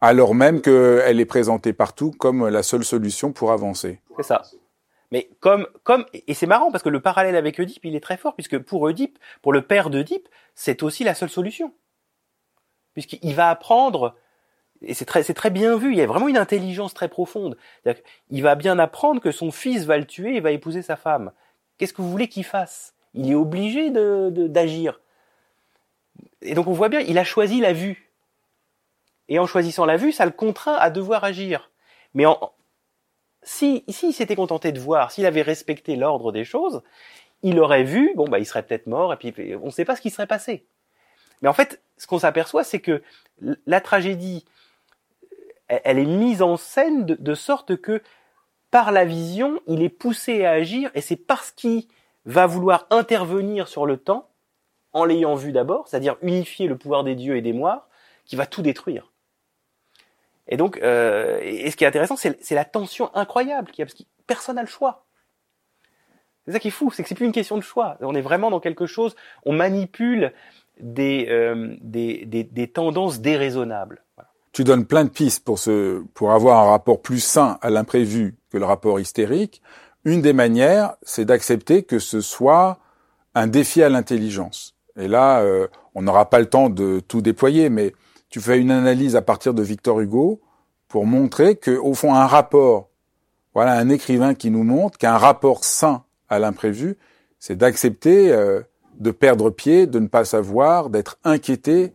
Alors 0.00 0.34
même 0.34 0.60
qu'elle 0.60 1.18
est 1.18 1.24
présentée 1.24 1.72
partout 1.72 2.10
comme 2.12 2.48
la 2.48 2.62
seule 2.62 2.84
solution 2.84 3.32
pour 3.32 3.52
avancer. 3.52 4.00
C'est 4.16 4.22
ça. 4.22 4.42
Mais 5.10 5.30
comme, 5.40 5.66
comme, 5.82 6.04
et 6.12 6.34
c'est 6.34 6.46
marrant 6.46 6.70
parce 6.70 6.82
que 6.82 6.88
le 6.88 7.00
parallèle 7.00 7.36
avec 7.36 7.58
Oedipe, 7.58 7.84
il 7.84 7.94
est 7.94 8.00
très 8.00 8.16
fort 8.16 8.34
puisque 8.34 8.58
pour 8.58 8.82
Oedipe, 8.82 9.18
pour 9.42 9.52
le 9.52 9.62
père 9.62 9.88
d'Oedipe, 9.88 10.28
c'est 10.54 10.82
aussi 10.82 11.04
la 11.04 11.14
seule 11.14 11.30
solution. 11.30 11.72
Puisqu'il 12.94 13.34
va 13.34 13.50
apprendre, 13.50 14.14
et 14.82 14.94
c'est 14.94 15.04
très, 15.04 15.22
c'est 15.22 15.34
très 15.34 15.50
bien 15.50 15.76
vu, 15.76 15.92
il 15.92 15.98
y 15.98 16.02
a 16.02 16.06
vraiment 16.06 16.28
une 16.28 16.36
intelligence 16.36 16.94
très 16.94 17.08
profonde. 17.08 17.56
Il 18.30 18.42
va 18.42 18.54
bien 18.54 18.78
apprendre 18.78 19.20
que 19.20 19.32
son 19.32 19.50
fils 19.50 19.84
va 19.84 19.98
le 19.98 20.04
tuer 20.04 20.36
et 20.36 20.40
va 20.40 20.50
épouser 20.50 20.82
sa 20.82 20.96
femme. 20.96 21.32
Qu'est-ce 21.78 21.92
que 21.92 22.02
vous 22.02 22.10
voulez 22.10 22.28
qu'il 22.28 22.44
fasse? 22.44 22.94
Il 23.14 23.30
est 23.30 23.34
obligé 23.34 23.90
de, 23.90 24.30
d'agir. 24.48 25.00
Et 26.42 26.54
donc 26.54 26.66
on 26.66 26.72
voit 26.72 26.88
bien, 26.88 27.00
il 27.00 27.18
a 27.18 27.24
choisi 27.24 27.60
la 27.60 27.72
vue. 27.72 28.10
Et 29.28 29.38
en 29.38 29.46
choisissant 29.46 29.86
la 29.86 29.96
vue, 29.96 30.12
ça 30.12 30.26
le 30.26 30.32
contraint 30.32 30.76
à 30.76 30.90
devoir 30.90 31.24
agir. 31.24 31.70
Mais 32.12 32.26
en, 32.26 32.52
si, 33.44 33.84
s'il 33.88 34.12
s'était 34.12 34.36
contenté 34.36 34.72
de 34.72 34.80
voir, 34.80 35.12
s'il 35.12 35.26
avait 35.26 35.42
respecté 35.42 35.96
l'ordre 35.96 36.32
des 36.32 36.44
choses, 36.44 36.82
il 37.42 37.60
aurait 37.60 37.84
vu, 37.84 38.12
bon, 38.16 38.26
bah, 38.26 38.38
il 38.38 38.46
serait 38.46 38.62
peut-être 38.62 38.86
mort, 38.86 39.12
et 39.12 39.16
puis 39.16 39.54
on 39.56 39.66
ne 39.66 39.70
sait 39.70 39.84
pas 39.84 39.96
ce 39.96 40.00
qui 40.00 40.10
serait 40.10 40.26
passé. 40.26 40.66
Mais 41.42 41.48
en 41.48 41.52
fait, 41.52 41.82
ce 41.98 42.06
qu'on 42.06 42.18
s'aperçoit, 42.18 42.64
c'est 42.64 42.80
que 42.80 43.02
la 43.66 43.80
tragédie, 43.82 44.46
elle 45.68 45.98
est 45.98 46.06
mise 46.06 46.40
en 46.40 46.56
scène 46.56 47.04
de, 47.04 47.34
sorte 47.34 47.76
que, 47.76 48.02
par 48.70 48.92
la 48.92 49.04
vision, 49.04 49.60
il 49.66 49.82
est 49.82 49.90
poussé 49.90 50.44
à 50.44 50.52
agir, 50.52 50.90
et 50.94 51.02
c'est 51.02 51.16
parce 51.16 51.50
qu'il 51.50 51.86
va 52.24 52.46
vouloir 52.46 52.86
intervenir 52.90 53.68
sur 53.68 53.84
le 53.84 53.98
temps, 53.98 54.28
en 54.94 55.04
l'ayant 55.04 55.34
vu 55.34 55.52
d'abord, 55.52 55.86
c'est-à-dire 55.88 56.16
unifier 56.22 56.66
le 56.66 56.78
pouvoir 56.78 57.04
des 57.04 57.14
dieux 57.14 57.36
et 57.36 57.42
des 57.42 57.52
moires, 57.52 57.88
qu'il 58.24 58.38
va 58.38 58.46
tout 58.46 58.62
détruire. 58.62 59.12
Et 60.48 60.56
donc, 60.56 60.78
euh, 60.82 61.38
et 61.42 61.70
ce 61.70 61.76
qui 61.76 61.84
est 61.84 61.86
intéressant, 61.86 62.16
c'est 62.16 62.54
la 62.54 62.64
tension 62.64 63.14
incroyable 63.14 63.70
qu'il 63.70 63.80
y 63.80 63.82
a, 63.82 63.86
parce 63.86 63.94
que 63.94 64.04
personne 64.26 64.56
n'a 64.56 64.62
le 64.62 64.68
choix. 64.68 65.04
C'est 66.46 66.52
ça 66.52 66.58
qui 66.58 66.68
est 66.68 66.72
fou, 66.72 66.90
c'est 66.90 67.02
que 67.02 67.08
c'est 67.08 67.14
plus 67.14 67.26
une 67.26 67.32
question 67.32 67.56
de 67.56 67.62
choix. 67.62 67.96
On 68.00 68.14
est 68.14 68.20
vraiment 68.20 68.50
dans 68.50 68.60
quelque 68.60 68.86
chose, 68.86 69.16
on 69.44 69.52
manipule 69.52 70.32
des, 70.78 71.26
euh, 71.30 71.74
tendances 72.72 73.20
déraisonnables. 73.20 74.02
Tu 74.52 74.62
donnes 74.62 74.86
plein 74.86 75.04
de 75.04 75.08
pistes 75.08 75.44
pour, 75.44 75.58
pour 76.12 76.32
avoir 76.32 76.66
un 76.66 76.70
rapport 76.70 77.00
plus 77.00 77.20
sain 77.20 77.58
à 77.60 77.70
l'imprévu 77.70 78.36
que 78.50 78.58
le 78.58 78.64
rapport 78.64 79.00
hystérique. 79.00 79.62
Une 80.04 80.20
des 80.20 80.34
manières, 80.34 80.94
c'est 81.02 81.24
d'accepter 81.24 81.82
que 81.82 81.98
ce 81.98 82.20
soit 82.20 82.78
un 83.34 83.46
défi 83.46 83.82
à 83.82 83.88
l'intelligence. 83.88 84.73
Et 84.96 85.08
là, 85.08 85.40
euh, 85.40 85.66
on 85.94 86.02
n'aura 86.02 86.30
pas 86.30 86.38
le 86.38 86.46
temps 86.46 86.70
de 86.70 87.00
tout 87.00 87.20
déployer, 87.20 87.68
mais 87.68 87.92
tu 88.30 88.40
fais 88.40 88.58
une 88.58 88.70
analyse 88.70 89.16
à 89.16 89.22
partir 89.22 89.54
de 89.54 89.62
Victor 89.62 90.00
Hugo 90.00 90.40
pour 90.88 91.06
montrer 91.06 91.56
que, 91.56 91.72
au 91.72 91.94
fond, 91.94 92.14
un 92.14 92.26
rapport, 92.26 92.88
voilà, 93.54 93.72
un 93.74 93.88
écrivain 93.88 94.34
qui 94.34 94.50
nous 94.50 94.64
montre 94.64 94.98
qu'un 94.98 95.18
rapport 95.18 95.64
sain 95.64 96.04
à 96.28 96.38
l'imprévu, 96.38 96.96
c'est 97.38 97.56
d'accepter 97.56 98.32
euh, 98.32 98.62
de 98.98 99.10
perdre 99.10 99.50
pied, 99.50 99.86
de 99.86 99.98
ne 99.98 100.06
pas 100.06 100.24
savoir, 100.24 100.90
d'être 100.90 101.18
inquiété 101.24 101.92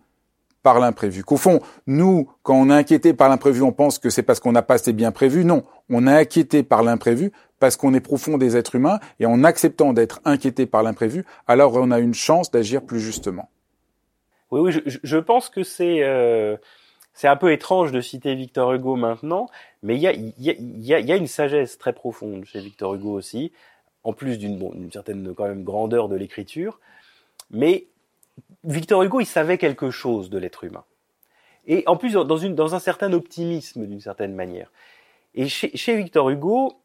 par 0.64 0.80
l'imprévu. 0.80 1.24
Qu'au 1.24 1.38
fond, 1.38 1.62
nous, 1.88 2.30
quand 2.44 2.56
on 2.56 2.70
est 2.70 2.74
inquiété 2.74 3.14
par 3.14 3.30
l'imprévu, 3.30 3.62
on 3.62 3.72
pense 3.72 3.98
que 3.98 4.10
c'est 4.10 4.24
parce 4.24 4.40
qu'on 4.40 4.52
n'a 4.52 4.62
pas 4.62 4.76
assez 4.76 4.94
bien 4.94 5.12
prévu. 5.12 5.46
Non, 5.46 5.64
on 5.90 6.06
est 6.08 6.16
inquiété 6.16 6.64
par 6.64 6.84
l'imprévu 6.84 7.32
parce 7.60 7.78
qu'on 7.78 7.94
est 7.94 8.00
profond 8.00 8.38
des 8.38 8.58
êtres 8.58 8.76
humains 8.76 9.00
et 9.20 9.26
en 9.26 9.44
acceptant 9.44 9.94
d'être 9.94 10.22
inquiété 10.26 10.66
par 10.66 10.84
l'imprévu, 10.84 11.26
alors 11.48 11.76
on 11.76 11.92
a 11.92 12.00
une 12.00 12.14
chance 12.14 12.52
d'agir 12.52 12.84
plus 12.84 13.00
justement. 13.00 13.50
Oui, 14.52 14.62
oui, 14.62 14.82
je, 14.86 15.18
pense 15.18 15.50
que 15.50 15.64
c'est 15.64 16.02
euh, 16.04 16.58
c'est 17.14 17.28
un 17.28 17.36
peu 17.36 17.52
étrange 17.52 17.92
de 17.92 18.02
citer 18.02 18.34
Victor 18.34 18.74
Hugo 18.74 18.96
maintenant, 18.96 19.48
mais 19.84 19.96
il 19.96 20.02
y 20.02 20.08
a, 20.08 20.14
y, 20.14 20.50
a, 20.50 20.54
y, 20.58 20.94
a, 20.94 21.00
y 21.00 21.12
a 21.12 21.16
une 21.16 21.28
sagesse 21.28 21.78
très 21.78 21.94
profonde 21.94 22.46
chez 22.46 22.60
Victor 22.60 22.96
Hugo 22.96 23.12
aussi, 23.12 23.52
en 24.04 24.14
plus 24.14 24.40
d'une 24.40 24.58
bon, 24.58 24.74
certaine 24.92 25.34
quand 25.36 25.48
même 25.48 25.64
grandeur 25.64 26.10
de 26.10 26.16
l'écriture. 26.16 26.80
Mais 27.52 27.88
Victor 28.64 29.04
Hugo, 29.04 29.20
il 29.20 29.26
savait 29.26 29.58
quelque 29.58 29.92
chose 29.92 30.30
de 30.30 30.38
l'être 30.38 30.64
humain. 30.64 30.84
Et 31.68 31.84
en 31.88 31.98
plus, 31.98 32.14
dans, 32.14 32.38
une, 32.38 32.56
dans 32.56 32.74
un 32.74 32.80
certain 32.80 33.14
optimisme, 33.14 33.86
d'une 33.86 34.00
certaine 34.00 34.34
manière. 34.34 34.72
Et 35.36 35.48
chez, 35.48 35.76
chez 35.76 35.96
Victor 35.96 36.30
Hugo, 36.30 36.82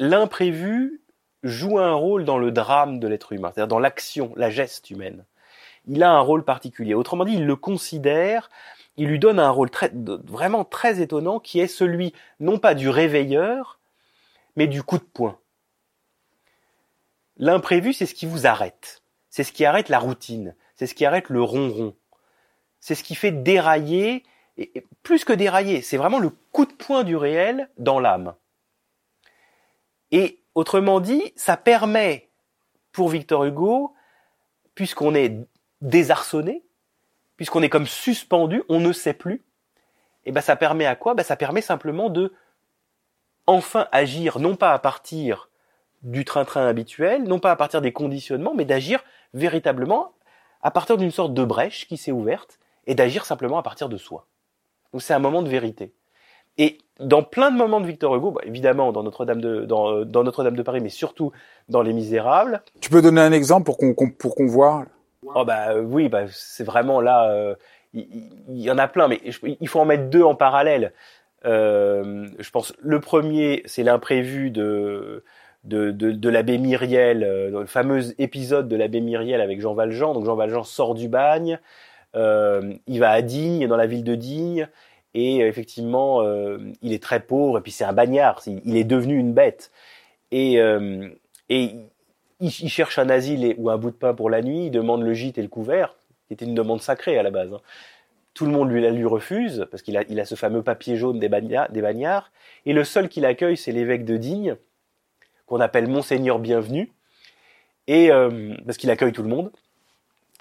l'imprévu 0.00 1.02
joue 1.44 1.78
un 1.78 1.92
rôle 1.92 2.24
dans 2.24 2.38
le 2.38 2.50
drame 2.50 2.98
de 2.98 3.06
l'être 3.06 3.32
humain, 3.32 3.52
c'est-à-dire 3.54 3.68
dans 3.68 3.78
l'action, 3.78 4.32
la 4.34 4.50
geste 4.50 4.90
humaine. 4.90 5.24
Il 5.86 6.02
a 6.02 6.10
un 6.10 6.20
rôle 6.20 6.44
particulier. 6.44 6.94
Autrement 6.94 7.24
dit, 7.24 7.34
il 7.34 7.46
le 7.46 7.56
considère, 7.56 8.50
il 8.96 9.08
lui 9.08 9.18
donne 9.18 9.38
un 9.38 9.50
rôle 9.50 9.70
très, 9.70 9.92
vraiment 9.94 10.64
très 10.64 11.00
étonnant 11.00 11.38
qui 11.38 11.60
est 11.60 11.68
celui, 11.68 12.12
non 12.40 12.58
pas 12.58 12.74
du 12.74 12.88
réveilleur, 12.88 13.78
mais 14.56 14.66
du 14.66 14.82
coup 14.82 14.98
de 14.98 15.04
poing. 15.04 15.38
L'imprévu, 17.36 17.92
c'est 17.92 18.06
ce 18.06 18.14
qui 18.14 18.26
vous 18.26 18.46
arrête. 18.46 19.02
C'est 19.28 19.44
ce 19.44 19.52
qui 19.52 19.64
arrête 19.64 19.88
la 19.88 19.98
routine. 19.98 20.54
C'est 20.76 20.86
ce 20.86 20.94
qui 20.94 21.04
arrête 21.04 21.28
le 21.28 21.42
ronron. 21.42 21.94
C'est 22.80 22.94
ce 22.94 23.04
qui 23.04 23.14
fait 23.14 23.32
dérailler, 23.32 24.24
et 24.56 24.84
plus 25.02 25.24
que 25.24 25.32
dérailler, 25.32 25.82
c'est 25.82 25.96
vraiment 25.96 26.18
le 26.18 26.30
coup 26.52 26.66
de 26.66 26.72
poing 26.72 27.04
du 27.04 27.16
réel 27.16 27.70
dans 27.78 28.00
l'âme. 28.00 28.34
Et 30.12 30.42
autrement 30.54 31.00
dit, 31.00 31.32
ça 31.36 31.56
permet 31.56 32.28
pour 32.92 33.08
Victor 33.08 33.44
Hugo, 33.44 33.94
puisqu'on 34.74 35.14
est 35.14 35.36
désarçonné, 35.80 36.64
puisqu'on 37.36 37.62
est 37.62 37.68
comme 37.68 37.86
suspendu, 37.86 38.62
on 38.68 38.80
ne 38.80 38.92
sait 38.92 39.14
plus, 39.14 39.42
et 40.24 40.32
ben 40.32 40.40
ça 40.40 40.56
permet 40.56 40.86
à 40.86 40.96
quoi? 40.96 41.14
Ben 41.14 41.22
ça 41.22 41.36
permet 41.36 41.62
simplement 41.62 42.10
de 42.10 42.32
enfin 43.46 43.88
agir 43.92 44.38
non 44.38 44.56
pas 44.56 44.72
à 44.72 44.78
partir 44.78 45.48
du 46.02 46.24
train-train 46.24 46.66
habituel, 46.66 47.24
non 47.24 47.38
pas 47.38 47.50
à 47.50 47.56
partir 47.56 47.80
des 47.80 47.92
conditionnements, 47.92 48.54
mais 48.54 48.64
d'agir 48.64 49.02
véritablement 49.34 50.12
à 50.62 50.70
partir 50.70 50.96
d'une 50.96 51.10
sorte 51.10 51.34
de 51.34 51.44
brèche 51.44 51.88
qui 51.88 51.96
s'est 51.96 52.12
ouverte 52.12 52.58
et 52.86 52.94
d'agir 52.94 53.24
simplement 53.24 53.58
à 53.58 53.62
partir 53.62 53.88
de 53.88 53.96
soi. 53.96 54.26
Donc 54.92 55.02
c'est 55.02 55.14
un 55.14 55.18
moment 55.18 55.42
de 55.42 55.48
vérité. 55.48 55.92
Et 56.58 56.78
dans 57.00 57.22
plein 57.22 57.50
de 57.50 57.56
moments 57.56 57.80
de 57.80 57.86
Victor 57.86 58.14
Hugo, 58.14 58.30
bah, 58.30 58.42
évidemment 58.44 58.92
dans 58.92 59.02
Notre-Dame 59.02 59.40
de 59.40 59.64
dans, 59.64 59.92
euh, 59.92 60.04
dans 60.04 60.22
Notre-Dame 60.22 60.56
de 60.56 60.62
Paris, 60.62 60.80
mais 60.80 60.88
surtout 60.88 61.32
dans 61.68 61.82
Les 61.82 61.92
Misérables. 61.92 62.62
Tu 62.80 62.90
peux 62.90 63.02
donner 63.02 63.20
un 63.20 63.32
exemple 63.32 63.64
pour 63.64 63.76
qu'on 63.76 63.94
pour 63.94 64.34
qu'on 64.34 64.46
voit? 64.46 64.84
Oh 65.34 65.44
bah 65.44 65.76
oui, 65.76 66.08
bah 66.08 66.24
c'est 66.30 66.64
vraiment 66.64 67.00
là. 67.00 67.30
Euh, 67.30 67.54
il, 67.92 68.30
y, 68.48 68.70
en 68.70 68.78
a 68.78 68.86
plein, 68.86 69.08
mais 69.08 69.20
il 69.24 69.68
faut 69.68 69.80
en 69.80 69.84
mettre 69.84 70.10
deux 70.10 70.22
en 70.22 70.36
parallèle. 70.36 70.92
Euh, 71.44 72.28
je 72.38 72.50
pense 72.50 72.72
le 72.80 73.00
premier, 73.00 73.62
c'est 73.66 73.82
l'imprévu 73.82 74.50
de 74.50 75.24
de, 75.64 75.90
de, 75.90 76.12
de 76.12 76.28
l'abbé 76.30 76.56
Myriel, 76.56 77.22
euh, 77.24 77.50
le 77.50 77.66
fameux 77.66 78.18
épisode 78.20 78.68
de 78.68 78.76
l'abbé 78.76 79.00
Myriel 79.00 79.40
avec 79.40 79.60
Jean 79.60 79.74
Valjean. 79.74 80.14
Donc 80.14 80.24
Jean 80.24 80.36
Valjean 80.36 80.62
sort 80.64 80.94
du 80.94 81.08
bagne, 81.08 81.58
il 82.14 82.98
va 82.98 83.10
à 83.10 83.22
Digne, 83.22 83.66
dans 83.66 83.76
la 83.76 83.86
ville 83.86 84.04
de 84.04 84.14
Digne, 84.14 84.68
et 85.14 85.38
effectivement, 85.38 86.22
euh, 86.22 86.58
il 86.82 86.92
est 86.92 87.02
très 87.02 87.20
pauvre, 87.20 87.58
et 87.58 87.60
puis 87.60 87.72
c'est 87.72 87.84
un 87.84 87.92
bagnard, 87.92 88.42
il 88.46 88.76
est 88.76 88.84
devenu 88.84 89.18
une 89.18 89.32
bête. 89.32 89.70
Et, 90.32 90.60
et 91.48 91.74
il, 92.40 92.50
cherche 92.50 92.98
un 92.98 93.10
asile 93.10 93.54
ou 93.58 93.70
un 93.70 93.76
bout 93.76 93.90
de 93.90 93.96
pain 93.96 94.14
pour 94.14 94.30
la 94.30 94.42
nuit, 94.42 94.66
il 94.66 94.70
demande 94.70 95.02
le 95.02 95.12
gîte 95.12 95.38
et 95.38 95.42
le 95.42 95.48
couvert, 95.48 95.96
qui 96.26 96.34
était 96.34 96.44
une 96.44 96.54
demande 96.54 96.80
sacrée 96.80 97.18
à 97.18 97.22
la 97.22 97.30
base. 97.30 97.52
Hein. 97.52 97.60
Tout 98.32 98.46
le 98.46 98.52
monde 98.52 98.70
lui, 98.70 98.88
lui 98.88 99.04
refuse, 99.04 99.66
parce 99.70 99.82
qu'il 99.82 99.96
a, 99.96 100.04
il 100.08 100.20
a 100.20 100.24
ce 100.24 100.36
fameux 100.36 100.62
papier 100.62 100.96
jaune 100.96 101.18
des, 101.18 101.28
bagnards, 101.28 101.70
des 101.70 101.82
bagnards, 101.82 102.30
et 102.64 102.72
le 102.72 102.84
seul 102.84 103.08
qui 103.08 103.20
l'accueille, 103.20 103.56
c'est 103.56 103.72
l'évêque 103.72 104.04
de 104.04 104.16
Digne, 104.16 104.56
qu'on 105.46 105.60
appelle 105.60 105.88
Monseigneur 105.88 106.38
Bienvenu, 106.38 106.92
et 107.88 108.12
euh, 108.12 108.54
parce 108.64 108.78
qu'il 108.78 108.90
accueille 108.90 109.12
tout 109.12 109.24
le 109.24 109.28
monde. 109.28 109.50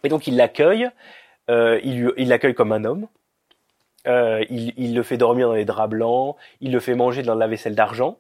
Et 0.03 0.09
donc 0.09 0.28
il 0.28 0.38
l'accueille, 0.38 0.89
euh, 1.49 1.80
il 1.84 2.28
l'accueille 2.28 2.53
comme 2.53 2.72
un 2.72 2.86
homme, 2.86 3.07
euh, 4.08 4.43
il, 4.50 4.74
il, 4.78 4.95
le 4.95 5.04
fait 5.04 5.18
dormir 5.18 5.47
dans 5.50 5.56
les 5.56 5.66
draps 5.66 5.89
blancs, 5.89 6.36
il 6.62 6.72
le 6.72 6.80
fait 6.80 6.95
manger 6.95 7.22
dans 7.22 7.36
la 7.36 7.47
vaisselle 7.47 7.76
d'argent, 7.76 8.18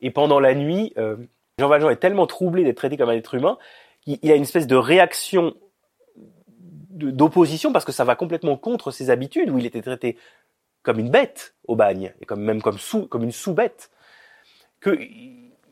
et 0.00 0.10
pendant 0.10 0.40
la 0.40 0.54
nuit, 0.54 0.92
euh, 0.98 1.16
Jean 1.58 1.68
Valjean 1.68 1.90
est 1.90 1.96
tellement 1.96 2.26
troublé 2.26 2.64
d'être 2.64 2.76
traité 2.76 2.96
comme 2.96 3.08
un 3.08 3.14
être 3.14 3.34
humain 3.34 3.58
qu'il 4.02 4.30
a 4.30 4.34
une 4.34 4.42
espèce 4.42 4.66
de 4.66 4.76
réaction 4.76 5.54
d'opposition 6.90 7.72
parce 7.72 7.84
que 7.84 7.92
ça 7.92 8.04
va 8.04 8.14
complètement 8.14 8.56
contre 8.56 8.90
ses 8.90 9.10
habitudes 9.10 9.50
où 9.50 9.58
il 9.58 9.66
était 9.66 9.82
traité 9.82 10.16
comme 10.82 10.98
une 10.98 11.10
bête 11.10 11.54
au 11.66 11.76
bagne 11.76 12.14
et 12.20 12.34
même 12.36 12.62
comme 12.62 13.22
une 13.22 13.32
sous-bête. 13.32 13.90
Que 14.80 14.98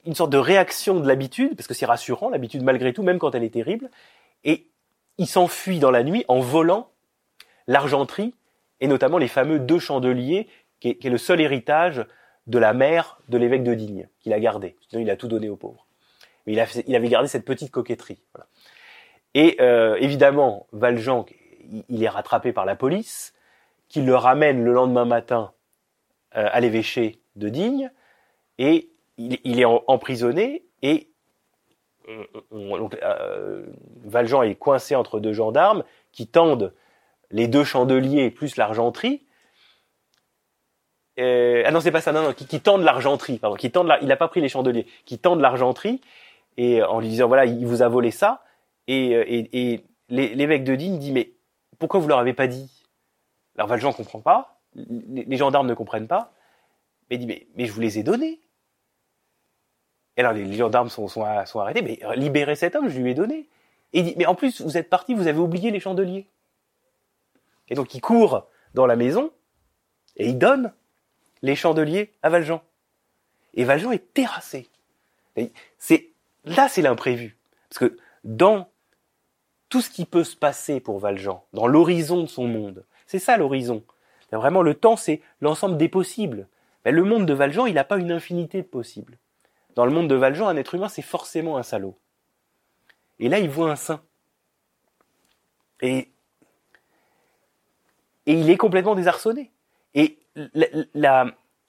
une 0.06 0.14
sorte 0.14 0.30
de 0.30 0.38
réaction 0.38 1.00
de 1.00 1.08
l'habitude, 1.08 1.56
parce 1.56 1.66
que 1.66 1.72
c'est 1.72 1.86
rassurant, 1.86 2.28
l'habitude 2.28 2.62
malgré 2.62 2.92
tout, 2.92 3.02
même 3.02 3.18
quand 3.18 3.34
elle 3.34 3.44
est 3.44 3.54
terrible, 3.54 3.90
et 4.44 4.68
il 5.16 5.26
s'enfuit 5.26 5.78
dans 5.78 5.90
la 5.90 6.02
nuit 6.02 6.24
en 6.28 6.40
volant 6.40 6.90
l'argenterie, 7.66 8.34
et 8.84 8.86
notamment 8.86 9.16
les 9.16 9.28
fameux 9.28 9.58
deux 9.58 9.78
chandeliers, 9.78 10.46
qui 10.78 10.90
est, 10.90 11.08
le 11.08 11.16
seul 11.16 11.40
héritage 11.40 12.04
de 12.46 12.58
la 12.58 12.74
mère 12.74 13.18
de 13.30 13.38
l'évêque 13.38 13.62
de 13.62 13.72
Digne, 13.72 14.10
qu'il 14.20 14.34
a 14.34 14.38
gardé. 14.38 14.76
Sinon, 14.90 15.00
il 15.00 15.08
a 15.08 15.16
tout 15.16 15.26
donné 15.26 15.48
aux 15.48 15.56
pauvres. 15.56 15.86
Mais 16.46 16.52
il, 16.52 16.94
avait 16.94 17.08
gardé 17.08 17.26
cette 17.26 17.46
petite 17.46 17.70
coquetterie. 17.70 18.20
Et 19.32 19.56
euh, 19.62 19.96
évidemment, 20.00 20.66
Valjean, 20.72 21.24
il 21.88 22.02
est 22.02 22.08
rattrapé 22.10 22.52
par 22.52 22.66
la 22.66 22.76
police, 22.76 23.32
qui 23.88 24.02
le 24.02 24.14
ramène 24.14 24.62
le 24.62 24.74
lendemain 24.74 25.06
matin 25.06 25.52
euh, 26.36 26.46
à 26.52 26.60
l'évêché 26.60 27.20
de 27.36 27.48
Digne, 27.48 27.90
et 28.58 28.90
il, 29.16 29.60
est 29.60 29.64
emprisonné 29.64 30.66
et 30.82 31.08
euh, 32.10 33.64
Valjean 34.04 34.42
est 34.42 34.56
coincé 34.56 34.94
entre 34.94 35.20
deux 35.20 35.32
gendarmes 35.32 35.84
qui 36.12 36.26
tendent 36.26 36.74
les 37.30 37.48
deux 37.48 37.64
chandeliers 37.64 38.30
plus 38.30 38.56
l'argenterie. 38.56 39.22
Euh, 41.18 41.62
ah 41.64 41.70
non, 41.70 41.80
c'est 41.80 41.92
pas 41.92 42.00
ça, 42.00 42.12
non, 42.12 42.22
non, 42.22 42.32
qui, 42.32 42.60
tendent 42.60 42.82
l'argenterie, 42.82 43.38
pardon, 43.38 43.56
qui 43.56 43.70
tendent 43.70 43.92
il 44.02 44.08
n'a 44.08 44.16
pas 44.16 44.28
pris 44.28 44.40
les 44.40 44.48
chandeliers, 44.48 44.86
qui 45.04 45.18
tendent 45.18 45.40
l'argenterie, 45.40 46.00
et 46.56 46.82
en 46.82 47.00
lui 47.00 47.08
disant, 47.08 47.28
voilà, 47.28 47.44
il 47.44 47.66
vous 47.66 47.82
a 47.82 47.88
volé 47.88 48.10
ça, 48.10 48.42
et, 48.88 49.14
euh, 49.14 49.24
et, 49.28 49.84
l'évêque 50.08 50.64
de 50.64 50.74
Digne 50.74 50.98
dit, 50.98 51.12
mais 51.12 51.32
pourquoi 51.78 52.00
vous 52.00 52.08
leur 52.08 52.18
avez 52.18 52.34
pas 52.34 52.46
dit? 52.46 52.70
Alors 53.56 53.68
Valjean 53.68 53.92
comprend 53.92 54.20
pas, 54.20 54.60
les, 54.74 55.36
gendarmes 55.36 55.68
ne 55.68 55.74
comprennent 55.74 56.08
pas, 56.08 56.32
mais 57.08 57.16
il 57.16 57.20
dit, 57.20 57.26
mais, 57.26 57.46
mais 57.56 57.66
je 57.66 57.72
vous 57.72 57.80
les 57.80 57.98
ai 57.98 58.02
donnés. 58.02 58.40
Et 60.16 60.20
alors 60.20 60.32
les 60.32 60.52
gendarmes 60.52 60.88
sont, 60.88 61.08
sont, 61.08 61.24
sont 61.46 61.60
arrêtés, 61.60 61.82
mais 61.82 62.00
libérez 62.16 62.56
cet 62.56 62.74
homme, 62.74 62.88
je 62.88 62.98
lui 62.98 63.12
ai 63.12 63.14
donné. 63.14 63.48
Et 63.92 64.00
il 64.00 64.04
dit, 64.04 64.14
mais 64.16 64.26
en 64.26 64.34
plus, 64.34 64.60
vous 64.60 64.76
êtes 64.76 64.90
parti, 64.90 65.14
vous 65.14 65.28
avez 65.28 65.38
oublié 65.38 65.70
les 65.70 65.80
chandeliers. 65.80 66.26
Et 67.68 67.74
donc 67.74 67.94
il 67.94 68.00
court 68.00 68.48
dans 68.74 68.86
la 68.86 68.96
maison 68.96 69.32
et 70.16 70.28
il 70.28 70.38
donne 70.38 70.72
les 71.42 71.56
chandeliers 71.56 72.12
à 72.22 72.30
Valjean. 72.30 72.60
Et 73.54 73.64
Valjean 73.64 73.92
est 73.92 74.12
terrassé. 74.12 74.68
Là, 76.44 76.68
c'est 76.68 76.82
l'imprévu, 76.82 77.36
parce 77.68 77.78
que 77.78 77.96
dans 78.22 78.68
tout 79.68 79.80
ce 79.80 79.90
qui 79.90 80.04
peut 80.04 80.24
se 80.24 80.36
passer 80.36 80.78
pour 80.78 80.98
Valjean, 80.98 81.42
dans 81.52 81.66
l'horizon 81.66 82.22
de 82.22 82.28
son 82.28 82.46
monde, 82.46 82.84
c'est 83.06 83.18
ça 83.18 83.36
l'horizon. 83.36 83.82
Vraiment, 84.32 84.62
le 84.62 84.74
temps, 84.74 84.96
c'est 84.96 85.20
l'ensemble 85.40 85.76
des 85.76 85.88
possibles. 85.88 86.48
Mais 86.84 86.92
le 86.92 87.04
monde 87.04 87.26
de 87.26 87.34
Valjean, 87.34 87.66
il 87.66 87.74
n'a 87.74 87.84
pas 87.84 87.98
une 87.98 88.12
infinité 88.12 88.62
de 88.62 88.66
possibles. 88.66 89.18
Dans 89.74 89.86
le 89.86 89.92
monde 89.92 90.08
de 90.08 90.14
Valjean, 90.14 90.48
un 90.48 90.56
être 90.56 90.74
humain, 90.74 90.88
c'est 90.88 91.02
forcément 91.02 91.56
un 91.56 91.62
salaud. 91.62 91.96
Et 93.18 93.28
là, 93.28 93.38
il 93.38 93.48
voit 93.48 93.70
un 93.70 93.76
saint. 93.76 94.02
Et, 95.80 96.10
et 98.26 98.34
il 98.34 98.50
est 98.50 98.56
complètement 98.56 98.94
désarçonné. 98.94 99.52
Et 99.94 100.18
la, 100.34 100.66
la, 100.94 101.26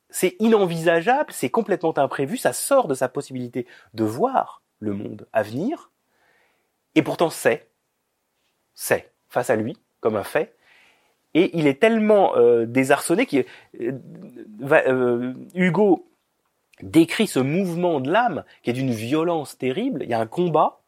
c'est 0.10 0.36
inenvisageable, 0.40 1.32
c'est 1.32 1.50
complètement 1.50 1.98
imprévu, 1.98 2.38
ça 2.38 2.54
sort 2.54 2.88
de 2.88 2.94
sa 2.94 3.10
possibilité 3.10 3.68
de 3.94 4.04
voir 4.04 4.62
le 4.80 4.94
monde 4.94 5.28
à 5.34 5.44
venir, 5.44 5.92
et 6.96 7.02
pourtant 7.02 7.30
c'est, 7.30 7.70
c'est 8.74 9.12
face 9.30 9.50
à 9.50 9.56
lui 9.56 9.78
comme 10.00 10.16
un 10.16 10.24
fait, 10.24 10.56
et 11.34 11.58
il 11.58 11.68
est 11.68 11.82
tellement 11.82 12.36
euh, 12.38 12.66
désarçonné 12.66 13.26
que 13.26 13.46
euh, 13.82 13.92
euh, 14.72 15.34
Hugo 15.54 16.08
décrit 16.82 17.28
ce 17.28 17.40
mouvement 17.40 18.00
de 18.00 18.10
l'âme 18.12 18.44
qui 18.64 18.70
est 18.70 18.74
d'une 18.74 18.92
violence 18.92 19.58
terrible. 19.58 20.04
Il 20.04 20.10
y 20.10 20.14
a 20.14 20.20
un 20.20 20.28
combat, 20.28 20.82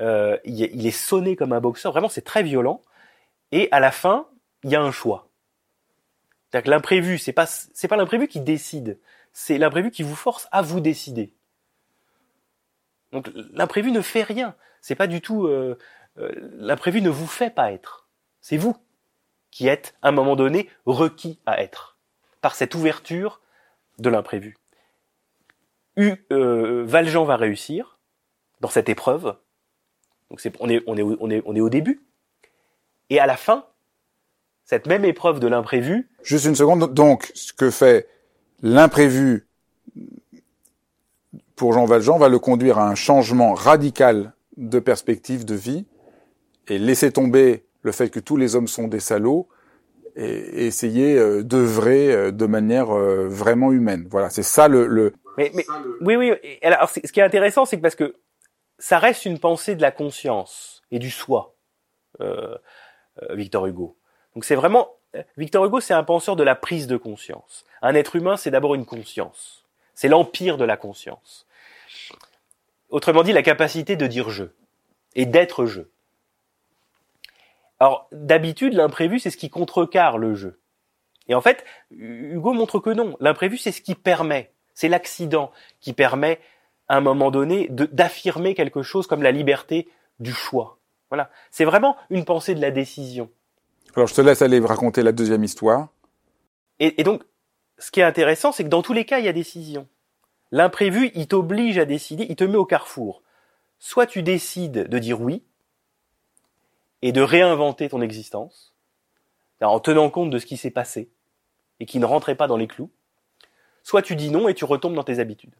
euh, 0.00 0.38
il 0.44 0.86
est 0.86 0.90
sonné 0.90 1.36
comme 1.36 1.52
un 1.52 1.60
boxeur, 1.60 1.92
vraiment 1.92 2.08
c'est 2.08 2.22
très 2.22 2.42
violent, 2.42 2.80
et 3.52 3.68
à 3.72 3.80
la 3.80 3.90
fin 3.90 4.26
il 4.64 4.70
y 4.70 4.76
a 4.76 4.82
un 4.82 4.90
choix. 4.90 5.28
Que 6.62 6.70
l'imprévu, 6.70 7.18
c'est 7.18 7.32
pas 7.32 7.46
c'est 7.46 7.88
pas 7.88 7.96
l'imprévu 7.96 8.28
qui 8.28 8.40
décide, 8.40 9.00
c'est 9.32 9.58
l'imprévu 9.58 9.90
qui 9.90 10.04
vous 10.04 10.14
force 10.14 10.46
à 10.52 10.62
vous 10.62 10.80
décider. 10.80 11.32
Donc 13.10 13.28
l'imprévu 13.52 13.90
ne 13.90 14.00
fait 14.00 14.22
rien. 14.22 14.54
C'est 14.80 14.94
pas 14.94 15.08
du 15.08 15.20
tout 15.20 15.46
euh, 15.46 15.76
euh, 16.18 16.30
l'imprévu 16.56 17.00
ne 17.02 17.10
vous 17.10 17.26
fait 17.26 17.50
pas 17.50 17.72
être. 17.72 18.08
C'est 18.40 18.56
vous 18.56 18.76
qui 19.50 19.66
êtes 19.66 19.96
à 20.02 20.08
un 20.08 20.12
moment 20.12 20.36
donné 20.36 20.70
requis 20.86 21.40
à 21.44 21.60
être 21.60 21.98
par 22.40 22.54
cette 22.54 22.74
ouverture 22.74 23.40
de 23.98 24.08
l'imprévu. 24.08 24.56
Euh, 25.98 26.84
Valjean 26.86 27.24
va 27.24 27.36
réussir 27.36 27.98
dans 28.60 28.68
cette 28.68 28.88
épreuve. 28.88 29.36
Donc 30.30 30.40
on 30.60 30.68
est 30.68 31.60
au 31.60 31.68
début. 31.68 32.06
Et 33.10 33.18
à 33.18 33.26
la 33.26 33.36
fin, 33.36 33.66
cette 34.64 34.86
même 34.86 35.04
épreuve 35.04 35.40
de 35.40 35.46
l'imprévu. 35.46 36.08
Juste 36.22 36.46
une 36.46 36.54
seconde. 36.54 36.92
Donc, 36.92 37.30
ce 37.34 37.52
que 37.52 37.70
fait 37.70 38.08
l'imprévu 38.62 39.46
pour 41.56 41.72
Jean 41.72 41.84
Valjean 41.84 42.18
va 42.18 42.28
le 42.28 42.38
conduire 42.38 42.78
à 42.78 42.88
un 42.88 42.94
changement 42.94 43.54
radical 43.54 44.32
de 44.56 44.78
perspective 44.78 45.44
de 45.44 45.54
vie 45.54 45.86
et 46.68 46.78
laisser 46.78 47.12
tomber 47.12 47.64
le 47.82 47.92
fait 47.92 48.08
que 48.08 48.20
tous 48.20 48.36
les 48.36 48.56
hommes 48.56 48.68
sont 48.68 48.88
des 48.88 49.00
salauds 49.00 49.48
et 50.16 50.66
essayer 50.66 51.18
euh, 51.18 51.42
d'œuvrer 51.42 52.12
euh, 52.12 52.30
de 52.30 52.46
manière 52.46 52.90
euh, 52.90 53.28
vraiment 53.28 53.72
humaine. 53.72 54.06
Voilà, 54.10 54.30
c'est 54.30 54.44
ça 54.44 54.68
le. 54.68 54.86
le... 54.86 55.12
Mais, 55.36 55.50
mais 55.54 55.64
oui, 56.00 56.16
oui. 56.16 56.58
Alors, 56.62 56.88
ce 56.88 57.00
qui 57.00 57.20
est 57.20 57.24
intéressant, 57.24 57.64
c'est 57.64 57.76
que 57.76 57.82
parce 57.82 57.96
que 57.96 58.14
ça 58.78 58.98
reste 58.98 59.24
une 59.24 59.40
pensée 59.40 59.74
de 59.74 59.82
la 59.82 59.90
conscience 59.90 60.82
et 60.92 61.00
du 61.00 61.10
soi, 61.10 61.56
euh, 62.20 62.56
Victor 63.30 63.66
Hugo. 63.66 63.96
Donc 64.34 64.44
c'est 64.44 64.54
vraiment 64.54 64.90
Victor 65.36 65.64
Hugo, 65.64 65.80
c'est 65.80 65.94
un 65.94 66.04
penseur 66.04 66.36
de 66.36 66.42
la 66.42 66.54
prise 66.54 66.86
de 66.86 66.96
conscience. 66.96 67.64
Un 67.82 67.94
être 67.94 68.16
humain, 68.16 68.36
c'est 68.36 68.50
d'abord 68.50 68.74
une 68.74 68.86
conscience. 68.86 69.64
C'est 69.94 70.08
l'empire 70.08 70.56
de 70.56 70.64
la 70.64 70.76
conscience. 70.76 71.46
Autrement 72.90 73.22
dit, 73.22 73.32
la 73.32 73.42
capacité 73.42 73.96
de 73.96 74.06
dire 74.06 74.30
je 74.30 74.44
et 75.14 75.26
d'être 75.26 75.66
je. 75.66 75.82
Alors, 77.80 78.08
d'habitude, 78.12 78.74
l'imprévu, 78.74 79.18
c'est 79.18 79.30
ce 79.30 79.36
qui 79.36 79.50
contrecarre 79.50 80.18
le 80.18 80.34
jeu. 80.34 80.60
Et 81.28 81.34
en 81.34 81.40
fait, 81.40 81.64
Hugo 81.90 82.52
montre 82.52 82.78
que 82.78 82.90
non. 82.90 83.16
L'imprévu, 83.20 83.56
c'est 83.56 83.72
ce 83.72 83.80
qui 83.80 83.94
permet. 83.94 84.52
C'est 84.74 84.88
l'accident 84.88 85.52
qui 85.80 85.92
permet, 85.92 86.40
à 86.88 86.96
un 86.96 87.00
moment 87.00 87.30
donné, 87.30 87.68
d'affirmer 87.70 88.54
quelque 88.54 88.82
chose 88.82 89.06
comme 89.06 89.22
la 89.22 89.32
liberté 89.32 89.88
du 90.18 90.32
choix. 90.32 90.78
Voilà. 91.10 91.30
C'est 91.50 91.64
vraiment 91.64 91.96
une 92.10 92.24
pensée 92.24 92.54
de 92.54 92.60
la 92.60 92.70
décision. 92.70 93.30
Alors 93.96 94.08
je 94.08 94.14
te 94.14 94.20
laisse 94.20 94.42
aller 94.42 94.58
raconter 94.60 95.02
la 95.02 95.12
deuxième 95.12 95.44
histoire. 95.44 95.88
Et, 96.80 97.04
donc, 97.04 97.22
ce 97.78 97.90
qui 97.90 98.00
est 98.00 98.04
intéressant, 98.04 98.50
c'est 98.50 98.64
que 98.64 98.68
dans 98.68 98.82
tous 98.82 98.92
les 98.92 99.04
cas, 99.04 99.20
il 99.20 99.24
y 99.24 99.28
a 99.28 99.32
décision. 99.32 99.88
L'imprévu, 100.50 101.12
il 101.14 101.28
t'oblige 101.28 101.78
à 101.78 101.84
décider, 101.84 102.26
il 102.28 102.36
te 102.36 102.44
met 102.44 102.56
au 102.56 102.64
carrefour. 102.64 103.22
Soit 103.78 104.06
tu 104.06 104.22
décides 104.22 104.88
de 104.88 104.98
dire 104.98 105.20
oui 105.20 105.44
et 107.02 107.12
de 107.12 107.20
réinventer 107.20 107.88
ton 107.88 108.00
existence, 108.00 108.74
en 109.60 109.80
tenant 109.80 110.10
compte 110.10 110.30
de 110.30 110.38
ce 110.38 110.46
qui 110.46 110.56
s'est 110.56 110.70
passé 110.70 111.10
et 111.80 111.86
qui 111.86 111.98
ne 111.98 112.04
rentrait 112.04 112.34
pas 112.34 112.46
dans 112.46 112.56
les 112.56 112.66
clous, 112.66 112.90
soit 113.82 114.02
tu 114.02 114.16
dis 114.16 114.30
non 114.30 114.48
et 114.48 114.54
tu 114.54 114.64
retombes 114.64 114.94
dans 114.94 115.04
tes 115.04 115.20
habitudes. 115.20 115.54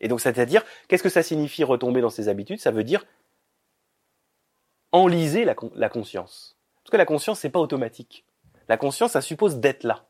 Et 0.00 0.08
donc, 0.08 0.20
c'est-à-dire, 0.20 0.64
qu'est-ce 0.88 1.02
que 1.02 1.08
ça 1.08 1.22
signifie 1.22 1.64
retomber 1.64 2.00
dans 2.00 2.10
ses 2.10 2.28
habitudes? 2.28 2.60
Ça 2.60 2.70
veut 2.70 2.84
dire 2.84 3.04
enliser 4.92 5.44
la 5.44 5.88
conscience. 5.88 6.53
Parce 6.84 6.92
que 6.92 6.96
la 6.98 7.06
conscience, 7.06 7.40
c'est 7.40 7.50
pas 7.50 7.60
automatique. 7.60 8.24
La 8.68 8.76
conscience, 8.76 9.12
ça 9.12 9.22
suppose 9.22 9.56
d'être 9.56 9.84
là. 9.84 10.04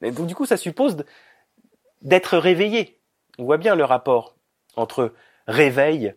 Donc 0.00 0.26
du 0.26 0.34
coup, 0.34 0.46
ça 0.46 0.56
suppose 0.56 0.96
d'être 2.02 2.38
réveillé. 2.38 3.00
On 3.38 3.44
voit 3.44 3.58
bien 3.58 3.74
le 3.74 3.84
rapport 3.84 4.36
entre 4.76 5.12
réveil 5.46 6.14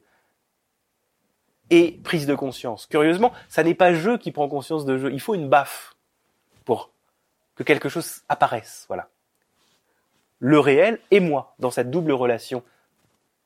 et 1.70 2.00
prise 2.04 2.28
de 2.28 2.36
conscience. 2.36 2.86
Curieusement, 2.86 3.32
ça 3.50 3.64
n'est 3.64 3.76
pas 3.76 3.94
jeu 3.94 4.18
qui 4.18 4.32
prend 4.32 4.48
conscience 4.48 4.86
de 4.86 4.98
jeu. 4.98 5.12
Il 5.12 5.20
faut 5.20 5.36
une 5.36 5.50
baffe 5.50 5.96
pour 6.64 6.92
que 7.56 7.64
quelque 7.64 7.90
chose 7.90 8.22
apparaisse. 8.30 8.86
Voilà. 8.88 9.10
Le 10.40 10.60
réel 10.60 11.00
et 11.12 11.20
moi, 11.20 11.56
dans 11.60 11.72
cette 11.72 11.90
double 11.90 12.12
relation 12.12 12.64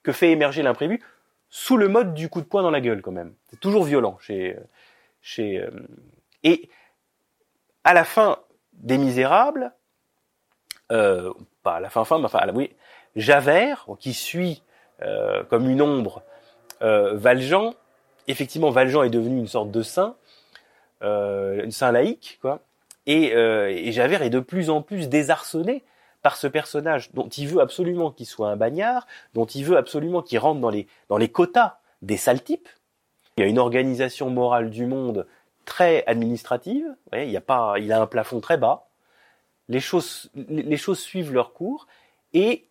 que 0.04 0.12
fait 0.12 0.32
émerger 0.32 0.64
l'imprévu, 0.64 1.02
sous 1.50 1.78
le 1.78 1.88
mode 1.88 2.14
du 2.14 2.30
coup 2.30 2.42
de 2.42 2.46
poing 2.46 2.62
dans 2.62 2.72
la 2.72 2.82
gueule 2.82 3.02
quand 3.02 3.12
même. 3.12 3.34
C'est 3.50 3.60
toujours 3.60 3.84
violent 3.84 4.18
chez, 4.20 4.58
euh, 5.40 5.70
et 6.44 6.70
à 7.84 7.94
la 7.94 8.04
fin 8.04 8.40
des 8.74 8.98
Misérables, 8.98 9.74
euh, 10.92 11.34
pas 11.64 11.76
à 11.76 11.80
la 11.80 11.90
fin 11.90 12.06
fin, 12.06 12.18
mais 12.20 12.26
enfin 12.26 12.48
oui, 12.54 12.72
Javert 13.16 13.88
qui 14.00 14.14
suit 14.14 14.64
euh, 15.02 15.44
comme 15.44 15.70
une 15.70 15.82
ombre 15.82 16.24
Valjean. 16.82 17.74
Effectivement, 18.28 18.70
Valjean 18.70 19.04
est 19.04 19.10
devenu 19.10 19.38
une 19.38 19.48
sorte 19.48 19.72
de 19.72 19.82
saint, 19.82 20.16
euh, 21.04 21.66
un 21.66 21.72
saint 21.72 21.92
laïque, 21.92 22.40
quoi. 22.42 22.62
Et, 23.06 23.32
et 23.32 23.92
Javert 23.92 24.22
est 24.22 24.30
de 24.30 24.40
plus 24.40 24.70
en 24.70 24.82
plus 24.84 25.10
désarçonné 25.10 25.84
par 26.22 26.36
ce 26.36 26.48
personnage 26.48 27.12
dont 27.14 27.28
il 27.28 27.48
veut 27.48 27.60
absolument 27.60 28.12
qu'il 28.12 28.28
soit 28.28 28.50
un 28.50 28.56
bagnard, 28.56 29.08
dont 29.34 29.46
il 29.46 29.66
veut 29.66 29.78
absolument 29.78 30.22
qu'il 30.22 30.38
rentre 30.38 30.60
dans 30.62 30.70
les 30.70 30.88
dans 31.08 31.18
les 31.18 31.30
quotas 31.30 31.80
des 32.02 32.18
sales 32.18 32.44
types, 32.44 32.70
il 33.40 33.44
y 33.44 33.46
a 33.46 33.48
une 33.48 33.58
organisation 33.58 34.30
morale 34.30 34.70
du 34.70 34.86
monde 34.86 35.26
très 35.64 36.04
administrative. 36.08 36.94
il 37.14 37.30
y 37.30 37.38
a 37.38 37.42
pas, 37.42 37.76
il 37.80 37.94
a 37.94 38.02
un 38.02 38.06
plafond 38.06 38.42
très 38.42 38.58
bas. 38.58 38.90
Les 39.70 39.80
choses, 39.80 40.30
les 40.36 40.76
choses 40.76 41.00
suivent 41.00 41.32
leur 41.32 41.54
cours 41.54 41.88
et 42.34 42.68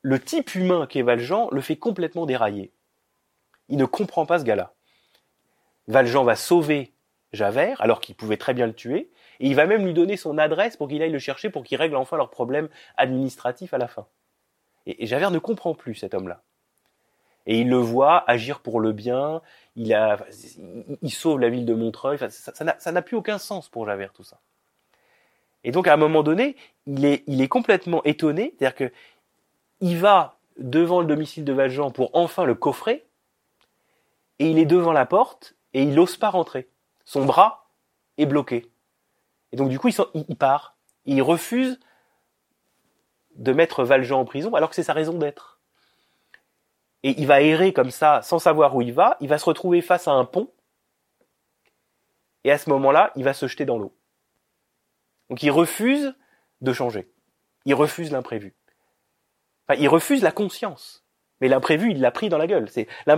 le 0.00 0.18
type 0.18 0.54
humain 0.54 0.86
qu'est 0.86 1.02
Valjean 1.02 1.50
le 1.52 1.60
fait 1.60 1.76
complètement 1.76 2.24
dérailler. 2.24 2.72
Il 3.68 3.76
ne 3.76 3.84
comprend 3.84 4.24
pas 4.24 4.38
ce 4.38 4.44
gars-là. 4.44 4.72
Valjean 5.88 6.24
va 6.24 6.36
sauver 6.36 6.94
Javert 7.34 7.78
alors 7.82 8.00
qu'il 8.00 8.14
pouvait 8.14 8.38
très 8.38 8.54
bien 8.54 8.66
le 8.66 8.72
tuer 8.72 9.10
et 9.40 9.46
il 9.46 9.56
va 9.56 9.66
même 9.66 9.84
lui 9.84 9.92
donner 9.92 10.16
son 10.16 10.38
adresse 10.38 10.78
pour 10.78 10.88
qu'il 10.88 11.02
aille 11.02 11.12
le 11.12 11.18
chercher 11.18 11.50
pour 11.50 11.64
qu'il 11.64 11.76
règle 11.76 11.96
enfin 11.96 12.16
leurs 12.16 12.30
problèmes 12.30 12.70
administratifs 12.96 13.74
à 13.74 13.78
la 13.78 13.88
fin. 13.88 14.06
et 14.86 15.04
Javert 15.04 15.30
ne 15.30 15.38
comprend 15.38 15.74
plus 15.74 15.96
cet 15.96 16.14
homme-là. 16.14 16.42
Et 17.46 17.60
il 17.60 17.68
le 17.68 17.76
voit 17.76 18.28
agir 18.28 18.60
pour 18.60 18.80
le 18.80 18.92
bien, 18.92 19.40
il, 19.76 19.94
a, 19.94 20.18
il 21.02 21.12
sauve 21.12 21.38
la 21.38 21.48
ville 21.48 21.64
de 21.64 21.74
Montreuil, 21.74 22.18
ça 22.18 22.92
n'a 22.92 23.02
plus 23.02 23.16
aucun 23.16 23.38
sens 23.38 23.68
pour 23.68 23.86
Javert 23.86 24.12
tout 24.12 24.24
ça. 24.24 24.40
Et 25.62 25.70
donc 25.70 25.86
à 25.88 25.94
un 25.94 25.96
moment 25.96 26.22
donné, 26.22 26.56
il 26.86 27.04
est, 27.04 27.48
complètement 27.48 28.02
étonné, 28.04 28.54
c'est-à-dire 28.56 28.76
que 28.76 28.92
il 29.80 29.98
va 29.98 30.38
devant 30.58 31.00
le 31.00 31.06
domicile 31.06 31.44
de 31.44 31.52
Valjean 31.52 31.90
pour 31.90 32.10
enfin 32.14 32.44
le 32.44 32.54
coffrer, 32.54 33.04
et 34.38 34.50
il 34.50 34.58
est 34.58 34.66
devant 34.66 34.92
la 34.92 35.06
porte 35.06 35.54
et 35.74 35.82
il 35.82 35.94
n'ose 35.94 36.16
pas 36.16 36.30
rentrer. 36.30 36.68
Son 37.04 37.24
bras 37.24 37.68
est 38.18 38.26
bloqué. 38.26 38.70
Et 39.52 39.56
donc 39.56 39.68
du 39.68 39.78
coup, 39.78 39.88
il 40.14 40.36
part. 40.36 40.76
Il 41.04 41.22
refuse 41.22 41.78
de 43.36 43.52
mettre 43.52 43.84
Valjean 43.84 44.20
en 44.20 44.24
prison 44.24 44.54
alors 44.54 44.70
que 44.70 44.74
c'est 44.74 44.82
sa 44.82 44.92
raison 44.92 45.14
d'être 45.18 45.55
et 47.06 47.14
il 47.20 47.26
va 47.28 47.40
errer 47.40 47.72
comme 47.72 47.92
ça 47.92 48.20
sans 48.22 48.40
savoir 48.40 48.74
où 48.74 48.82
il 48.82 48.92
va, 48.92 49.16
il 49.20 49.28
va 49.28 49.38
se 49.38 49.44
retrouver 49.44 49.80
face 49.80 50.08
à 50.08 50.10
un 50.10 50.24
pont, 50.24 50.50
et 52.42 52.50
à 52.50 52.58
ce 52.58 52.68
moment-là, 52.70 53.12
il 53.14 53.22
va 53.22 53.32
se 53.32 53.46
jeter 53.46 53.64
dans 53.64 53.78
l'eau. 53.78 53.96
Donc 55.30 55.40
il 55.44 55.50
refuse 55.50 56.16
de 56.62 56.72
changer. 56.72 57.08
Il 57.64 57.74
refuse 57.74 58.10
l'imprévu. 58.10 58.56
Enfin, 59.68 59.80
il 59.80 59.88
refuse 59.88 60.20
la 60.20 60.32
conscience. 60.32 61.04
Mais 61.40 61.46
l'imprévu, 61.46 61.92
il 61.92 62.00
l'a 62.00 62.10
pris 62.10 62.28
dans 62.28 62.38
la 62.38 62.48
gueule. 62.48 62.68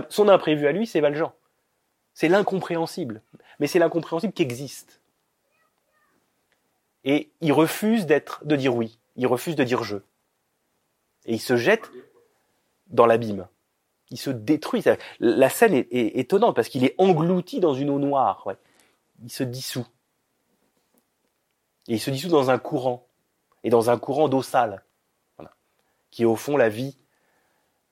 Son 0.09 0.29
imprévu 0.29 0.67
à 0.67 0.71
lui, 0.71 0.85
c'est 0.85 0.99
Valjean. 0.99 1.33
C'est 2.13 2.27
l'incompréhensible. 2.27 3.23
Mais 3.59 3.65
c'est 3.65 3.79
l'incompréhensible 3.79 4.33
qui 4.33 4.43
existe. 4.43 5.01
Et 7.05 7.31
il 7.41 7.53
refuse 7.53 8.05
d'être, 8.05 8.45
de 8.45 8.55
dire 8.55 8.75
oui. 8.75 8.99
Il 9.15 9.25
refuse 9.25 9.55
de 9.55 9.63
dire 9.63 9.83
je. 9.83 9.97
Et 11.25 11.33
il 11.33 11.39
se 11.39 11.57
jette 11.57 11.89
dans 12.85 13.07
l'abîme 13.07 13.47
Il 14.11 14.17
se 14.17 14.29
détruit. 14.29 14.83
La 15.19 15.49
scène 15.49 15.73
est, 15.73 15.87
étonnante 15.91 16.55
parce 16.55 16.69
qu'il 16.69 16.83
est 16.83 16.95
englouti 16.97 17.59
dans 17.59 17.73
une 17.73 17.89
eau 17.89 17.99
noire. 17.99 18.47
Il 19.23 19.31
se 19.31 19.43
dissout. 19.43 19.85
Et 21.87 21.93
il 21.95 21.99
se 21.99 22.09
dissout 22.09 22.29
dans 22.29 22.49
un 22.49 22.57
courant. 22.57 23.07
Et 23.63 23.69
dans 23.69 23.89
un 23.89 23.97
courant 23.97 24.29
d'eau 24.29 24.41
sale. 24.41 24.83
Qui 26.11 26.23
est 26.23 26.25
au 26.25 26.35
fond 26.35 26.57
la 26.57 26.69
vie, 26.69 26.97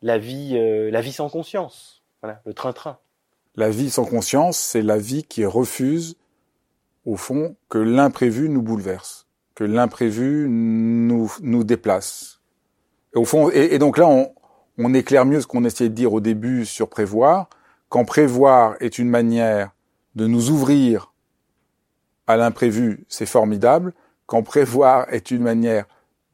la 0.02 0.18
vie, 0.18 0.58
euh, 0.58 0.90
la 0.90 1.02
vie 1.02 1.12
sans 1.12 1.30
conscience. 1.30 2.02
Voilà, 2.22 2.42
le 2.46 2.54
train-train. 2.54 2.98
La 3.56 3.70
vie 3.70 3.90
sans 3.90 4.06
conscience, 4.06 4.58
c'est 4.58 4.82
la 4.82 4.98
vie 4.98 5.24
qui 5.24 5.46
refuse, 5.46 6.16
au 7.06 7.16
fond, 7.16 7.56
que 7.70 7.78
l'imprévu 7.78 8.50
nous 8.50 8.62
bouleverse, 8.62 9.28
que 9.56 9.64
l'imprévu 9.64 10.48
nous, 10.50 11.32
nous 11.42 11.64
déplace. 11.64 12.42
Au 13.16 13.26
fond, 13.26 13.50
et, 13.50 13.80
donc 13.80 13.98
là, 13.98 14.08
on, 14.08 14.32
on 14.78 14.94
éclaire 14.94 15.26
mieux 15.26 15.42
ce 15.42 15.48
qu'on 15.48 15.66
essayait 15.66 15.90
de 15.90 15.96
dire 15.96 16.14
au 16.14 16.20
début 16.20 16.66
sur 16.66 16.90
prévoir, 16.90 17.50
quand 17.90 18.06
prévoir 18.06 18.76
est 18.80 19.00
une 19.00 19.10
manière 19.10 19.72
de 20.16 20.28
nous 20.28 20.50
ouvrir 20.50 21.14
à 22.28 22.36
l'imprévu, 22.36 23.06
c'est 23.08 23.26
formidable. 23.26 23.94
Quand 24.26 24.44
prévoir 24.44 25.12
est 25.14 25.32
une 25.32 25.42
manière 25.42 25.86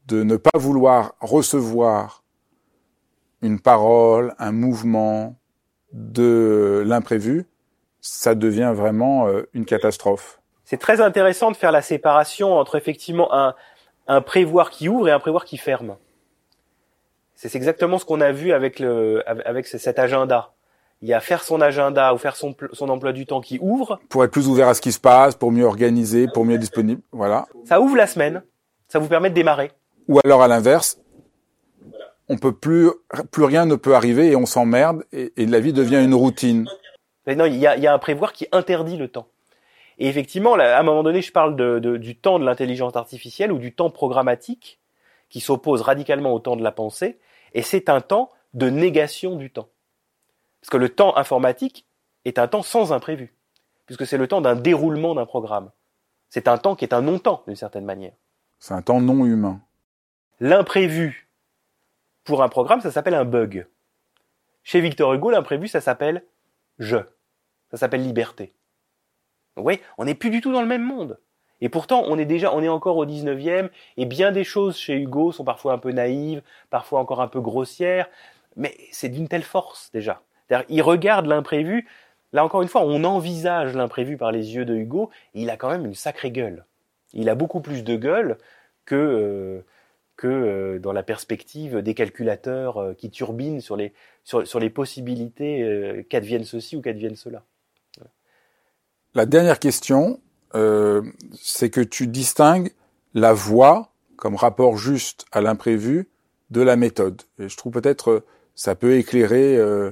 de 0.08 0.24
ne 0.24 0.36
pas 0.36 0.58
vouloir 0.58 1.14
recevoir 1.20 2.24
une 3.42 3.60
parole, 3.60 4.34
un 4.40 4.52
mouvement 4.52 5.36
de 5.92 6.84
l'imprévu, 6.86 7.46
ça 8.02 8.36
devient 8.36 8.74
vraiment 8.76 9.28
euh, 9.28 9.44
une 9.54 9.66
catastrophe. 9.66 10.40
C'est 10.66 10.78
très 10.78 11.02
intéressant 11.02 11.52
de 11.52 11.58
faire 11.58 11.72
la 11.72 11.82
séparation 11.82 12.54
entre 12.58 12.76
effectivement 12.76 13.34
un, 13.34 13.54
un 14.08 14.22
prévoir 14.22 14.72
qui 14.72 14.90
ouvre 14.90 15.08
et 15.08 15.12
un 15.12 15.20
prévoir 15.20 15.46
qui 15.46 15.58
ferme. 15.58 15.96
C'est 17.50 17.58
exactement 17.58 17.98
ce 17.98 18.06
qu'on 18.06 18.22
a 18.22 18.32
vu 18.32 18.54
avec, 18.54 18.80
le, 18.80 19.22
avec 19.28 19.68
cet 19.68 20.00
agenda. 20.00 20.54
Il 21.02 21.10
y 21.10 21.14
a 21.14 21.20
faire 21.20 21.44
son 21.44 21.60
agenda 21.60 22.14
ou 22.14 22.18
faire 22.18 22.38
son, 22.38 22.56
son 22.72 22.88
emploi 22.88 23.12
du 23.12 23.26
temps 23.26 23.42
qui 23.42 23.60
ouvre. 23.62 24.00
Pour 24.08 24.24
être 24.24 24.32
plus 24.32 24.48
ouvert 24.48 24.70
à 24.70 24.74
ce 24.74 24.80
qui 24.80 24.94
se 24.94 25.00
passe, 25.00 25.36
pour 25.36 25.52
mieux 25.52 25.66
organiser, 25.66 26.28
pour 26.34 26.46
mieux 26.46 26.56
être 26.56 26.62
disponible. 26.62 27.02
Voilà. 27.12 27.46
Ça 27.66 27.82
ouvre 27.82 27.98
la 27.98 28.08
semaine. 28.08 28.44
Ça 28.88 29.00
vous 29.00 29.10
permet 29.10 29.30
de 29.30 29.36
démarrer. 29.36 29.72
Ou 30.08 30.20
alors 30.24 30.42
à 30.42 30.48
l'inverse, 30.48 31.02
on 32.30 32.38
peut 32.38 32.54
plus, 32.54 32.90
plus 33.32 33.44
rien 33.44 33.66
ne 33.66 33.76
peut 33.76 33.94
arriver 33.94 34.32
et 34.32 34.38
on 34.38 34.46
s'emmerde 34.46 35.04
et, 35.12 35.34
et 35.36 35.46
la 35.46 35.60
vie 35.60 35.74
devient 35.74 36.02
une 36.02 36.14
routine. 36.14 36.66
Mais 37.28 37.36
non, 37.36 37.44
il 37.44 37.58
y 37.58 37.68
a, 37.68 37.76
y 37.76 37.88
a 37.88 37.94
un 37.94 38.00
prévoir 38.00 38.32
qui 38.32 38.48
interdit 38.54 38.96
le 38.96 39.10
temps. 39.10 39.28
Et 40.00 40.08
effectivement, 40.08 40.54
à 40.54 40.80
un 40.80 40.84
moment 40.84 41.04
donné, 41.04 41.22
je 41.22 41.34
parle 41.34 41.58
de, 41.58 41.80
de, 41.80 41.98
du 41.98 42.16
temps 42.16 42.40
de 42.40 42.46
l'intelligence 42.46 42.96
artificielle 42.96 43.52
ou 43.52 43.58
du 43.58 43.74
temps 43.74 43.90
programmatique 43.90 44.80
qui 45.30 45.42
s'oppose 45.42 45.82
radicalement 45.82 46.34
au 46.34 46.40
temps 46.40 46.56
de 46.56 46.64
la 46.64 46.72
pensée. 46.72 47.18
Et 47.54 47.62
c'est 47.62 47.90
un 47.90 48.02
temps 48.02 48.32
de 48.54 48.70
négation 48.70 49.36
du 49.36 49.52
temps. 49.52 49.70
Parce 50.62 50.70
que 50.70 50.78
le 50.78 50.90
temps 50.90 51.18
informatique 51.18 51.86
est 52.26 52.40
un 52.40 52.48
temps 52.48 52.62
sans 52.62 52.94
imprévu, 52.94 53.34
puisque 53.86 54.06
c'est 54.06 54.18
le 54.18 54.28
temps 54.28 54.42
d'un 54.42 54.56
déroulement 54.56 55.16
d'un 55.16 55.26
programme. 55.26 55.72
C'est 56.30 56.48
un 56.48 56.58
temps 56.58 56.76
qui 56.76 56.86
est 56.86 56.94
un 56.94 57.02
non-temps, 57.02 57.44
d'une 57.46 57.56
certaine 57.56 57.86
manière. 57.86 58.14
C'est 58.60 58.74
un 58.74 58.82
temps 58.82 59.02
non 59.02 59.26
humain. 59.26 59.62
L'imprévu, 60.40 61.30
pour 62.24 62.42
un 62.42 62.50
programme, 62.50 62.82
ça 62.82 62.92
s'appelle 62.92 63.14
un 63.14 63.26
bug. 63.26 63.68
Chez 64.64 64.80
Victor 64.80 65.14
Hugo, 65.14 65.30
l'imprévu, 65.30 65.68
ça 65.68 65.82
s'appelle 65.82 66.26
je. 66.80 66.98
Ça 67.70 67.78
s'appelle 67.78 68.04
liberté. 68.04 68.54
Vous 69.56 69.64
voyez, 69.64 69.82
on 69.98 70.06
n'est 70.06 70.16
plus 70.16 70.30
du 70.30 70.42
tout 70.42 70.52
dans 70.52 70.62
le 70.62 70.68
même 70.68 70.84
monde. 70.84 71.20
Et 71.62 71.70
pourtant, 71.70 72.04
on 72.08 72.18
est 72.18 72.26
déjà, 72.26 72.54
on 72.54 72.62
est 72.62 72.70
encore 72.70 72.98
au 72.98 73.06
19e, 73.06 73.70
et 73.98 74.06
bien 74.06 74.32
des 74.32 74.44
choses 74.44 74.78
chez 74.78 74.96
Hugo 74.96 75.32
sont 75.32 75.46
parfois 75.46 75.74
un 75.74 75.78
peu 75.78 75.92
naïves, 75.92 76.42
parfois 76.70 77.00
encore 77.00 77.22
un 77.22 77.28
peu 77.28 77.40
grossières, 77.40 78.10
mais 78.56 78.76
c'est 78.92 79.10
d'une 79.10 79.28
telle 79.28 79.44
force 79.44 79.90
déjà. 79.94 80.22
Il 80.70 80.82
regarde 80.82 81.26
l'imprévu. 81.26 81.88
Là 82.32 82.44
encore 82.44 82.62
une 82.62 82.68
fois, 82.68 82.82
on 82.82 83.04
envisage 83.04 83.76
l'imprévu 83.76 84.18
par 84.18 84.32
les 84.32 84.56
yeux 84.56 84.66
de 84.66 84.76
Hugo. 84.76 85.10
Et 85.34 85.42
il 85.42 85.50
a 85.50 85.58
quand 85.58 85.70
même 85.70 85.86
une 85.86 85.96
sacrée 85.96 86.32
gueule. 86.32 86.66
Il 87.14 87.30
a 87.30 87.36
beaucoup 87.36 87.62
plus 87.62 87.84
de 87.84 87.96
gueule 87.96 88.38
que 88.86 88.96
euh, 88.96 89.66
que 90.16 90.28
euh, 90.28 90.80
dans 90.80 90.94
la 90.94 91.04
perspective 91.04 91.78
des 91.78 91.94
calculateurs 91.94 92.78
euh, 92.78 92.94
qui 92.94 93.10
turbinent 93.10 93.62
sur 93.62 93.78
les 93.78 93.94
sur, 94.24 94.48
sur 94.48 94.60
les 94.60 94.70
possibilités 94.70 96.06
qu'advienne 96.10 96.44
ceci 96.44 96.76
ou 96.76 96.82
qu'advienne 96.82 97.16
cela. 97.16 97.44
La 99.16 99.26
dernière 99.26 99.60
question, 99.60 100.20
c'est 100.54 101.70
que 101.70 101.82
tu 101.82 102.08
distingues 102.08 102.72
la 103.14 103.34
voix 103.34 103.90
comme 104.16 104.36
rapport 104.36 104.78
juste 104.78 105.26
à 105.32 105.42
l'imprévu 105.42 106.08
de 106.50 106.62
la 106.62 106.76
méthode. 106.76 107.24
Et 107.40 107.50
je 107.50 107.58
trouve 107.58 107.74
peut-être 107.74 108.10
euh, 108.10 108.26
ça 108.56 108.76
peut 108.76 108.96
éclairer 108.96 109.58
euh, 109.58 109.92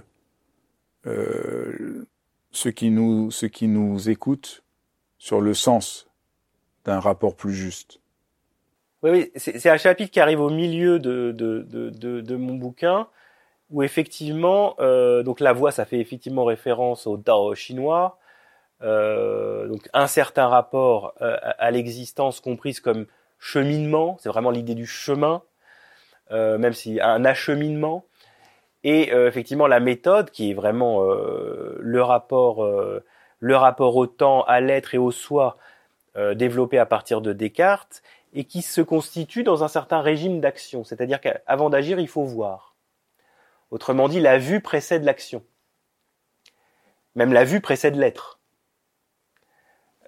euh, 1.07 2.05
ceux 2.51 2.71
qui 2.71 2.91
nous 2.91 3.31
ceux 3.31 3.47
qui 3.47 3.67
nous 3.67 4.09
écoutent 4.09 4.63
sur 5.17 5.41
le 5.41 5.53
sens 5.53 6.07
d'un 6.85 6.99
rapport 6.99 7.35
plus 7.35 7.53
juste. 7.53 7.99
Oui, 9.03 9.09
oui 9.11 9.31
c'est 9.35 9.69
un 9.69 9.77
chapitre 9.77 10.11
qui 10.11 10.19
arrive 10.19 10.39
au 10.39 10.49
milieu 10.49 10.99
de, 10.99 11.31
de, 11.31 11.61
de, 11.63 12.21
de 12.21 12.35
mon 12.35 12.55
bouquin 12.55 13.07
où 13.71 13.83
effectivement, 13.83 14.75
euh, 14.79 15.23
donc 15.23 15.39
la 15.39 15.53
voix, 15.53 15.71
ça 15.71 15.85
fait 15.85 15.99
effectivement 15.99 16.43
référence 16.43 17.07
au 17.07 17.17
Dao 17.17 17.55
chinois, 17.55 18.19
euh, 18.83 19.67
donc 19.67 19.87
un 19.93 20.07
certain 20.07 20.47
rapport 20.47 21.13
euh, 21.21 21.37
à, 21.41 21.71
l'existence 21.71 22.39
comprise 22.39 22.79
comme 22.79 23.05
cheminement, 23.39 24.17
c'est 24.19 24.29
vraiment 24.29 24.51
l'idée 24.51 24.75
du 24.75 24.85
chemin, 24.85 25.43
euh, 26.31 26.57
même 26.57 26.73
si 26.73 26.99
un 27.01 27.25
acheminement, 27.25 28.05
et 28.83 29.11
effectivement 29.11 29.67
la 29.67 29.79
méthode 29.79 30.31
qui 30.31 30.49
est 30.49 30.53
vraiment 30.55 31.03
le 31.03 32.01
rapport, 32.01 32.67
le 33.39 33.55
rapport 33.55 33.95
au 33.95 34.07
temps, 34.07 34.41
à 34.45 34.59
l'être 34.59 34.95
et 34.95 34.97
au 34.97 35.11
soi 35.11 35.57
développé 36.33 36.79
à 36.79 36.87
partir 36.87 37.21
de 37.21 37.31
Descartes, 37.31 38.01
et 38.33 38.45
qui 38.45 38.63
se 38.63 38.81
constitue 38.81 39.43
dans 39.43 39.63
un 39.63 39.67
certain 39.67 40.01
régime 40.01 40.41
d'action, 40.41 40.83
c'est-à-dire 40.83 41.21
qu'avant 41.21 41.69
d'agir, 41.69 41.99
il 41.99 42.07
faut 42.07 42.23
voir. 42.23 42.75
Autrement 43.69 44.09
dit, 44.09 44.19
la 44.19 44.39
vue 44.39 44.61
précède 44.61 45.03
l'action. 45.03 45.43
Même 47.13 47.33
la 47.33 47.43
vue 47.43 47.61
précède 47.61 47.95
l'être. 47.95 48.40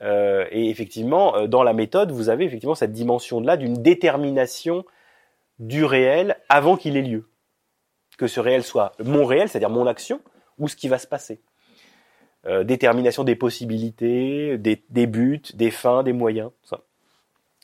Euh, 0.04 0.46
et 0.52 0.70
effectivement, 0.70 1.36
euh, 1.36 1.48
dans 1.48 1.64
la 1.64 1.74
méthode, 1.74 2.12
vous 2.12 2.30
avez 2.30 2.46
effectivement 2.46 2.76
cette 2.76 2.92
dimension-là 2.92 3.58
d'une 3.58 3.82
détermination 3.82 4.86
du 5.60 5.86
réel 5.86 6.38
avant 6.50 6.76
qu'il 6.76 6.98
ait 6.98 7.02
lieu. 7.02 7.30
Que 8.18 8.28
ce 8.28 8.40
réel 8.40 8.64
soit 8.64 8.92
mon 9.04 9.26
réel, 9.26 9.48
c'est-à-dire 9.48 9.70
mon 9.70 9.88
action, 9.88 10.22
ou 10.60 10.68
ce 10.68 10.76
qui 10.76 10.90
va 10.90 11.00
se 11.00 11.08
passer. 11.08 11.42
Euh, 12.46 12.66
détermination 12.66 13.24
des 13.24 13.36
possibilités, 13.36 14.58
des, 14.58 15.08
buts, 15.08 15.42
des 15.54 15.72
fins, 15.72 16.04
des 16.04 16.12
moyens. 16.12 16.52
Ça, 16.64 16.82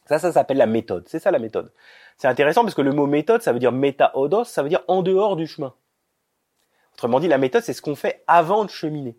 ça, 0.05 0.19
ça 0.19 0.31
s'appelle 0.31 0.57
la 0.57 0.65
méthode. 0.65 1.07
C'est 1.07 1.19
ça 1.19 1.31
la 1.31 1.39
méthode. 1.39 1.73
C'est 2.17 2.27
intéressant 2.27 2.63
parce 2.63 2.73
que 2.73 2.81
le 2.81 2.93
mot 2.93 3.05
méthode, 3.05 3.41
ça 3.41 3.51
veut 3.51 3.59
dire 3.59 3.73
méta-odos, 3.73 4.45
ça 4.45 4.63
veut 4.63 4.69
dire 4.69 4.83
en 4.87 5.01
dehors 5.01 5.35
du 5.35 5.45
chemin. 5.45 5.73
Autrement 6.93 7.19
dit, 7.19 7.27
la 7.27 7.37
méthode, 7.37 7.63
c'est 7.63 7.73
ce 7.73 7.81
qu'on 7.81 7.95
fait 7.95 8.23
avant 8.27 8.63
de 8.63 8.69
cheminer. 8.69 9.17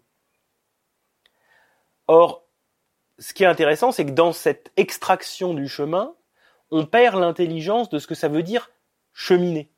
Or, 2.09 2.45
ce 3.21 3.35
qui 3.35 3.45
est 3.45 3.47
intéressant, 3.47 3.93
c'est 3.93 4.07
que 4.07 4.11
dans 4.11 4.33
cette 4.33 4.73
extraction 4.77 5.53
du 5.55 5.68
chemin, 5.68 6.14
on 6.71 6.87
perd 6.87 7.21
l'intelligence 7.21 7.91
de 7.91 7.99
ce 7.99 8.07
que 8.07 8.14
ça 8.14 8.29
veut 8.29 8.43
dire 8.43 8.71
cheminer. 9.12 9.71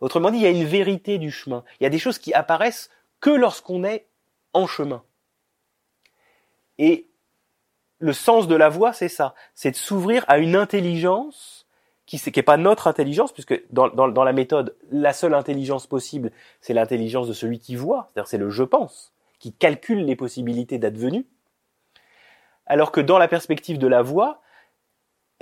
Autrement 0.00 0.30
dit, 0.30 0.38
il 0.38 0.42
y 0.42 0.46
a 0.46 0.50
une 0.50 0.64
vérité 0.64 1.18
du 1.18 1.30
chemin. 1.30 1.62
Il 1.78 1.84
y 1.84 1.86
a 1.86 1.90
des 1.90 1.98
choses 1.98 2.18
qui 2.18 2.32
apparaissent 2.32 2.88
que 3.20 3.28
lorsqu'on 3.28 3.84
est 3.84 4.06
en 4.54 4.66
chemin. 4.66 5.02
Et 6.78 7.10
le 7.98 8.14
sens 8.14 8.48
de 8.48 8.54
la 8.54 8.70
voie, 8.70 8.94
c'est 8.94 9.10
ça. 9.10 9.34
C'est 9.54 9.72
de 9.72 9.76
s'ouvrir 9.76 10.24
à 10.26 10.38
une 10.38 10.56
intelligence 10.56 11.66
qui 12.06 12.20
n'est 12.34 12.42
pas 12.42 12.56
notre 12.56 12.88
intelligence, 12.88 13.32
puisque 13.32 13.62
dans, 13.70 13.88
dans, 13.88 14.24
la 14.24 14.32
méthode, 14.32 14.74
la 14.90 15.12
seule 15.12 15.34
intelligence 15.34 15.86
possible, 15.86 16.32
c'est 16.60 16.72
l'intelligence 16.72 17.28
de 17.28 17.34
celui 17.34 17.60
qui 17.60 17.76
voit, 17.76 18.10
c'est-à-dire 18.12 18.28
c'est 18.28 18.38
le 18.38 18.50
je 18.50 18.64
pense, 18.64 19.12
qui 19.38 19.52
calcule 19.52 20.04
les 20.06 20.16
possibilités 20.16 20.78
d'advenu 20.78 21.26
alors 22.70 22.92
que 22.92 23.00
dans 23.00 23.18
la 23.18 23.26
perspective 23.26 23.78
de 23.78 23.88
la 23.88 24.00
voix, 24.00 24.40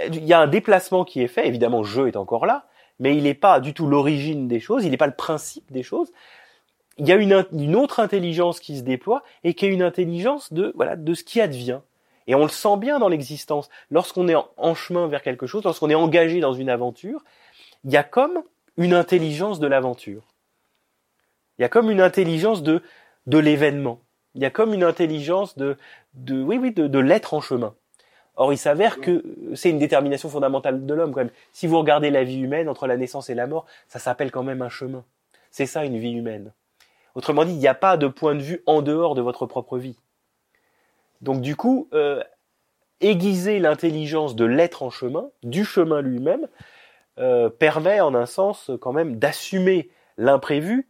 il 0.02 0.24
y 0.24 0.32
a 0.32 0.40
un 0.40 0.46
déplacement 0.46 1.04
qui 1.04 1.20
est 1.20 1.28
fait, 1.28 1.46
évidemment 1.46 1.84
je 1.84 2.08
est 2.08 2.16
encore 2.16 2.46
là, 2.46 2.66
mais 3.00 3.14
il 3.14 3.24
n'est 3.24 3.34
pas 3.34 3.60
du 3.60 3.74
tout 3.74 3.86
l'origine 3.86 4.48
des 4.48 4.60
choses, 4.60 4.82
il 4.86 4.90
n'est 4.90 4.96
pas 4.96 5.06
le 5.06 5.14
principe 5.14 5.70
des 5.70 5.82
choses. 5.82 6.10
Il 6.96 7.06
y 7.06 7.12
a 7.12 7.16
une, 7.16 7.34
autre 7.76 8.00
intelligence 8.00 8.60
qui 8.60 8.78
se 8.78 8.82
déploie 8.82 9.22
et 9.44 9.52
qui 9.52 9.66
est 9.66 9.68
une 9.68 9.82
intelligence 9.82 10.54
de 10.54 10.72
voilà 10.74 10.96
de 10.96 11.12
ce 11.12 11.22
qui 11.22 11.38
advient. 11.42 11.80
Et 12.26 12.34
on 12.34 12.44
le 12.44 12.48
sent 12.48 12.78
bien 12.78 12.98
dans 12.98 13.08
l'existence. 13.08 13.68
Lorsqu'on 13.90 14.26
est 14.26 14.36
en, 14.56 14.74
chemin 14.74 15.06
vers 15.06 15.22
quelque 15.22 15.46
chose, 15.46 15.64
lorsqu'on 15.64 15.90
est 15.90 15.94
engagé 15.94 16.40
dans 16.40 16.54
une 16.54 16.70
aventure, 16.70 17.22
il 17.84 17.92
y 17.92 17.98
a 17.98 18.02
comme 18.02 18.42
une 18.78 18.94
intelligence 18.94 19.60
de 19.60 19.66
l'aventure. 19.66 20.22
Il 21.58 21.62
y 21.62 21.64
a 21.66 21.68
comme 21.68 21.90
une 21.90 22.00
intelligence 22.00 22.62
de 22.62 22.82
de 23.26 23.38
l'événement. 23.38 24.00
Il 24.34 24.42
y 24.42 24.44
a 24.44 24.50
comme 24.50 24.74
une 24.74 24.84
intelligence 24.84 25.56
de, 25.56 25.76
de 26.14 26.42
oui, 26.42 26.58
oui, 26.58 26.72
de, 26.72 26.86
de 26.86 26.98
l'être 26.98 27.34
en 27.34 27.40
chemin. 27.40 27.74
Or, 28.36 28.52
il 28.52 28.58
s'avère 28.58 29.00
que 29.00 29.24
c'est 29.54 29.70
une 29.70 29.80
détermination 29.80 30.28
fondamentale 30.28 30.86
de 30.86 30.94
l'homme 30.94 31.12
quand 31.12 31.20
même. 31.20 31.30
Si 31.52 31.66
vous 31.66 31.78
regardez 31.78 32.10
la 32.10 32.22
vie 32.22 32.38
humaine 32.38 32.68
entre 32.68 32.86
la 32.86 32.96
naissance 32.96 33.30
et 33.30 33.34
la 33.34 33.48
mort, 33.48 33.66
ça 33.88 33.98
s'appelle 33.98 34.30
quand 34.30 34.44
même 34.44 34.62
un 34.62 34.68
chemin. 34.68 35.04
C'est 35.50 35.66
ça 35.66 35.84
une 35.84 35.98
vie 35.98 36.12
humaine. 36.12 36.52
Autrement 37.16 37.44
dit, 37.44 37.52
il 37.52 37.58
n'y 37.58 37.66
a 37.66 37.74
pas 37.74 37.96
de 37.96 38.06
point 38.06 38.36
de 38.36 38.40
vue 38.40 38.62
en 38.66 38.80
dehors 38.80 39.16
de 39.16 39.22
votre 39.22 39.46
propre 39.46 39.76
vie. 39.76 39.98
Donc 41.20 41.40
du 41.40 41.56
coup, 41.56 41.88
euh, 41.92 42.22
aiguiser 43.00 43.58
l'intelligence 43.58 44.36
de 44.36 44.44
l'être 44.44 44.84
en 44.84 44.90
chemin, 44.90 45.30
du 45.42 45.64
chemin 45.64 46.00
lui-même, 46.00 46.46
euh, 47.18 47.48
permet 47.48 48.00
en 48.00 48.14
un 48.14 48.26
sens 48.26 48.70
quand 48.80 48.92
même 48.92 49.16
d'assumer 49.16 49.90
l'imprévu, 50.16 50.88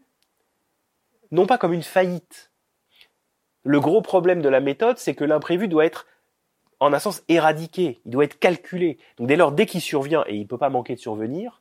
non 1.30 1.46
pas 1.46 1.56
comme 1.56 1.72
une 1.72 1.82
faillite. 1.82 2.50
Le 3.64 3.80
gros 3.80 4.02
problème 4.02 4.40
de 4.42 4.48
la 4.48 4.60
méthode, 4.60 4.98
c'est 4.98 5.14
que 5.14 5.24
l'imprévu 5.24 5.68
doit 5.68 5.84
être 5.84 6.06
en 6.80 6.92
un 6.92 6.98
sens 6.98 7.22
éradiqué, 7.28 8.00
il 8.04 8.12
doit 8.12 8.24
être 8.24 8.38
calculé. 8.38 8.98
Donc 9.16 9.26
dès 9.26 9.36
lors, 9.36 9.52
dès 9.52 9.66
qu'il 9.66 9.80
survient, 9.80 10.24
et 10.26 10.36
il 10.36 10.42
ne 10.42 10.46
peut 10.46 10.58
pas 10.58 10.70
manquer 10.70 10.94
de 10.94 11.00
survenir, 11.00 11.60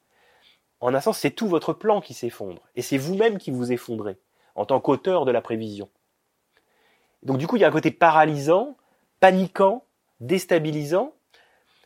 en 0.79 0.93
un 0.93 1.01
sens, 1.01 1.17
c'est 1.17 1.31
tout 1.31 1.47
votre 1.47 1.73
plan 1.73 2.01
qui 2.01 2.13
s'effondre, 2.13 2.61
et 2.75 2.81
c'est 2.81 2.97
vous-même 2.97 3.39
qui 3.39 3.51
vous 3.51 3.71
effondrez, 3.71 4.17
en 4.55 4.65
tant 4.65 4.79
qu'auteur 4.79 5.25
de 5.25 5.31
la 5.31 5.41
prévision. 5.41 5.89
Donc 7.23 7.37
du 7.37 7.47
coup, 7.47 7.55
il 7.55 7.61
y 7.61 7.65
a 7.65 7.67
un 7.67 7.71
côté 7.71 7.89
paralysant, 7.89 8.77
paniquant, 9.19 9.83
déstabilisant, 10.19 11.13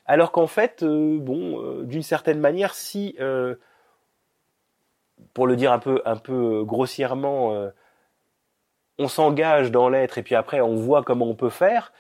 alors 0.06 0.32
qu'en 0.32 0.48
fait, 0.48 0.84
euh, 0.84 1.20
bon, 1.20 1.62
euh, 1.62 1.84
d'une 1.84 2.04
certaine 2.04 2.40
manière, 2.40 2.74
si, 2.74 3.16
euh, 3.22 3.56
pour 5.34 5.48
le 5.48 5.56
dire 5.56 5.72
un 5.72 5.80
peu, 5.80 6.02
un 6.04 6.18
peu 6.18 6.66
grossièrement, 6.66 7.70
on 9.00 9.08
s'engage 9.08 9.72
dans 9.72 9.90
l'être 9.90 10.18
et 10.18 10.24
puis 10.24 10.36
après 10.36 10.62
on 10.62 10.76
voit 10.76 11.04
comment 11.04 11.28
on 11.28 11.36
peut 11.36 11.50
faire, 11.50 11.94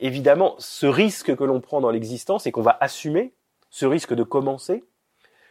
évidemment, 0.00 0.54
ce 0.58 0.86
risque 0.86 1.34
que 1.34 1.44
l'on 1.44 1.60
prend 1.60 1.80
dans 1.80 1.90
l'existence 1.90 2.46
et 2.46 2.52
qu'on 2.52 2.62
va 2.62 2.76
assumer, 2.80 3.32
ce 3.70 3.86
risque 3.86 4.14
de 4.14 4.22
commencer, 4.22 4.84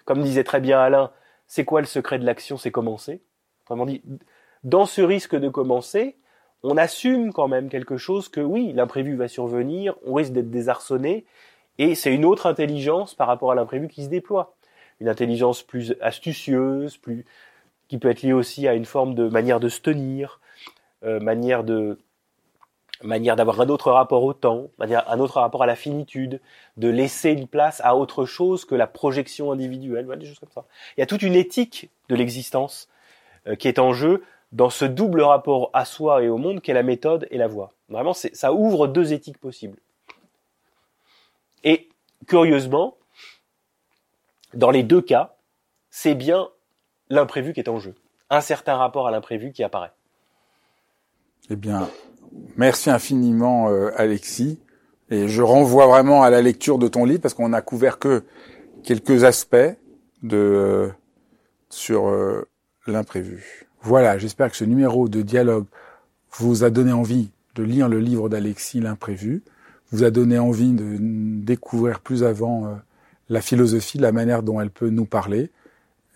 comme 0.06 0.22
disait 0.22 0.44
très 0.44 0.60
bien 0.60 0.80
Alain, 0.80 1.12
c'est 1.48 1.66
quoi 1.66 1.82
le 1.82 1.88
secret 1.88 2.20
de 2.20 2.26
l'action 2.26 2.58
C'est 2.58 2.72
commencer. 2.72 3.22
Autrement 3.64 3.86
dit, 3.86 4.02
dans 4.64 4.86
ce 4.86 5.02
risque 5.02 5.36
de 5.36 5.50
commencer, 5.50 6.18
on 6.64 6.78
assume 6.78 7.34
quand 7.34 7.48
même 7.48 7.70
quelque 7.70 7.98
chose 7.98 8.30
que 8.30 8.42
oui, 8.42 8.74
l'imprévu 8.74 9.16
va 9.16 9.28
survenir, 9.28 9.96
on 10.06 10.14
risque 10.14 10.34
d'être 10.34 10.50
désarçonné, 10.50 11.26
et 11.78 11.94
c'est 11.96 12.14
une 12.14 12.26
autre 12.26 12.48
intelligence 12.48 13.14
par 13.14 13.28
rapport 13.28 13.52
à 13.52 13.56
l'imprévu 13.56 13.88
qui 13.88 14.04
se 14.04 14.10
déploie. 14.10 14.56
Une 15.00 15.10
intelligence 15.10 15.62
plus 15.62 15.96
astucieuse, 16.02 16.98
plus 16.98 17.26
qui 17.88 17.98
peut 17.98 18.10
être 18.10 18.22
liée 18.22 18.34
aussi 18.34 18.68
à 18.68 18.74
une 18.74 18.86
forme 18.86 19.16
de 19.16 19.28
manière 19.28 19.60
de 19.60 19.70
se 19.70 19.82
tenir, 19.82 20.40
euh, 21.04 21.20
manière 21.20 21.64
de 21.64 21.98
manière 23.04 23.36
d'avoir 23.36 23.62
un 23.62 23.70
autre 23.70 23.92
rapport 23.92 24.24
au 24.24 24.34
temps, 24.34 24.70
un 24.80 25.20
autre 25.20 25.40
rapport 25.40 25.62
à 25.62 25.68
la 25.68 25.76
finitude, 25.76 26.42
de 26.78 26.88
laisser 26.88 27.32
une 27.32 27.48
place 27.48 27.80
à 27.84 27.96
autre 27.96 28.26
chose 28.26 28.66
que 28.66 28.74
la 28.74 28.88
projection 28.88 29.52
individuelle, 29.52 30.08
des 30.18 30.26
choses 30.26 30.40
comme 30.40 30.52
ça. 30.52 30.66
Il 30.98 31.02
y 31.02 31.04
a 31.04 31.06
toute 31.06 31.22
une 31.22 31.36
éthique 31.36 31.92
de 32.10 32.16
l'existence 32.16 32.90
euh, 33.48 33.56
qui 33.56 33.68
est 33.68 33.78
en 33.78 33.94
jeu 33.94 34.24
dans 34.52 34.70
ce 34.70 34.86
double 34.86 35.22
rapport 35.22 35.70
à 35.74 35.86
soi 35.86 36.24
et 36.24 36.30
au 36.30 36.38
monde 36.38 36.62
qu'est 36.62 36.74
la 36.74 36.84
méthode 36.84 37.28
et 37.30 37.38
la 37.38 37.48
voie. 37.48 37.74
Vraiment, 37.90 38.14
ça 38.14 38.54
ouvre 38.54 38.88
deux 38.88 39.14
éthiques 39.14 39.38
possibles. 39.38 39.78
Et 41.64 41.90
curieusement, 42.28 42.96
dans 44.54 44.72
les 44.72 44.84
deux 44.84 45.02
cas, 45.02 45.36
c'est 45.90 46.16
bien 46.16 46.50
l'imprévu 47.10 47.54
qui 47.54 47.60
est 47.60 47.70
en 47.70 47.80
jeu. 47.80 47.96
Un 48.30 48.42
certain 48.42 48.76
rapport 48.76 49.08
à 49.08 49.12
l'imprévu 49.12 49.52
qui 49.52 49.64
apparaît. 49.64 49.92
Eh 51.50 51.56
bien, 51.56 51.90
merci 52.58 52.90
infiniment 52.90 53.70
euh, 53.70 53.92
Alexis. 53.96 54.60
Et 55.10 55.28
je 55.28 55.42
renvoie 55.42 55.88
vraiment 55.88 56.24
à 56.24 56.30
la 56.30 56.42
lecture 56.42 56.78
de 56.78 56.88
ton 56.88 57.06
livre 57.06 57.22
parce 57.22 57.34
qu'on 57.34 57.50
n'a 57.50 57.62
couvert 57.62 57.98
que 57.98 58.24
quelques 58.84 59.24
aspects 59.24 59.56
de 60.24 60.38
euh, 60.38 60.90
sur 61.70 62.10
euh, 62.10 62.48
l'imprévu. 62.88 63.68
Voilà, 63.82 64.18
j'espère 64.18 64.50
que 64.50 64.58
ce 64.58 64.66
numéro 64.66 65.08
de 65.08 65.22
dialogue 65.22 65.66
vous 66.32 66.64
a 66.64 66.70
donné 66.70 66.92
envie 66.92 67.30
de 67.56 67.64
lire 67.64 67.90
le 67.90 68.00
livre 68.00 68.30
d'Alexis, 68.30 68.80
L'imprévu, 68.80 69.44
vous 69.92 70.04
a 70.04 70.12
donné 70.12 70.38
envie 70.38 70.74
de 70.74 70.98
découvrir 71.00 72.00
plus 72.00 72.24
avant 72.24 72.66
euh, 72.66 72.76
la 73.30 73.42
philosophie, 73.42 73.98
la 73.98 74.12
manière 74.12 74.44
dont 74.44 74.60
elle 74.62 74.70
peut 74.70 74.90
nous 74.90 75.06
parler. 75.06 75.50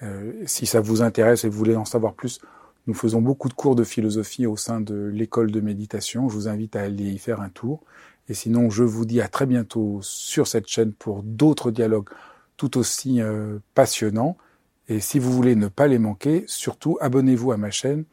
Euh, 0.04 0.34
si 0.45 0.66
ça 0.66 0.82
vous 0.82 1.02
intéresse 1.02 1.43
et 1.43 1.49
vous 1.49 1.58
voulez 1.58 1.76
en 1.76 1.86
savoir 1.86 2.14
plus, 2.14 2.39
nous 2.88 2.93
faisons 2.93 3.22
beaucoup 3.22 3.49
de 3.49 3.54
cours 3.54 3.76
de 3.76 3.84
philosophie 3.84 4.47
au 4.47 4.58
sein 4.58 4.82
de 4.82 5.12
l'école 5.14 5.52
de 5.52 5.62
méditation. 5.62 6.30
Je 6.30 6.34
vous 6.34 6.47
invite 6.47 6.76
à 6.76 6.82
aller 6.82 7.12
y 7.12 7.18
faire 7.18 7.41
un 7.41 7.49
tour. 7.49 7.82
Et 8.28 8.34
sinon, 8.34 8.70
je 8.70 8.84
vous 8.84 9.06
dis 9.06 9.22
à 9.22 9.28
très 9.28 9.45
bientôt 9.45 9.99
sur 10.02 10.47
cette 10.47 10.68
chaîne 10.68 10.93
pour 10.93 11.24
d'autres 11.24 11.72
dialogues 11.72 12.10
tout 12.58 12.78
aussi 12.78 13.22
euh, 13.22 13.60
passionnants. 13.74 14.38
Et 14.88 14.99
si 14.99 15.20
vous 15.20 15.32
voulez 15.32 15.56
ne 15.56 15.68
pas 15.68 15.88
les 15.88 15.99
manquer, 15.99 16.43
surtout 16.47 16.97
abonnez-vous 17.02 17.52
à 17.52 17.58
ma 17.58 17.72
chaîne. 17.72 18.06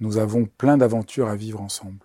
Nous 0.00 0.18
avons 0.18 0.46
plein 0.46 0.76
d'aventures 0.76 1.28
à 1.28 1.36
vivre 1.36 1.60
ensemble. 1.60 2.03